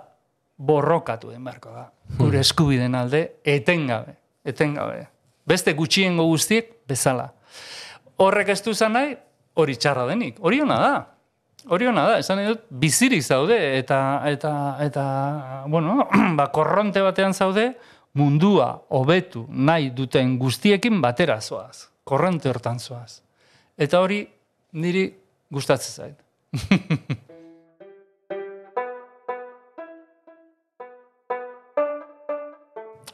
borrokatu 0.61 1.31
den 1.31 1.43
beharko 1.45 1.73
da. 1.73 1.87
Gure 2.17 2.41
eskubiden 2.41 2.95
alde, 2.95 3.23
etengabe, 3.43 4.15
etengabe. 4.45 5.05
Beste 5.47 5.73
gutxiengo 5.77 6.27
guztiek 6.29 6.69
bezala. 6.87 7.31
Horrek 8.21 8.51
ez 8.53 8.61
du 8.61 8.73
nahi, 8.89 9.15
hori 9.57 9.75
txarra 9.75 10.05
denik. 10.07 10.37
Hori 10.39 10.61
hona 10.61 10.77
da. 10.79 10.93
Hori 11.69 11.87
hona 11.89 12.07
da, 12.09 12.19
esan 12.21 12.39
nahi 12.39 12.47
dut, 12.47 12.61
bizirik 12.69 13.21
zaude, 13.21 13.57
eta, 13.77 14.21
eta, 14.25 14.77
eta 14.81 15.03
bueno, 15.67 16.07
ba, 16.37 16.47
korronte 16.53 17.01
batean 17.01 17.33
zaude, 17.33 17.75
mundua 18.13 18.81
hobetu 18.89 19.45
nahi 19.49 19.89
duten 19.95 20.37
guztiekin 20.39 21.01
batera 21.01 21.41
zoaz. 21.41 21.87
Korronte 22.03 22.49
hortan 22.49 22.79
zoaz. 22.79 23.21
Eta 23.77 23.99
hori 23.99 24.27
niri 24.73 25.05
gustatzen 25.51 25.93
zait. 26.03 26.17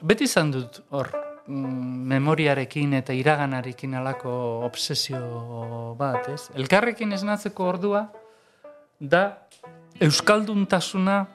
Beti 0.07 0.23
izan 0.23 0.51
dut 0.53 0.77
hor, 0.93 1.09
mm, 1.47 2.05
memoriarekin 2.13 2.93
eta 2.99 3.13
iraganarekin 3.17 3.95
alako 3.97 4.31
obsesio 4.67 5.95
bat, 5.97 6.29
ez? 6.29 6.49
Elkarrekin 6.55 7.11
esnatzeko 7.17 7.65
ordua 7.67 8.05
da 8.99 9.23
euskalduntasuna 9.99 11.25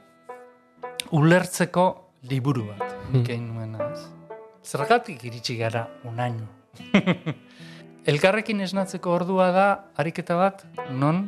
ulertzeko 1.13 2.01
liburu 2.31 2.68
bat, 2.70 2.83
nik 3.11 3.29
egin 3.29 3.49
nuena, 3.51 3.89
ez? 3.91 4.37
Zergatik 4.62 5.25
iritsi 5.27 5.57
gara 5.59 5.87
unaino. 6.07 6.47
Elkarrekin 8.12 8.62
esnatzeko 8.62 9.11
ordua 9.14 9.49
da 9.55 9.66
ariketa 9.99 10.37
bat 10.39 10.62
non 10.91 11.25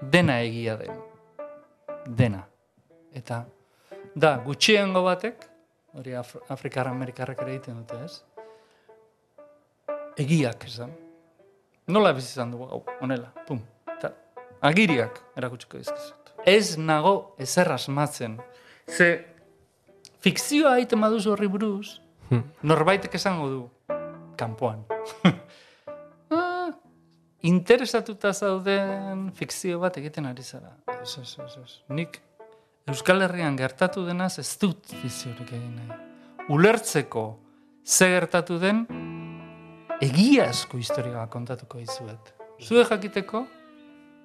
dena 0.00 0.38
egia 0.44 0.76
den. 0.80 0.96
Dena. 2.06 2.42
Eta 3.12 3.44
da 4.14 4.36
gutxiengo 4.44 5.02
batek, 5.04 5.44
hori 5.92 6.16
Af 6.16 6.34
Afrikar 6.48 6.88
Amerikarrek 6.88 7.42
ere 7.44 7.56
egiten 7.56 7.82
dute, 7.82 8.00
ez? 8.04 8.22
Egiak, 10.20 10.64
esan. 10.68 10.92
Nola 11.92 12.12
bizi 12.16 12.32
izan 12.32 12.52
dugu, 12.52 12.68
hau, 12.72 12.82
honela, 13.04 13.32
pum. 13.46 13.60
Eta 13.96 14.12
agiriak 14.64 15.20
erakutsiko 15.36 15.80
dizkizut. 15.80 16.32
Ez 16.48 16.78
nago 16.78 17.34
ezer 17.40 17.70
asmatzen. 17.72 18.38
Ze 18.88 19.31
fikzioa 20.22 20.76
egiten 20.78 21.02
baduzu 21.02 21.34
horri 21.34 21.48
buruz, 21.50 21.98
norbaitek 22.62 23.14
esango 23.18 23.48
du, 23.50 23.62
kanpoan. 24.40 24.84
ah, 26.36 26.70
interesatuta 27.42 28.32
zauden 28.32 29.30
fikzio 29.36 29.80
bat 29.82 29.98
egiten 30.00 30.28
ari 30.30 30.42
zara. 30.42 30.76
Ez, 31.00 31.16
ez, 31.20 31.36
ez, 31.44 31.56
ez. 31.62 31.78
Nik 31.92 32.20
Euskal 32.90 33.22
Herrian 33.22 33.56
gertatu 33.58 34.02
denaz 34.06 34.38
ez 34.42 34.48
dut 34.58 34.90
fikziorik 35.02 35.52
egin 35.54 35.76
nahi. 35.78 35.98
Ulertzeko 36.50 37.26
ze 37.86 38.08
gertatu 38.10 38.58
den 38.58 38.86
egiazko 40.02 40.80
historia 40.82 41.26
kontatuko 41.30 41.78
dizuet. 41.78 42.34
Zue 42.58 42.82
jakiteko 42.88 43.46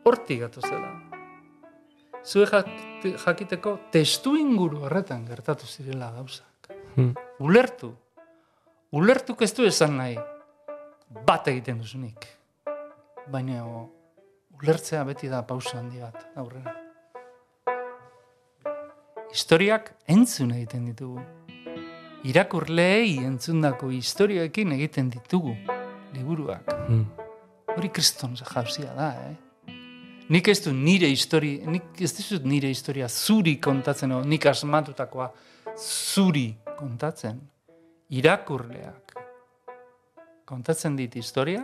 hortik 0.06 0.42
gatu 0.48 0.62
zela. 0.66 1.07
Zue 2.28 2.46
jak- 2.46 2.68
jakiteko 3.26 3.78
testu 3.92 4.36
inguru 4.38 4.82
horretan 4.86 5.26
gertatu 5.26 5.66
zirela 5.68 6.10
gauzak. 6.12 6.72
Ulertu. 7.40 7.94
Ulertuk 8.92 9.42
ez 9.46 9.54
du 9.56 9.66
esan 9.68 9.96
nahi 9.98 10.18
bat 11.28 11.48
egiten 11.48 11.78
duzunik. 11.80 12.26
Baina 13.32 13.64
o, 13.68 13.86
ulertzea 14.60 15.04
beti 15.08 15.30
da 15.32 15.42
pausa 15.48 15.78
handi 15.80 16.00
bat 16.02 16.26
aurrera. 16.36 16.74
Historiak 19.32 19.92
entzun 20.08 20.52
egiten 20.56 20.86
ditugu. 20.92 21.22
Irakurleei 22.28 23.18
entzundako 23.28 23.90
historioekin 23.94 24.72
egiten 24.76 25.10
ditugu 25.14 25.54
liburuak. 26.16 26.72
Hori 27.76 27.90
kriston 27.94 28.36
jauzia 28.40 28.94
da, 28.98 29.12
eh? 29.30 29.36
Nik 30.28 30.48
ez 30.52 30.60
du 30.60 30.74
nire 30.76 31.08
histori, 31.08 31.54
nik 31.64 32.02
ez 32.04 32.12
dizut 32.18 32.44
nire 32.44 32.68
historia 32.68 33.08
zuri 33.08 33.56
kontatzen, 33.64 34.12
o, 34.12 34.24
nik 34.28 34.46
asmatutakoa 34.50 35.30
zuri 35.78 36.50
kontatzen. 36.76 37.40
Irakurleak 38.12 39.16
kontatzen 40.48 40.96
dit 41.00 41.16
historia, 41.20 41.64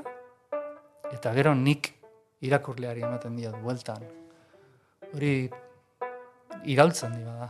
eta 1.11 1.33
gero 1.35 1.53
nik 1.55 1.91
irakurleari 2.43 3.03
ematen 3.03 3.35
diot 3.39 3.59
bueltan. 3.63 4.03
Hori 5.11 5.35
iraltzen 6.71 7.15
di 7.17 7.23
bada. 7.27 7.49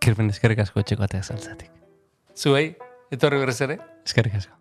Kirben 0.00 0.30
eskerrik 0.30 0.62
asko 0.62 0.82
etxeko 0.82 1.06
atea 1.06 1.26
saltzatik. 1.26 1.74
Zuei, 2.38 2.70
etorri 3.10 3.42
berrez 3.42 3.60
ere? 3.66 3.78
Eskerrik 4.06 4.38
asko. 4.38 4.59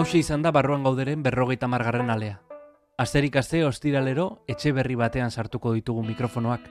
Hauxe 0.00 0.16
izan 0.16 0.40
da 0.40 0.48
barruan 0.48 0.80
gauderen 0.80 1.20
berrogeita 1.20 1.68
margarren 1.68 2.08
alea. 2.08 2.38
Asterik 2.96 3.34
aste 3.36 3.58
ostiralero 3.66 4.24
etxe 4.48 4.72
berri 4.72 4.94
batean 4.96 5.28
sartuko 5.28 5.74
ditugu 5.76 6.00
mikrofonoak. 6.06 6.62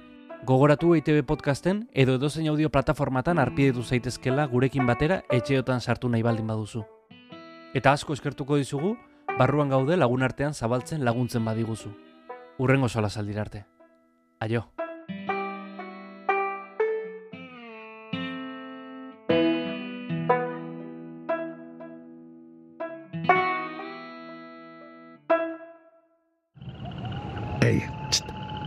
Gogoratu 0.49 0.95
EITB 0.95 1.19
podcasten 1.30 1.84
edo 1.93 2.15
edozein 2.17 2.49
audio 2.49 2.71
plataformatan 2.73 3.38
arpidetu 3.38 3.84
zaitezkela 3.84 4.47
gurekin 4.49 4.89
batera 4.89 5.21
etxeotan 5.30 5.77
sartu 5.80 6.09
nahi 6.09 6.25
baldin 6.25 6.49
baduzu. 6.49 6.82
Eta 7.77 7.93
asko 7.93 8.17
eskertuko 8.17 8.57
dizugu, 8.57 8.95
barruan 9.38 9.69
gaude 9.69 10.01
lagun 10.01 10.25
artean 10.25 10.57
zabaltzen 10.57 11.05
laguntzen 11.05 11.45
badiguzu. 11.45 11.93
Urrengo 12.57 12.89
sola 12.89 13.13
saldirarte. 13.13 13.67
Aio. 14.39 14.71